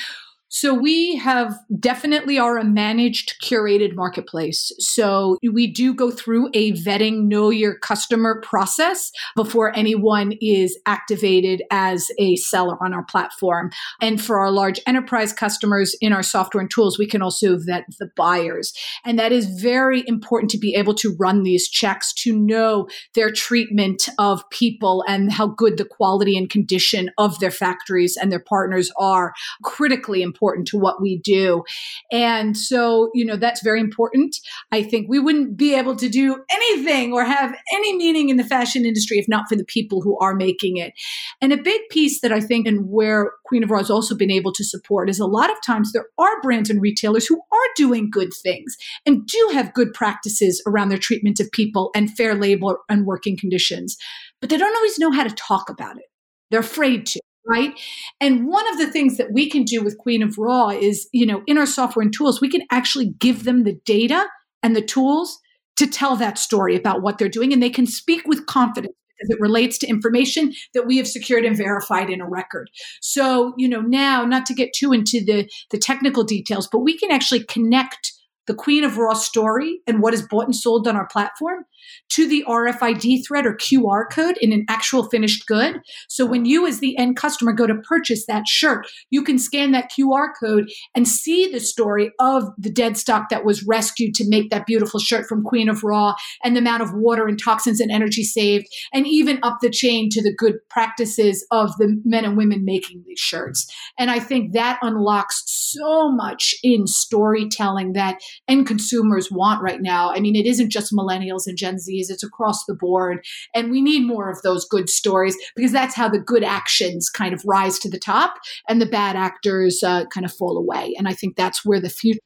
so 0.53 0.73
we 0.73 1.15
have 1.15 1.57
definitely 1.79 2.37
are 2.37 2.57
a 2.57 2.65
managed 2.65 3.41
curated 3.41 3.95
marketplace. 3.95 4.69
So 4.79 5.37
we 5.49 5.65
do 5.65 5.93
go 5.93 6.11
through 6.11 6.49
a 6.53 6.73
vetting 6.73 7.29
know 7.29 7.49
your 7.49 7.79
customer 7.79 8.41
process 8.43 9.11
before 9.37 9.73
anyone 9.73 10.33
is 10.41 10.77
activated 10.85 11.63
as 11.71 12.11
a 12.19 12.35
seller 12.35 12.75
on 12.83 12.93
our 12.93 13.05
platform. 13.05 13.71
And 14.01 14.21
for 14.21 14.39
our 14.39 14.51
large 14.51 14.81
enterprise 14.85 15.31
customers 15.31 15.95
in 16.01 16.11
our 16.11 16.21
software 16.21 16.59
and 16.59 16.69
tools, 16.69 16.99
we 16.99 17.07
can 17.07 17.21
also 17.21 17.57
vet 17.57 17.85
the 17.97 18.09
buyers. 18.17 18.73
And 19.05 19.17
that 19.17 19.31
is 19.31 19.61
very 19.61 20.03
important 20.05 20.51
to 20.51 20.59
be 20.59 20.75
able 20.75 20.95
to 20.95 21.15
run 21.17 21.43
these 21.43 21.69
checks 21.69 22.13
to 22.15 22.37
know 22.37 22.89
their 23.15 23.31
treatment 23.31 24.09
of 24.19 24.43
people 24.49 25.05
and 25.07 25.31
how 25.31 25.47
good 25.47 25.77
the 25.77 25.85
quality 25.85 26.37
and 26.37 26.49
condition 26.49 27.09
of 27.17 27.39
their 27.39 27.51
factories 27.51 28.17
and 28.17 28.33
their 28.33 28.43
partners 28.43 28.91
are 28.97 29.33
critically 29.63 30.21
important 30.21 30.40
important 30.41 30.67
to 30.67 30.77
what 30.77 30.99
we 31.01 31.19
do. 31.19 31.63
And 32.11 32.57
so, 32.57 33.11
you 33.13 33.23
know, 33.23 33.35
that's 33.35 33.61
very 33.61 33.79
important. 33.79 34.35
I 34.71 34.81
think 34.81 35.07
we 35.07 35.19
wouldn't 35.19 35.55
be 35.55 35.75
able 35.75 35.95
to 35.97 36.09
do 36.09 36.43
anything 36.49 37.13
or 37.13 37.23
have 37.23 37.55
any 37.71 37.95
meaning 37.95 38.29
in 38.29 38.37
the 38.37 38.43
fashion 38.43 38.83
industry 38.83 39.19
if 39.19 39.27
not 39.27 39.45
for 39.47 39.55
the 39.55 39.63
people 39.63 40.01
who 40.01 40.17
are 40.19 40.33
making 40.33 40.77
it. 40.77 40.93
And 41.41 41.53
a 41.53 41.57
big 41.57 41.81
piece 41.89 42.21
that 42.21 42.31
I 42.31 42.39
think 42.39 42.65
and 42.65 42.89
where 42.89 43.33
Queen 43.45 43.63
of 43.63 43.69
Raw 43.69 43.77
has 43.77 43.91
also 43.91 44.15
been 44.15 44.31
able 44.31 44.51
to 44.53 44.63
support 44.63 45.09
is 45.09 45.19
a 45.19 45.25
lot 45.25 45.51
of 45.51 45.57
times 45.63 45.91
there 45.91 46.07
are 46.17 46.41
brands 46.41 46.69
and 46.69 46.81
retailers 46.81 47.27
who 47.27 47.37
are 47.51 47.69
doing 47.75 48.09
good 48.09 48.33
things 48.33 48.75
and 49.05 49.27
do 49.27 49.49
have 49.53 49.73
good 49.73 49.93
practices 49.93 50.63
around 50.65 50.89
their 50.89 50.97
treatment 50.97 51.39
of 51.39 51.51
people 51.51 51.91
and 51.95 52.15
fair 52.15 52.33
labor 52.33 52.77
and 52.89 53.05
working 53.05 53.37
conditions, 53.37 53.95
but 54.39 54.49
they 54.49 54.57
don't 54.57 54.75
always 54.75 54.97
know 54.97 55.11
how 55.11 55.23
to 55.23 55.35
talk 55.35 55.69
about 55.69 55.97
it. 55.97 56.05
They're 56.49 56.59
afraid 56.59 57.05
to 57.07 57.21
right? 57.47 57.79
And 58.19 58.47
one 58.47 58.67
of 58.71 58.77
the 58.77 58.91
things 58.91 59.17
that 59.17 59.31
we 59.31 59.49
can 59.49 59.63
do 59.63 59.83
with 59.83 59.97
Queen 59.97 60.21
of 60.21 60.37
Raw 60.37 60.69
is, 60.69 61.07
you 61.11 61.25
know, 61.25 61.41
in 61.47 61.57
our 61.57 61.65
software 61.65 62.03
and 62.03 62.13
tools, 62.13 62.41
we 62.41 62.49
can 62.49 62.63
actually 62.71 63.13
give 63.19 63.43
them 63.43 63.63
the 63.63 63.79
data 63.85 64.27
and 64.63 64.75
the 64.75 64.81
tools 64.81 65.39
to 65.77 65.87
tell 65.87 66.15
that 66.17 66.37
story 66.37 66.75
about 66.75 67.01
what 67.01 67.17
they're 67.17 67.29
doing, 67.29 67.51
and 67.53 67.63
they 67.63 67.69
can 67.69 67.87
speak 67.87 68.27
with 68.27 68.45
confidence 68.45 68.93
because 69.17 69.35
it 69.35 69.41
relates 69.41 69.77
to 69.79 69.87
information 69.87 70.53
that 70.73 70.85
we 70.85 70.97
have 70.97 71.07
secured 71.07 71.45
and 71.45 71.55
verified 71.57 72.09
in 72.09 72.21
a 72.21 72.27
record. 72.27 72.69
So, 73.01 73.53
you 73.57 73.67
know, 73.69 73.81
now 73.81 74.25
not 74.25 74.45
to 74.47 74.53
get 74.53 74.73
too 74.73 74.91
into 74.91 75.23
the 75.23 75.49
the 75.71 75.77
technical 75.77 76.23
details, 76.23 76.67
but 76.71 76.79
we 76.79 76.97
can 76.97 77.11
actually 77.11 77.43
connect 77.45 78.13
the 78.47 78.53
Queen 78.53 78.83
of 78.83 78.97
Raw 78.97 79.13
story 79.13 79.79
and 79.87 80.01
what 80.01 80.13
is 80.13 80.21
bought 80.21 80.45
and 80.45 80.55
sold 80.55 80.87
on 80.87 80.95
our 80.95 81.07
platform 81.07 81.65
to 82.09 82.27
the 82.27 82.43
RFID 82.47 83.25
thread 83.25 83.45
or 83.45 83.55
QR 83.55 84.03
code 84.11 84.37
in 84.41 84.51
an 84.51 84.65
actual 84.69 85.09
finished 85.09 85.47
good. 85.47 85.79
So 86.09 86.25
when 86.25 86.45
you, 86.45 86.67
as 86.67 86.79
the 86.79 86.97
end 86.97 87.15
customer, 87.15 87.53
go 87.53 87.67
to 87.67 87.75
purchase 87.75 88.25
that 88.27 88.47
shirt, 88.47 88.87
you 89.09 89.23
can 89.23 89.39
scan 89.39 89.71
that 89.71 89.91
QR 89.91 90.27
code 90.39 90.69
and 90.95 91.07
see 91.07 91.49
the 91.51 91.59
story 91.59 92.11
of 92.19 92.43
the 92.57 92.71
dead 92.71 92.97
stock 92.97 93.29
that 93.29 93.45
was 93.45 93.65
rescued 93.65 94.13
to 94.15 94.29
make 94.29 94.49
that 94.49 94.65
beautiful 94.65 94.99
shirt 94.99 95.27
from 95.27 95.43
Queen 95.43 95.69
of 95.69 95.83
Raw 95.83 96.13
and 96.43 96.55
the 96.55 96.59
amount 96.59 96.83
of 96.83 96.93
water 96.93 97.27
and 97.27 97.41
toxins 97.41 97.79
and 97.79 97.91
energy 97.91 98.23
saved, 98.23 98.67
and 98.93 99.07
even 99.07 99.39
up 99.43 99.57
the 99.61 99.69
chain 99.69 100.09
to 100.11 100.21
the 100.21 100.33
good 100.33 100.55
practices 100.69 101.45
of 101.51 101.75
the 101.77 101.99
men 102.05 102.25
and 102.25 102.37
women 102.37 102.65
making 102.65 103.03
these 103.07 103.19
shirts. 103.19 103.67
And 103.97 104.11
I 104.11 104.19
think 104.19 104.53
that 104.53 104.79
unlocks 104.81 105.43
so 105.45 106.11
much 106.11 106.53
in 106.63 106.87
storytelling 106.87 107.93
that 107.93 108.19
end 108.47 108.67
consumers 108.67 109.31
want 109.31 109.61
right 109.61 109.81
now. 109.81 110.11
I 110.11 110.19
mean, 110.19 110.35
it 110.35 110.45
isn't 110.45 110.71
just 110.71 110.93
millennials 110.93 111.47
and 111.47 111.57
Gen 111.57 111.75
Zs, 111.75 112.09
it's 112.09 112.23
across 112.23 112.65
the 112.65 112.75
board. 112.75 113.23
And 113.55 113.71
we 113.71 113.81
need 113.81 114.05
more 114.05 114.29
of 114.29 114.41
those 114.41 114.65
good 114.65 114.89
stories 114.89 115.37
because 115.55 115.71
that's 115.71 115.95
how 115.95 116.09
the 116.09 116.19
good 116.19 116.43
actions 116.43 117.09
kind 117.09 117.33
of 117.33 117.43
rise 117.45 117.79
to 117.79 117.89
the 117.89 117.99
top 117.99 118.35
and 118.67 118.81
the 118.81 118.85
bad 118.85 119.15
actors 119.15 119.83
uh, 119.83 120.05
kind 120.05 120.25
of 120.25 120.33
fall 120.33 120.57
away. 120.57 120.93
And 120.97 121.07
I 121.07 121.13
think 121.13 121.35
that's 121.35 121.65
where 121.65 121.79
the 121.79 121.89
future 121.89 122.19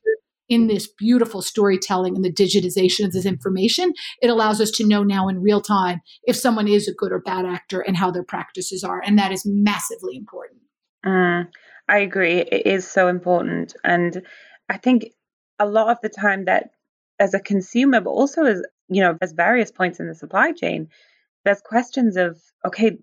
in 0.47 0.67
this 0.67 0.87
beautiful 0.87 1.41
storytelling 1.41 2.15
and 2.15 2.23
the 2.23 2.31
digitization 2.31 3.05
of 3.05 3.11
this 3.11 3.25
information, 3.25 3.93
it 4.21 4.29
allows 4.29 4.61
us 4.61 4.71
to 4.71 4.87
know 4.87 5.03
now 5.03 5.27
in 5.27 5.41
real 5.41 5.61
time 5.61 6.01
if 6.23 6.35
someone 6.35 6.67
is 6.67 6.87
a 6.87 6.93
good 6.93 7.11
or 7.11 7.19
bad 7.19 7.45
actor 7.45 7.81
and 7.81 7.97
how 7.97 8.11
their 8.11 8.23
practices 8.23 8.83
are. 8.83 9.01
And 9.03 9.17
that 9.17 9.31
is 9.31 9.43
massively 9.45 10.15
important. 10.15 10.61
Mm, 11.05 11.47
I 11.87 11.97
agree. 11.97 12.41
It 12.41 12.65
is 12.65 12.87
so 12.87 13.07
important. 13.07 13.75
And 13.83 14.21
I 14.69 14.77
think 14.77 15.11
a 15.59 15.65
lot 15.65 15.89
of 15.89 15.97
the 16.01 16.09
time 16.09 16.45
that 16.45 16.71
as 17.19 17.33
a 17.33 17.39
consumer, 17.39 18.01
but 18.01 18.11
also 18.11 18.43
as 18.43 18.61
you 18.87 19.01
know, 19.01 19.17
there's 19.19 19.33
various 19.33 19.71
points 19.71 19.99
in 19.99 20.07
the 20.07 20.15
supply 20.15 20.51
chain. 20.51 20.89
There's 21.43 21.61
questions 21.61 22.17
of, 22.17 22.39
okay, 22.65 22.97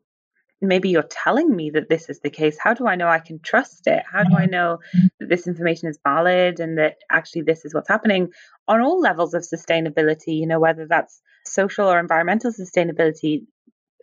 maybe 0.60 0.90
you're 0.90 1.02
telling 1.02 1.54
me 1.54 1.70
that 1.70 1.88
this 1.88 2.08
is 2.08 2.20
the 2.20 2.30
case. 2.30 2.56
How 2.58 2.72
do 2.74 2.86
I 2.86 2.94
know 2.94 3.08
I 3.08 3.18
can 3.18 3.40
trust 3.40 3.86
it? 3.86 4.04
How 4.10 4.22
do 4.22 4.34
I 4.36 4.42
mm-hmm. 4.42 4.50
know 4.50 4.78
that 5.18 5.28
this 5.28 5.46
information 5.46 5.88
is 5.88 5.98
valid 6.04 6.60
and 6.60 6.78
that 6.78 6.98
actually 7.10 7.42
this 7.42 7.64
is 7.64 7.74
what's 7.74 7.88
happening 7.88 8.28
on 8.68 8.80
all 8.80 9.00
levels 9.00 9.34
of 9.34 9.42
sustainability, 9.42 10.38
you 10.38 10.46
know, 10.46 10.60
whether 10.60 10.86
that's 10.86 11.20
social 11.44 11.86
or 11.88 11.98
environmental 11.98 12.52
sustainability? 12.52 13.46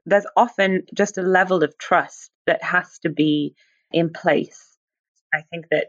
There's 0.06 0.28
often 0.36 0.84
just 0.94 1.18
a 1.18 1.22
level 1.22 1.64
of 1.64 1.78
trust 1.78 2.32
that 2.46 2.62
has 2.64 3.00
to 3.00 3.10
be 3.10 3.56
in 3.92 4.12
place. 4.12 4.78
I 5.34 5.44
think 5.52 5.68
that 5.72 5.88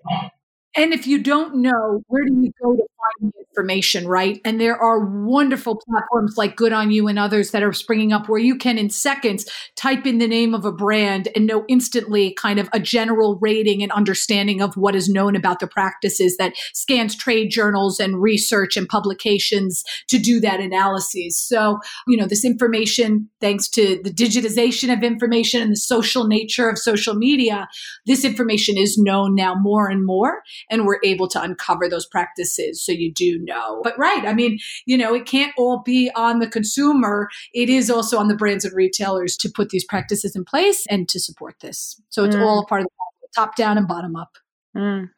and 0.76 0.92
if 0.92 1.06
you 1.06 1.20
don't 1.20 1.56
know, 1.56 2.02
where 2.06 2.24
do 2.24 2.32
you 2.40 2.52
go 2.62 2.76
to 2.76 2.82
find 3.00 3.32
the 3.32 3.40
information, 3.50 4.06
right? 4.06 4.40
And 4.44 4.60
there 4.60 4.76
are 4.76 5.04
wonderful 5.04 5.80
platforms 5.88 6.34
like 6.36 6.54
Good 6.54 6.72
on 6.72 6.92
You 6.92 7.08
and 7.08 7.18
others 7.18 7.50
that 7.50 7.64
are 7.64 7.72
springing 7.72 8.12
up 8.12 8.28
where 8.28 8.38
you 8.38 8.56
can, 8.56 8.78
in 8.78 8.88
seconds, 8.88 9.46
type 9.74 10.06
in 10.06 10.18
the 10.18 10.28
name 10.28 10.54
of 10.54 10.64
a 10.64 10.70
brand 10.70 11.28
and 11.34 11.46
know 11.46 11.64
instantly 11.68 12.32
kind 12.34 12.60
of 12.60 12.68
a 12.72 12.78
general 12.78 13.36
rating 13.42 13.82
and 13.82 13.90
understanding 13.90 14.62
of 14.62 14.76
what 14.76 14.94
is 14.94 15.08
known 15.08 15.34
about 15.34 15.58
the 15.58 15.66
practices 15.66 16.36
that 16.36 16.52
scans 16.72 17.16
trade 17.16 17.50
journals 17.50 17.98
and 17.98 18.22
research 18.22 18.76
and 18.76 18.88
publications 18.88 19.82
to 20.08 20.18
do 20.18 20.38
that 20.38 20.60
analysis. 20.60 21.36
So, 21.36 21.80
you 22.06 22.16
know, 22.16 22.26
this 22.26 22.44
information, 22.44 23.28
thanks 23.40 23.68
to 23.70 24.00
the 24.04 24.10
digitization 24.10 24.92
of 24.92 25.02
information 25.02 25.62
and 25.62 25.72
the 25.72 25.76
social 25.76 26.28
nature 26.28 26.68
of 26.68 26.78
social 26.78 27.14
media, 27.14 27.68
this 28.06 28.24
information 28.24 28.78
is 28.78 28.96
known 28.96 29.34
now 29.34 29.56
more 29.56 29.88
and 29.88 30.06
more 30.06 30.42
and 30.68 30.86
we're 30.86 31.00
able 31.04 31.28
to 31.28 31.42
uncover 31.42 31.88
those 31.88 32.06
practices 32.06 32.84
so 32.84 32.92
you 32.92 33.12
do 33.12 33.38
know. 33.38 33.80
But 33.82 33.98
right, 33.98 34.24
I 34.26 34.34
mean, 34.34 34.58
you 34.86 34.98
know, 34.98 35.14
it 35.14 35.26
can't 35.26 35.52
all 35.56 35.82
be 35.82 36.11
on 36.14 36.40
the 36.40 36.48
consumer. 36.48 37.28
It 37.54 37.68
is 37.68 37.90
also 37.90 38.18
on 38.18 38.28
the 38.28 38.36
brands 38.36 38.64
and 38.64 38.74
retailers 38.74 39.36
to 39.38 39.48
put 39.48 39.70
these 39.70 39.84
practices 39.84 40.36
in 40.36 40.44
place 40.44 40.86
and 40.88 41.08
to 41.08 41.20
support 41.20 41.56
this. 41.61 42.00
So 42.11 42.24
it's 42.24 42.36
mm. 42.36 42.44
all 42.44 42.66
part 42.66 42.82
of 42.82 42.88
the 43.22 43.28
top 43.34 43.56
down 43.56 43.78
and 43.78 43.88
bottom 43.88 44.16
up. 44.16 44.36
Mm. 44.76 45.11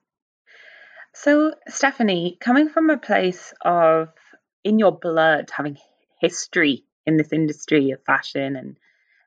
So, 1.15 1.55
Stephanie, 1.69 2.39
coming 2.41 2.69
from 2.69 2.89
a 2.89 2.97
place 2.97 3.53
of 3.65 4.09
in 4.65 4.79
your 4.79 4.93
blood 4.93 5.51
having 5.55 5.77
history 6.21 6.85
in 7.07 7.17
this 7.17 7.33
industry 7.33 7.91
of 7.91 8.03
fashion 8.05 8.57
and 8.57 8.77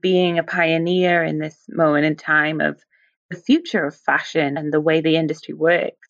being 0.02 0.40
a 0.40 0.44
pioneer 0.44 1.24
in 1.24 1.40
this 1.40 1.58
moment 1.70 2.06
in 2.06 2.16
time 2.16 2.62
of 2.62 2.84
the 3.30 3.36
future 3.36 3.86
of 3.86 3.96
fashion 3.96 4.58
and 4.58 4.72
the 4.72 4.82
way 4.82 5.02
the 5.02 5.18
industry 5.18 5.54
works, 5.54 6.05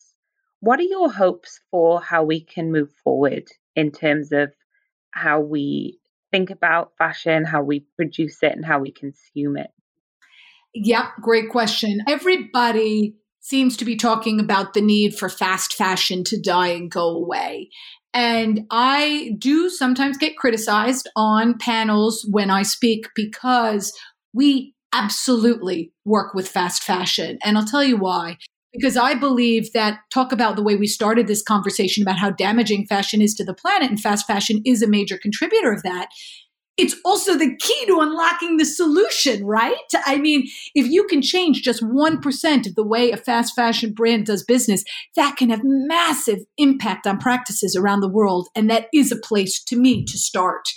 what 0.66 0.80
are 0.80 0.82
your 0.82 1.12
hopes 1.12 1.60
for 1.70 2.02
how 2.02 2.24
we 2.24 2.40
can 2.40 2.72
move 2.72 2.90
forward 3.04 3.44
in 3.76 3.92
terms 3.92 4.32
of 4.32 4.52
how 5.12 5.38
we 5.38 6.00
think 6.32 6.50
about 6.50 6.90
fashion, 6.98 7.44
how 7.44 7.62
we 7.62 7.86
produce 7.94 8.42
it, 8.42 8.50
and 8.50 8.66
how 8.66 8.80
we 8.80 8.90
consume 8.90 9.56
it? 9.56 9.70
Yep, 10.74 11.04
great 11.22 11.50
question. 11.50 12.00
Everybody 12.08 13.14
seems 13.38 13.76
to 13.76 13.84
be 13.84 13.94
talking 13.94 14.40
about 14.40 14.74
the 14.74 14.80
need 14.80 15.14
for 15.14 15.28
fast 15.28 15.72
fashion 15.72 16.24
to 16.24 16.40
die 16.40 16.70
and 16.70 16.90
go 16.90 17.10
away. 17.10 17.70
And 18.12 18.62
I 18.72 19.36
do 19.38 19.70
sometimes 19.70 20.18
get 20.18 20.36
criticized 20.36 21.08
on 21.14 21.58
panels 21.58 22.26
when 22.28 22.50
I 22.50 22.62
speak 22.62 23.06
because 23.14 23.96
we 24.34 24.74
absolutely 24.92 25.92
work 26.04 26.34
with 26.34 26.48
fast 26.48 26.82
fashion. 26.82 27.38
And 27.44 27.56
I'll 27.56 27.66
tell 27.66 27.84
you 27.84 27.98
why 27.98 28.38
because 28.72 28.96
I 28.96 29.14
believe 29.14 29.72
that 29.72 30.00
talk 30.12 30.32
about 30.32 30.56
the 30.56 30.62
way 30.62 30.76
we 30.76 30.86
started 30.86 31.26
this 31.26 31.42
conversation 31.42 32.02
about 32.02 32.18
how 32.18 32.30
damaging 32.30 32.86
fashion 32.86 33.22
is 33.22 33.34
to 33.34 33.44
the 33.44 33.54
planet 33.54 33.90
and 33.90 34.00
fast 34.00 34.26
fashion 34.26 34.60
is 34.64 34.82
a 34.82 34.88
major 34.88 35.18
contributor 35.18 35.72
of 35.72 35.82
that. 35.82 36.08
It's 36.76 36.94
also 37.06 37.38
the 37.38 37.56
key 37.56 37.86
to 37.86 38.00
unlocking 38.00 38.58
the 38.58 38.66
solution, 38.66 39.46
right? 39.46 39.76
I 40.04 40.18
mean, 40.18 40.46
if 40.74 40.86
you 40.86 41.04
can 41.04 41.22
change 41.22 41.62
just 41.62 41.82
1% 41.82 42.66
of 42.66 42.74
the 42.74 42.84
way 42.84 43.10
a 43.10 43.16
fast 43.16 43.54
fashion 43.54 43.94
brand 43.94 44.26
does 44.26 44.44
business, 44.44 44.84
that 45.14 45.36
can 45.36 45.48
have 45.48 45.62
massive 45.64 46.40
impact 46.58 47.06
on 47.06 47.16
practices 47.16 47.76
around 47.76 48.00
the 48.00 48.10
world. 48.10 48.48
And 48.54 48.68
that 48.68 48.88
is 48.92 49.10
a 49.10 49.16
place 49.16 49.62
to 49.64 49.76
me 49.76 50.04
to 50.04 50.18
start. 50.18 50.68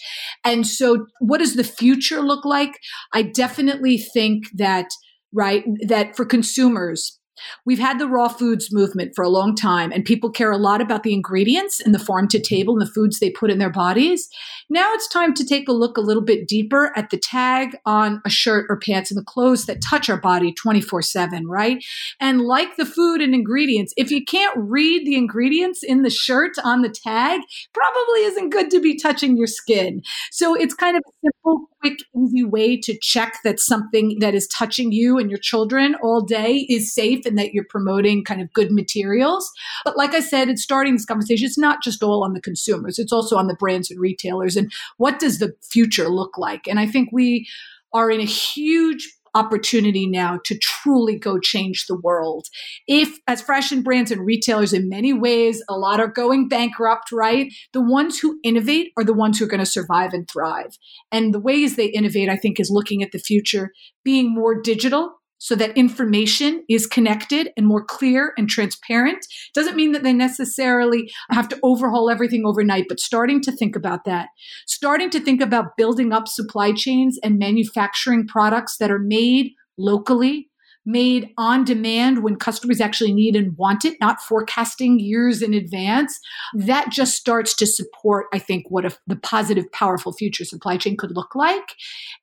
And 0.46 0.66
so, 0.66 1.08
what 1.20 1.40
does 1.40 1.56
the 1.56 1.66
future 1.66 2.22
look 2.22 2.46
like? 2.46 2.80
I 3.14 3.24
definitely 3.24 3.98
think 3.98 4.46
that, 4.54 4.88
right, 5.34 5.66
that 5.86 6.16
for 6.16 6.24
consumers, 6.24 7.19
We've 7.66 7.80
had 7.80 8.00
the 8.00 8.08
raw 8.08 8.28
foods 8.28 8.72
movement 8.72 9.14
for 9.16 9.24
a 9.24 9.30
long 9.30 9.56
time, 9.56 9.92
and 9.92 10.06
people 10.06 10.30
care 10.30 10.52
a 10.52 10.58
lot 10.58 10.82
about 10.82 11.04
the 11.04 11.14
ingredients 11.14 11.80
and 11.80 11.94
the 11.94 12.00
farm 12.00 12.28
to 12.30 12.40
table 12.40 12.74
and 12.74 12.82
the 12.82 12.92
foods 12.92 13.20
they 13.20 13.30
put 13.30 13.52
in 13.52 13.58
their 13.58 13.70
bodies. 13.70 14.30
Now 14.70 14.94
it's 14.94 15.08
time 15.08 15.34
to 15.36 15.46
take 15.46 15.68
a 15.68 15.74
look 15.74 15.98
a 15.98 16.02
little 16.02 16.24
bit 16.24 16.48
deeper 16.48 16.92
at 16.96 17.10
the 17.10 17.18
tag 17.18 17.76
on 17.86 18.22
a 18.26 18.30
shirt 18.30 18.66
or 18.70 18.78
pants 18.78 19.12
and 19.12 19.18
the 19.18 19.24
clothes 19.24 19.66
that 19.66 19.82
touch 19.82 20.10
our 20.10 20.20
body 20.20 20.54
24 20.54 21.02
7, 21.02 21.48
right? 21.48 21.84
And 22.20 22.42
like 22.42 22.76
the 22.76 22.86
food 22.86 23.22
and 23.22 23.34
ingredients, 23.34 23.94
if 23.98 24.12
you 24.12 24.24
can't 24.24 24.56
read 24.58 25.06
the 25.06 25.16
ingredients 25.16 25.84
in 25.84 26.04
the 26.04 26.10
shirt 26.10 26.54
on 26.64 26.82
the 26.82 26.90
tag, 26.90 27.42
probably 27.74 28.22
isn't 28.22 28.50
good 28.50 28.70
to 28.72 28.80
be 28.80 28.96
touching 28.96 29.38
your 29.38 29.48
skin. 29.48 30.02
So 30.32 30.56
it's 30.56 30.74
kind 30.74 30.98
of 30.98 31.04
a 31.08 31.12
simple, 31.24 31.68
quick, 31.82 32.00
way 32.48 32.78
to 32.78 32.98
check 33.02 33.40
that 33.44 33.60
something 33.60 34.20
that 34.20 34.36
is 34.36 34.48
touching 34.48 34.92
you 34.92 35.18
and 35.18 35.30
your 35.30 35.40
children 35.40 35.96
all 36.02 36.22
day 36.22 36.66
is 36.70 36.94
safe 36.94 37.26
and 37.26 37.38
that 37.38 37.54
you're 37.54 37.64
promoting 37.64 38.24
kind 38.24 38.42
of 38.42 38.52
good 38.54 38.72
materials. 38.72 39.52
But 39.84 39.98
like 39.98 40.14
I 40.14 40.20
said, 40.20 40.50
it's 40.50 40.64
starting 40.64 40.94
this 40.94 41.06
conversation, 41.06 41.46
it's 41.46 41.58
not 41.58 41.84
just 41.84 42.04
all 42.04 42.24
on 42.24 42.34
the 42.34 42.42
consumers, 42.42 43.00
it's 43.00 43.14
also 43.14 43.38
on 43.38 43.48
the 43.48 43.56
brands 43.56 43.90
and 43.92 44.00
retailers. 44.00 44.56
And 44.56 44.72
what 44.98 45.20
does 45.20 45.40
the 45.40 45.56
future 45.62 46.10
look 46.10 46.38
like? 46.38 46.68
And 46.68 46.80
I 46.80 46.88
think 46.88 47.10
we 47.12 47.48
are 47.94 48.12
in 48.12 48.20
a 48.22 48.26
huge 48.26 49.12
opportunity 49.36 50.08
now 50.08 50.40
to 50.46 50.58
truly 50.58 51.18
go 51.18 51.40
change 51.40 51.86
the 51.86 51.96
world. 51.96 52.48
If, 52.88 53.18
as 53.28 53.42
fashion 53.42 53.82
brands 53.82 54.12
and 54.12 54.26
retailers, 54.26 54.74
in 54.74 54.90
many 54.90 55.14
ways, 55.14 55.64
a 55.70 55.78
lot 55.78 56.00
are 56.00 56.08
going 56.08 56.48
bankrupt, 56.48 57.12
right? 57.12 57.52
The 57.74 57.82
ones 57.82 58.20
who 58.20 58.40
innovate 58.44 58.92
are 58.98 59.04
the 59.04 59.14
ones 59.14 59.40
who 59.40 59.46
are 59.46 59.50
going 59.50 59.60
to 59.60 59.66
survive 59.66 60.14
and 60.14 60.28
thrive. 60.30 60.78
And 61.12 61.34
the 61.34 61.40
ways 61.40 61.76
they 61.76 61.88
innovate, 61.88 62.30
I 62.30 62.38
think, 62.38 62.60
is 62.60 62.72
looking 62.72 63.04
at 63.04 63.12
the 63.12 63.20
future, 63.20 63.72
being 64.04 64.34
more 64.34 64.62
digital, 64.62 65.19
so 65.40 65.56
that 65.56 65.76
information 65.76 66.64
is 66.70 66.86
connected 66.86 67.50
and 67.58 67.66
more 67.66 67.84
clear 67.84 68.34
and 68.38 68.50
transparent. 68.50 69.26
Doesn't 69.54 69.76
mean 69.76 69.94
that 69.94 70.04
they 70.04 70.14
necessarily 70.14 71.10
have 71.32 71.50
to 71.50 71.60
overhaul 71.64 72.10
everything 72.10 72.46
overnight, 72.46 72.86
but 72.88 73.00
starting 73.00 73.42
to 73.42 73.52
think 73.52 73.76
about 73.76 74.06
that, 74.06 74.30
starting 74.68 75.10
to 75.10 75.20
think 75.20 75.42
about 75.42 75.78
building 75.78 76.14
up 76.14 76.28
supply 76.28 76.72
chains 76.74 77.18
and 77.24 77.40
manufacturing 77.40 78.28
products 78.28 78.78
that 78.78 78.92
are 78.92 79.00
made 79.00 79.54
locally 79.78 80.49
made 80.90 81.30
on 81.38 81.64
demand 81.64 82.24
when 82.24 82.36
customers 82.36 82.82
actually 82.82 83.14
need 83.14 83.36
and 83.36 83.56
want 83.58 83.86
it, 83.86 83.98
not 84.02 84.22
forecasting 84.22 85.00
years 85.00 85.42
in 85.42 85.54
advance, 85.54 86.20
that 86.54 86.90
just 86.92 87.16
starts 87.16 87.56
to 87.56 87.68
support, 87.68 88.26
I 88.34 88.40
think, 88.40 88.66
what 88.70 88.86
a, 88.86 88.98
the 89.06 89.16
positive, 89.16 89.72
powerful 89.72 90.12
future 90.12 90.44
supply 90.46 90.78
chain 90.78 90.98
could 90.98 91.16
look 91.16 91.36
like. 91.36 91.76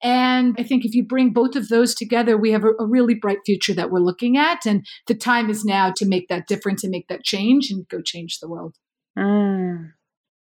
And 0.03 0.57
I 0.59 0.65
think 0.65 0.85
if 0.85 0.95
you 0.95 1.05
bring 1.05 1.33
both 1.33 1.55
of 1.55 1.69
those 1.69 1.95
together, 1.95 2.37
we 2.37 2.51
have 2.51 2.65
a, 2.65 2.73
a 2.81 2.87
really 2.87 3.15
bright 3.15 3.39
future 3.47 3.75
that 3.75 3.91
we're 3.91 4.01
looking 4.01 4.37
at. 4.37 4.67
And 4.67 4.85
the 5.07 5.15
time 5.15 5.49
is 5.49 5.65
now 5.65 5.93
to 5.93 6.07
make 6.07 6.29
that 6.29 6.49
difference 6.49 6.83
and 6.83 6.91
make 6.91 7.09
that 7.09 7.25
change 7.25 7.71
and 7.71 7.89
go 7.89 8.03
change 8.03 8.41
the 8.41 8.49
world. 8.49 8.75
Mm, 9.17 9.93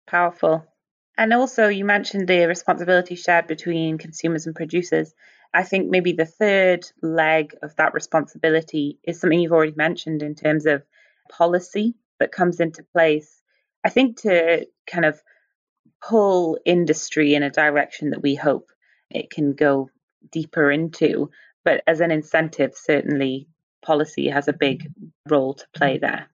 powerful. 0.07 0.67
And 1.17 1.33
also, 1.33 1.69
you 1.69 1.85
mentioned 1.85 2.29
the 2.29 2.47
responsibility 2.47 3.17
shared 3.17 3.47
between 3.47 3.99
consumers 3.99 4.47
and 4.47 4.55
producers. 4.55 5.15
I 5.55 5.63
think 5.63 5.89
maybe 5.89 6.13
the 6.13 6.27
third 6.27 6.87
leg 7.03 7.55
of 7.63 7.75
that 7.77 7.95
responsibility 7.95 8.99
is 9.03 9.19
something 9.21 9.41
you've 9.41 9.53
already 9.53 9.75
mentioned 9.77 10.23
in 10.23 10.35
terms 10.35 10.67
of 10.67 10.85
policy 11.31 11.95
that 12.21 12.33
comes 12.33 12.61
into 12.61 12.83
place. 12.93 13.43
I 13.85 13.89
think 13.89 14.21
to 14.23 14.67
kind 14.87 15.05
of 15.05 15.21
pull 16.03 16.59
industry 16.65 17.35
in 17.35 17.43
a 17.43 17.51
direction 17.51 18.11
that 18.11 18.23
we 18.23 18.35
hope 18.35 18.71
it 19.11 19.31
can 19.31 19.55
go 19.55 19.91
deeper 20.31 20.71
into. 20.71 21.31
But 21.65 21.83
as 21.87 22.01
an 22.01 22.11
incentive, 22.11 22.75
certainly 22.75 23.49
policy 23.83 24.29
has 24.29 24.49
a 24.49 24.53
big 24.53 24.91
role 25.29 25.55
to 25.55 25.67
play 25.75 25.99
there. 25.99 26.29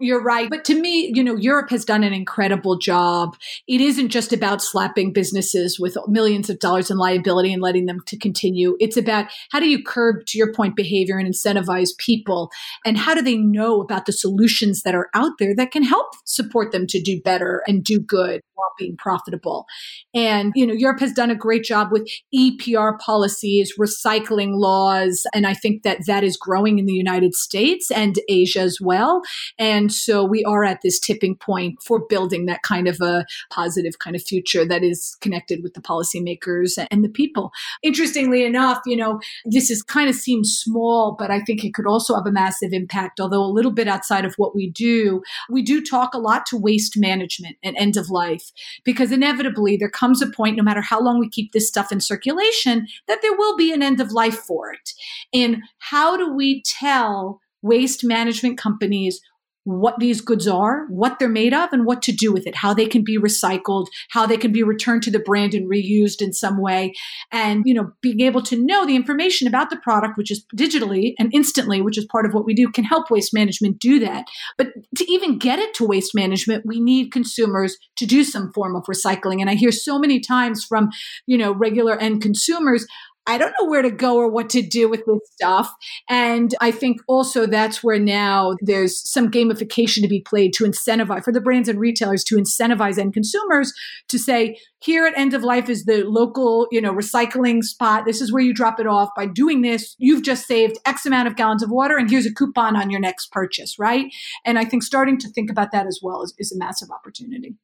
You're 0.00 0.22
right. 0.22 0.50
But 0.50 0.64
to 0.64 0.80
me, 0.80 1.12
you 1.14 1.22
know, 1.22 1.36
Europe 1.36 1.70
has 1.70 1.84
done 1.84 2.02
an 2.02 2.12
incredible 2.12 2.76
job. 2.76 3.36
It 3.68 3.80
isn't 3.80 4.08
just 4.08 4.32
about 4.32 4.60
slapping 4.60 5.12
businesses 5.12 5.78
with 5.78 5.96
millions 6.08 6.50
of 6.50 6.58
dollars 6.58 6.90
in 6.90 6.98
liability 6.98 7.52
and 7.52 7.62
letting 7.62 7.86
them 7.86 8.00
to 8.06 8.18
continue. 8.18 8.76
It's 8.80 8.96
about 8.96 9.26
how 9.52 9.60
do 9.60 9.68
you 9.68 9.84
curb, 9.84 10.26
to 10.26 10.38
your 10.38 10.52
point, 10.52 10.74
behavior 10.74 11.16
and 11.16 11.32
incentivize 11.32 11.90
people? 11.96 12.50
And 12.84 12.98
how 12.98 13.14
do 13.14 13.22
they 13.22 13.36
know 13.36 13.80
about 13.80 14.06
the 14.06 14.12
solutions 14.12 14.82
that 14.82 14.96
are 14.96 15.10
out 15.14 15.32
there 15.38 15.54
that 15.54 15.70
can 15.70 15.84
help 15.84 16.08
support 16.24 16.72
them 16.72 16.88
to 16.88 17.00
do 17.00 17.20
better 17.20 17.62
and 17.68 17.84
do 17.84 18.00
good 18.00 18.40
while 18.54 18.72
being 18.76 18.96
profitable? 18.96 19.64
And, 20.12 20.52
you 20.56 20.66
know, 20.66 20.74
Europe 20.74 21.00
has 21.00 21.12
done 21.12 21.30
a 21.30 21.36
great 21.36 21.62
job 21.62 21.92
with 21.92 22.10
EPR 22.34 22.98
policies, 22.98 23.72
recycling 23.78 24.56
laws. 24.56 25.24
And 25.32 25.46
I 25.46 25.54
think 25.54 25.84
that 25.84 25.98
that 26.08 26.24
is 26.24 26.36
growing 26.36 26.80
in 26.80 26.86
the 26.86 26.92
United 26.92 27.34
States 27.36 27.92
and 27.92 28.18
Asia 28.28 28.60
as 28.60 28.78
well. 28.82 29.22
And 29.56 29.83
And 29.84 29.92
so 29.92 30.24
we 30.24 30.42
are 30.44 30.64
at 30.64 30.80
this 30.80 30.98
tipping 30.98 31.36
point 31.36 31.82
for 31.82 32.06
building 32.06 32.46
that 32.46 32.62
kind 32.62 32.88
of 32.88 33.02
a 33.02 33.26
positive 33.50 33.98
kind 33.98 34.16
of 34.16 34.22
future 34.22 34.64
that 34.64 34.82
is 34.82 35.14
connected 35.20 35.62
with 35.62 35.74
the 35.74 35.82
policymakers 35.82 36.82
and 36.90 37.04
the 37.04 37.08
people. 37.10 37.52
Interestingly 37.82 38.46
enough, 38.46 38.80
you 38.86 38.96
know, 38.96 39.20
this 39.44 39.70
is 39.70 39.82
kind 39.82 40.08
of 40.08 40.14
seems 40.14 40.56
small, 40.56 41.14
but 41.18 41.30
I 41.30 41.40
think 41.40 41.64
it 41.64 41.74
could 41.74 41.86
also 41.86 42.14
have 42.14 42.24
a 42.24 42.32
massive 42.32 42.72
impact, 42.72 43.20
although 43.20 43.44
a 43.44 43.52
little 43.52 43.70
bit 43.70 43.86
outside 43.86 44.24
of 44.24 44.32
what 44.36 44.54
we 44.54 44.70
do. 44.70 45.22
We 45.50 45.60
do 45.60 45.84
talk 45.84 46.14
a 46.14 46.18
lot 46.18 46.46
to 46.46 46.56
waste 46.56 46.96
management 46.96 47.58
and 47.62 47.76
end 47.76 47.98
of 47.98 48.08
life 48.08 48.52
because 48.84 49.12
inevitably 49.12 49.76
there 49.76 49.90
comes 49.90 50.22
a 50.22 50.30
point, 50.30 50.56
no 50.56 50.62
matter 50.62 50.80
how 50.80 50.98
long 50.98 51.20
we 51.20 51.28
keep 51.28 51.52
this 51.52 51.68
stuff 51.68 51.92
in 51.92 52.00
circulation, 52.00 52.86
that 53.06 53.20
there 53.20 53.36
will 53.36 53.54
be 53.54 53.70
an 53.70 53.82
end 53.82 54.00
of 54.00 54.12
life 54.12 54.38
for 54.38 54.72
it. 54.72 54.92
And 55.34 55.58
how 55.78 56.16
do 56.16 56.32
we 56.32 56.62
tell 56.62 57.42
waste 57.60 58.04
management 58.04 58.58
companies 58.58 59.20
what 59.64 59.98
these 59.98 60.20
goods 60.20 60.46
are, 60.46 60.86
what 60.88 61.18
they're 61.18 61.28
made 61.28 61.52
of, 61.52 61.72
and 61.72 61.84
what 61.84 62.02
to 62.02 62.12
do 62.12 62.32
with 62.32 62.46
it, 62.46 62.54
how 62.54 62.72
they 62.72 62.86
can 62.86 63.02
be 63.02 63.18
recycled, 63.18 63.86
how 64.10 64.26
they 64.26 64.36
can 64.36 64.52
be 64.52 64.62
returned 64.62 65.02
to 65.02 65.10
the 65.10 65.18
brand 65.18 65.54
and 65.54 65.70
reused 65.70 66.20
in 66.20 66.32
some 66.32 66.60
way. 66.60 66.92
And, 67.32 67.62
you 67.64 67.74
know, 67.74 67.92
being 68.00 68.20
able 68.20 68.42
to 68.42 68.62
know 68.62 68.86
the 68.86 68.96
information 68.96 69.48
about 69.48 69.70
the 69.70 69.76
product, 69.76 70.16
which 70.16 70.30
is 70.30 70.44
digitally 70.54 71.14
and 71.18 71.30
instantly, 71.34 71.80
which 71.80 71.98
is 71.98 72.06
part 72.06 72.26
of 72.26 72.34
what 72.34 72.44
we 72.44 72.54
do, 72.54 72.70
can 72.70 72.84
help 72.84 73.10
waste 73.10 73.34
management 73.34 73.78
do 73.78 73.98
that. 74.00 74.26
But 74.58 74.68
to 74.96 75.10
even 75.10 75.38
get 75.38 75.58
it 75.58 75.74
to 75.74 75.86
waste 75.86 76.14
management, 76.14 76.66
we 76.66 76.80
need 76.80 77.12
consumers 77.12 77.76
to 77.96 78.06
do 78.06 78.22
some 78.22 78.52
form 78.52 78.76
of 78.76 78.84
recycling. 78.84 79.40
And 79.40 79.48
I 79.48 79.54
hear 79.54 79.72
so 79.72 79.98
many 79.98 80.20
times 80.20 80.64
from, 80.64 80.90
you 81.26 81.38
know, 81.38 81.52
regular 81.52 81.96
end 81.98 82.22
consumers, 82.22 82.86
I 83.26 83.38
don't 83.38 83.54
know 83.58 83.66
where 83.66 83.82
to 83.82 83.90
go 83.90 84.16
or 84.16 84.30
what 84.30 84.50
to 84.50 84.62
do 84.62 84.88
with 84.88 85.04
this 85.06 85.20
stuff. 85.32 85.72
And 86.08 86.54
I 86.60 86.70
think 86.70 87.00
also 87.08 87.46
that's 87.46 87.82
where 87.82 87.98
now 87.98 88.54
there's 88.60 89.08
some 89.10 89.30
gamification 89.30 90.02
to 90.02 90.08
be 90.08 90.20
played 90.20 90.52
to 90.54 90.64
incentivize 90.64 91.24
for 91.24 91.32
the 91.32 91.40
brands 91.40 91.68
and 91.68 91.80
retailers 91.80 92.22
to 92.24 92.36
incentivize 92.36 92.98
end 92.98 93.14
consumers 93.14 93.72
to 94.08 94.18
say, 94.18 94.58
here 94.80 95.06
at 95.06 95.16
end 95.16 95.32
of 95.32 95.42
life 95.42 95.70
is 95.70 95.86
the 95.86 96.04
local, 96.04 96.66
you 96.70 96.80
know, 96.80 96.92
recycling 96.92 97.62
spot. 97.62 98.04
This 98.04 98.20
is 98.20 98.30
where 98.30 98.42
you 98.42 98.52
drop 98.52 98.78
it 98.78 98.86
off. 98.86 99.08
By 99.16 99.24
doing 99.24 99.62
this, 99.62 99.96
you've 99.98 100.22
just 100.22 100.46
saved 100.46 100.78
X 100.84 101.06
amount 101.06 101.26
of 101.26 101.36
gallons 101.36 101.62
of 101.62 101.70
water 101.70 101.96
and 101.96 102.10
here's 102.10 102.26
a 102.26 102.34
coupon 102.34 102.76
on 102.76 102.90
your 102.90 103.00
next 103.00 103.32
purchase, 103.32 103.78
right? 103.78 104.12
And 104.44 104.58
I 104.58 104.66
think 104.66 104.82
starting 104.82 105.16
to 105.20 105.28
think 105.30 105.50
about 105.50 105.72
that 105.72 105.86
as 105.86 106.00
well 106.02 106.22
is, 106.22 106.34
is 106.38 106.52
a 106.52 106.58
massive 106.58 106.90
opportunity. 106.90 107.54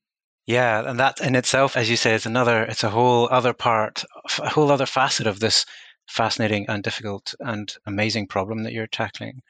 Yeah, 0.51 0.82
and 0.84 0.98
that 0.98 1.20
in 1.20 1.36
itself, 1.36 1.76
as 1.76 1.88
you 1.88 1.96
say, 1.96 2.12
is 2.12 2.26
another. 2.26 2.64
It's 2.64 2.82
a 2.82 2.90
whole 2.90 3.28
other 3.30 3.53
part, 3.53 4.05
a 4.40 4.48
whole 4.48 4.72
other 4.72 4.84
facet 4.84 5.28
of 5.28 5.38
this 5.38 5.64
fascinating 6.09 6.66
and 6.68 6.82
difficult 6.82 7.32
and 7.38 7.72
amazing 7.86 8.26
problem 8.26 8.64
that 8.64 8.72
you're 8.72 8.88
tackling. 8.88 9.42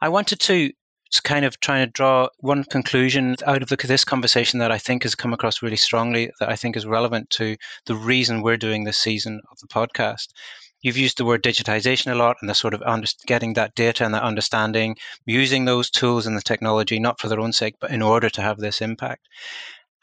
I 0.00 0.08
wanted 0.08 0.40
to 0.40 0.72
kind 1.22 1.44
of 1.44 1.60
try 1.60 1.84
to 1.84 1.86
draw 1.86 2.28
one 2.38 2.64
conclusion 2.64 3.36
out 3.46 3.60
of 3.60 3.68
the, 3.68 3.76
this 3.76 4.06
conversation 4.06 4.58
that 4.60 4.72
I 4.72 4.78
think 4.78 5.02
has 5.02 5.14
come 5.14 5.34
across 5.34 5.60
really 5.60 5.76
strongly, 5.76 6.30
that 6.40 6.48
I 6.48 6.56
think 6.56 6.78
is 6.78 6.86
relevant 6.86 7.28
to 7.32 7.58
the 7.84 7.94
reason 7.94 8.40
we're 8.40 8.56
doing 8.56 8.84
this 8.84 8.96
season 8.96 9.38
of 9.50 9.58
the 9.58 9.68
podcast. 9.68 10.28
You've 10.80 10.96
used 10.96 11.18
the 11.18 11.26
word 11.26 11.42
digitization 11.42 12.10
a 12.10 12.14
lot 12.14 12.38
and 12.40 12.48
the 12.48 12.54
sort 12.54 12.72
of 12.72 12.80
under, 12.86 13.06
getting 13.26 13.52
that 13.52 13.74
data 13.74 14.06
and 14.06 14.14
that 14.14 14.22
understanding, 14.22 14.96
using 15.26 15.66
those 15.66 15.90
tools 15.90 16.26
and 16.26 16.38
the 16.38 16.40
technology, 16.40 16.98
not 16.98 17.20
for 17.20 17.28
their 17.28 17.40
own 17.40 17.52
sake, 17.52 17.74
but 17.80 17.90
in 17.90 18.00
order 18.00 18.30
to 18.30 18.40
have 18.40 18.56
this 18.56 18.80
impact. 18.80 19.28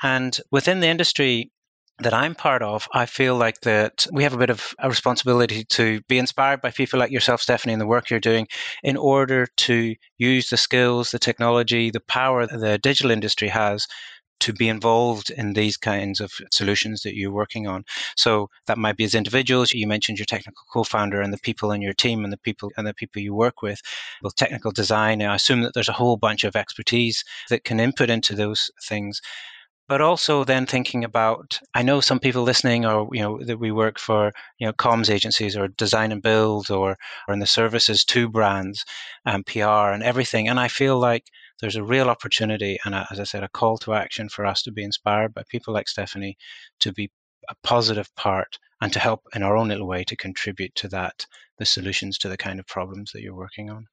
And 0.01 0.39
within 0.51 0.79
the 0.79 0.87
industry 0.87 1.51
that 2.01 2.13
I'm 2.13 2.33
part 2.33 2.61
of, 2.61 2.87
I 2.93 3.05
feel 3.05 3.35
like 3.35 3.59
that 3.61 4.07
we 4.13 4.23
have 4.23 4.33
a 4.33 4.37
bit 4.37 4.49
of 4.49 4.73
a 4.79 4.87
responsibility 4.87 5.65
to 5.65 5.99
be 6.07 6.17
inspired 6.17 6.61
by 6.61 6.71
people 6.71 6.99
like 6.99 7.11
yourself, 7.11 7.41
Stephanie, 7.41 7.73
and 7.73 7.81
the 7.81 7.87
work 7.87 8.09
you're 8.09 8.21
doing 8.21 8.47
in 8.83 8.95
order 8.95 9.47
to 9.57 9.95
use 10.17 10.49
the 10.49 10.57
skills, 10.57 11.11
the 11.11 11.19
technology, 11.19 11.91
the 11.91 11.99
power 11.99 12.47
that 12.47 12.59
the 12.59 12.77
digital 12.77 13.11
industry 13.11 13.49
has 13.49 13.85
to 14.39 14.53
be 14.53 14.69
involved 14.69 15.29
in 15.29 15.51
these 15.51 15.75
kinds 15.75 16.21
of 16.21 16.31
solutions 16.51 17.01
that 17.01 17.15
you're 17.15 17.31
working 17.31 17.67
on. 17.67 17.83
So 18.15 18.49
that 18.67 18.77
might 18.77 18.95
be 18.95 19.03
as 19.03 19.13
individuals. 19.13 19.73
You 19.73 19.85
mentioned 19.85 20.17
your 20.17 20.25
technical 20.25 20.63
co-founder 20.71 21.19
and 21.19 21.33
the 21.33 21.39
people 21.39 21.73
in 21.73 21.81
your 21.81 21.93
team 21.93 22.23
and 22.23 22.31
the 22.31 22.37
people 22.37 22.71
and 22.77 22.87
the 22.87 22.93
people 22.93 23.21
you 23.21 23.33
work 23.33 23.61
with. 23.61 23.81
Well, 24.23 24.31
technical 24.31 24.71
design. 24.71 25.21
I 25.21 25.35
assume 25.35 25.63
that 25.63 25.73
there's 25.73 25.89
a 25.89 25.93
whole 25.93 26.15
bunch 26.15 26.45
of 26.45 26.55
expertise 26.55 27.25
that 27.49 27.65
can 27.65 27.81
input 27.81 28.09
into 28.09 28.33
those 28.35 28.71
things 28.81 29.21
but 29.89 30.01
also 30.01 30.43
then 30.43 30.65
thinking 30.65 31.03
about 31.03 31.59
i 31.73 31.81
know 31.81 31.99
some 31.99 32.19
people 32.19 32.43
listening 32.43 32.85
or 32.85 33.09
you 33.11 33.21
know 33.21 33.43
that 33.43 33.59
we 33.59 33.71
work 33.71 33.99
for 33.99 34.31
you 34.59 34.67
know 34.67 34.71
comms 34.73 35.09
agencies 35.09 35.57
or 35.57 35.67
design 35.67 36.11
and 36.13 36.21
build 36.21 36.71
or 36.71 36.95
or 37.27 37.33
in 37.33 37.39
the 37.39 37.45
services 37.59 38.05
to 38.05 38.29
brands 38.29 38.85
and 39.25 39.45
pr 39.45 39.59
and 39.93 40.03
everything. 40.03 40.47
And 40.47 40.59
i 40.59 40.67
feel 40.69 40.97
like 40.99 41.25
there's 41.59 41.75
a 41.75 41.83
real 41.83 42.09
opportunity 42.09 42.77
and 42.85 42.95
a, 42.95 43.07
as 43.11 43.19
i 43.19 43.23
said 43.23 43.43
a 43.43 43.49
call 43.49 43.77
to 43.79 43.95
action 43.95 44.29
for 44.29 44.45
us 44.45 44.61
to 44.61 44.71
be 44.71 44.83
inspired 44.83 45.33
by 45.33 45.43
people 45.49 45.73
like 45.73 45.89
stephanie 45.89 46.37
to 46.79 46.93
be 46.93 47.11
a 47.49 47.55
positive 47.63 48.13
part 48.15 48.59
and 48.81 48.93
to 48.93 48.99
help 48.99 49.21
in 49.33 49.43
our 49.43 49.57
own 49.57 49.69
little 49.69 49.87
way 49.87 50.03
to 50.03 50.15
contribute 50.15 50.73
to 50.75 50.87
that 50.87 51.25
the 51.57 51.65
solutions 51.65 52.17
to 52.19 52.29
the 52.29 52.37
kind 52.37 52.59
of 52.59 52.67
problems 52.67 53.11
that 53.11 53.21
you're 53.21 53.35
working 53.35 53.69
on 53.69 53.87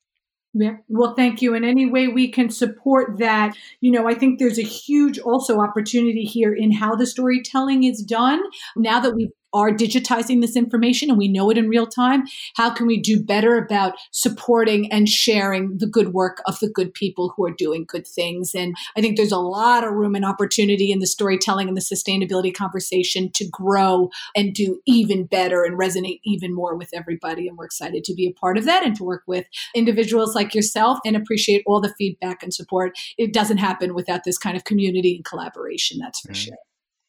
yeah. 0.54 0.76
Well, 0.88 1.14
thank 1.14 1.42
you. 1.42 1.54
In 1.54 1.64
any 1.64 1.86
way 1.86 2.08
we 2.08 2.30
can 2.30 2.50
support 2.50 3.18
that, 3.18 3.56
you 3.80 3.90
know, 3.90 4.08
I 4.08 4.14
think 4.14 4.38
there's 4.38 4.58
a 4.58 4.62
huge 4.62 5.18
also 5.18 5.60
opportunity 5.60 6.24
here 6.24 6.54
in 6.54 6.72
how 6.72 6.94
the 6.94 7.06
storytelling 7.06 7.84
is 7.84 8.02
done. 8.02 8.42
Now 8.76 9.00
that 9.00 9.14
we've 9.14 9.32
are 9.52 9.70
digitizing 9.70 10.40
this 10.40 10.56
information 10.56 11.08
and 11.08 11.18
we 11.18 11.28
know 11.28 11.50
it 11.50 11.58
in 11.58 11.68
real 11.68 11.86
time, 11.86 12.24
how 12.54 12.70
can 12.70 12.86
we 12.86 13.00
do 13.00 13.22
better 13.22 13.56
about 13.56 13.94
supporting 14.10 14.90
and 14.92 15.08
sharing 15.08 15.78
the 15.78 15.86
good 15.86 16.12
work 16.12 16.42
of 16.46 16.58
the 16.60 16.68
good 16.68 16.92
people 16.92 17.32
who 17.36 17.44
are 17.44 17.54
doing 17.56 17.84
good 17.86 18.06
things? 18.06 18.54
And 18.54 18.74
I 18.96 19.00
think 19.00 19.16
there's 19.16 19.32
a 19.32 19.38
lot 19.38 19.84
of 19.84 19.92
room 19.92 20.14
and 20.14 20.24
opportunity 20.24 20.92
in 20.92 20.98
the 20.98 21.06
storytelling 21.06 21.68
and 21.68 21.76
the 21.76 21.80
sustainability 21.80 22.54
conversation 22.54 23.30
to 23.32 23.48
grow 23.50 24.10
and 24.34 24.54
do 24.54 24.80
even 24.86 25.24
better 25.24 25.64
and 25.64 25.78
resonate 25.78 26.20
even 26.24 26.54
more 26.54 26.76
with 26.76 26.90
everybody. 26.92 27.48
And 27.48 27.56
we're 27.56 27.66
excited 27.66 28.04
to 28.04 28.14
be 28.14 28.26
a 28.26 28.32
part 28.32 28.58
of 28.58 28.64
that 28.64 28.84
and 28.84 28.96
to 28.96 29.04
work 29.04 29.22
with 29.26 29.46
individuals 29.74 30.34
like 30.34 30.54
yourself 30.54 30.98
and 31.04 31.16
appreciate 31.16 31.62
all 31.66 31.80
the 31.80 31.94
feedback 31.96 32.42
and 32.42 32.52
support. 32.52 32.98
It 33.18 33.32
doesn't 33.32 33.58
happen 33.58 33.94
without 33.94 34.24
this 34.24 34.38
kind 34.38 34.56
of 34.56 34.64
community 34.64 35.16
and 35.16 35.24
collaboration, 35.24 35.98
that's 35.98 36.20
for 36.20 36.32
mm. 36.32 36.36
sure. 36.36 36.56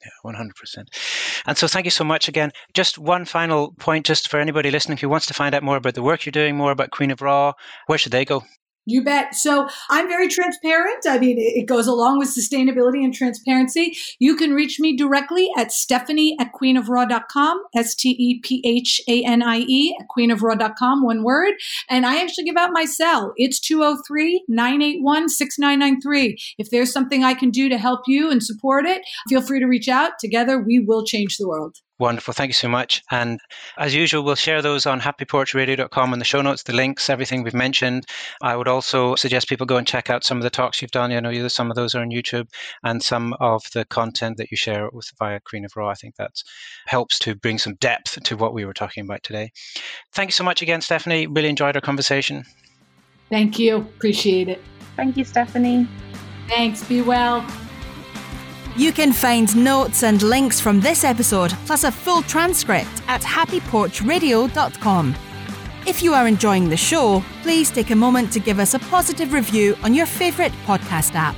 Yeah, 0.03 0.31
100%. 0.31 0.88
And 1.48 1.58
so 1.58 1.68
thank 1.68 1.86
you 1.86 1.91
so 1.91 2.04
much 2.04 2.28
again. 2.28 2.52
Just 2.74 3.00
one 3.00 3.26
final 3.26 3.72
point, 3.80 4.06
just 4.06 4.30
for 4.30 4.39
anybody 4.39 4.70
listening 4.70 4.98
who 4.98 5.10
wants 5.10 5.26
to 5.28 5.34
find 5.34 5.56
out 5.56 5.64
more 5.64 5.78
about 5.78 5.95
the 5.95 6.04
work 6.04 6.26
you're 6.26 6.32
doing, 6.32 6.58
more 6.58 6.72
about 6.72 6.91
Queen 6.91 7.10
of 7.10 7.22
Raw, 7.22 7.54
where 7.88 7.98
should 7.98 8.12
they 8.12 8.26
go? 8.26 8.43
You 8.88 9.03
bet. 9.03 9.35
So 9.35 9.67
I'm 9.89 10.07
very 10.07 10.29
transparent. 10.29 11.05
I 11.05 11.19
mean, 11.19 11.35
it 11.38 11.67
goes 11.67 11.88
along 11.88 12.19
with 12.19 12.29
sustainability 12.29 13.03
and 13.03 13.13
transparency. 13.13 13.97
You 14.17 14.38
can 14.38 14.53
reach 14.53 14.79
me 14.79 14.95
directly 14.95 15.49
at 15.57 15.73
Stephanie 15.73 16.38
at 16.39 16.53
queenofraw.com, 16.53 17.63
S 17.75 17.93
T 17.95 18.11
E 18.11 18.39
P 18.39 18.61
H 18.65 19.01
A 19.09 19.25
N 19.25 19.43
I 19.43 19.59
E, 19.59 19.93
at 19.99 20.07
queenofraw.com, 20.07 21.03
one 21.03 21.23
word. 21.23 21.55
And 21.89 22.05
I 22.05 22.21
actually 22.21 22.45
give 22.45 22.55
out 22.55 22.69
my 22.71 22.85
cell. 22.85 23.33
It's 23.35 23.59
203 23.59 24.45
981 24.47 25.27
6993. 25.27 26.38
If 26.57 26.69
there's 26.69 26.93
something 26.93 27.25
I 27.25 27.33
can 27.33 27.49
do 27.49 27.67
to 27.67 27.77
help 27.77 28.01
you 28.07 28.31
and 28.31 28.41
support 28.41 28.85
it, 28.85 29.01
feel 29.27 29.41
free 29.41 29.59
to 29.59 29.65
reach 29.65 29.89
out. 29.89 30.13
Together, 30.17 30.59
we 30.59 30.79
will 30.79 31.03
change 31.03 31.35
the 31.35 31.47
world. 31.49 31.81
Wonderful. 32.00 32.36
Thank 32.36 32.50
you 32.50 32.54
so 32.54 32.68
much. 32.68 33.02
And 33.10 33.39
as 33.76 33.95
usual, 33.95 34.24
we'll 34.24 34.36
share 34.36 34.62
those 34.62 34.86
on 34.86 35.02
happyporchradio.com 35.02 36.14
in 36.14 36.20
the 36.20 36.26
show 36.26 36.43
notes, 36.43 36.62
the 36.62 36.74
links, 36.74 37.10
everything 37.10 37.41
we've 37.41 37.56
mentioned. 37.56 38.06
I 38.39 38.56
would 38.56 38.68
also 38.68 39.16
suggest 39.16 39.50
people 39.50 39.66
go 39.66 39.78
and 39.78 39.88
check 39.88 40.12
out 40.12 40.24
some 40.24 40.38
of 40.38 40.43
the 40.43 40.52
talks 40.52 40.80
you've 40.80 40.91
done. 40.91 41.12
I 41.12 41.20
know 41.20 41.48
some 41.48 41.72
of 41.72 41.76
those 41.76 41.95
are 41.95 42.02
on 42.02 42.12
YouTube 42.12 42.50
and 42.84 43.02
some 43.02 43.34
of 43.39 43.64
the 43.74 43.84
content 43.86 44.38
that 44.38 44.52
you 44.52 44.58
share 44.58 44.89
with 44.93 45.12
via 45.18 45.39
Queen 45.39 45.66
of 45.66 45.76
Raw. 45.76 45.89
I 45.89 45.95
think 45.95 46.16
that 46.18 46.43
helps 46.86 47.18
to 47.20 47.34
bring 47.34 47.58
some 47.58 47.74
depth 47.76 48.22
to 48.26 48.38
what 48.38 48.54
we 48.54 48.66
were 48.66 48.74
talking 48.74 49.04
about 49.04 49.24
today. 49.24 49.52
Thank 50.14 50.28
you 50.28 50.34
so 50.34 50.43
much 50.43 50.62
again, 50.62 50.82
Stephanie. 50.82 51.26
Really 51.26 51.50
enjoyed 51.50 51.76
our 51.76 51.82
conversation. 51.82 52.43
Thank 53.30 53.58
you. 53.58 53.78
Appreciate 53.78 54.50
it. 54.50 54.62
Thank 54.95 55.18
you, 55.18 55.24
Stephanie. 55.24 55.88
Thanks. 56.48 56.84
Be 56.84 57.02
well. 57.02 57.45
You 58.78 58.91
can 58.91 59.11
find 59.11 59.55
notes 59.55 60.03
and 60.03 60.21
links 60.21 60.61
from 60.61 60.80
this 60.80 61.03
episode, 61.03 61.51
plus 61.65 61.84
a 61.84 61.91
full 61.91 62.21
transcript 62.21 63.01
at 63.07 63.21
happyporchradio.com. 63.21 65.15
If 65.88 66.03
you 66.03 66.13
are 66.13 66.28
enjoying 66.28 66.69
the 66.69 66.78
show, 66.78 67.23
please 67.41 67.71
take 67.71 67.89
a 67.89 67.95
moment 67.95 68.32
to 68.34 68.39
give 68.39 68.59
us 68.59 68.75
a 68.75 68.80
positive 68.80 69.34
review 69.34 69.75
on 69.82 69.95
your 69.95 70.05
favourite 70.05 70.51
podcast 70.67 71.15
app. 71.15 71.36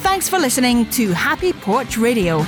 Thanks 0.00 0.28
for 0.28 0.40
listening 0.40 0.90
to 0.90 1.12
Happy 1.12 1.52
Porch 1.52 1.96
Radio. 1.98 2.44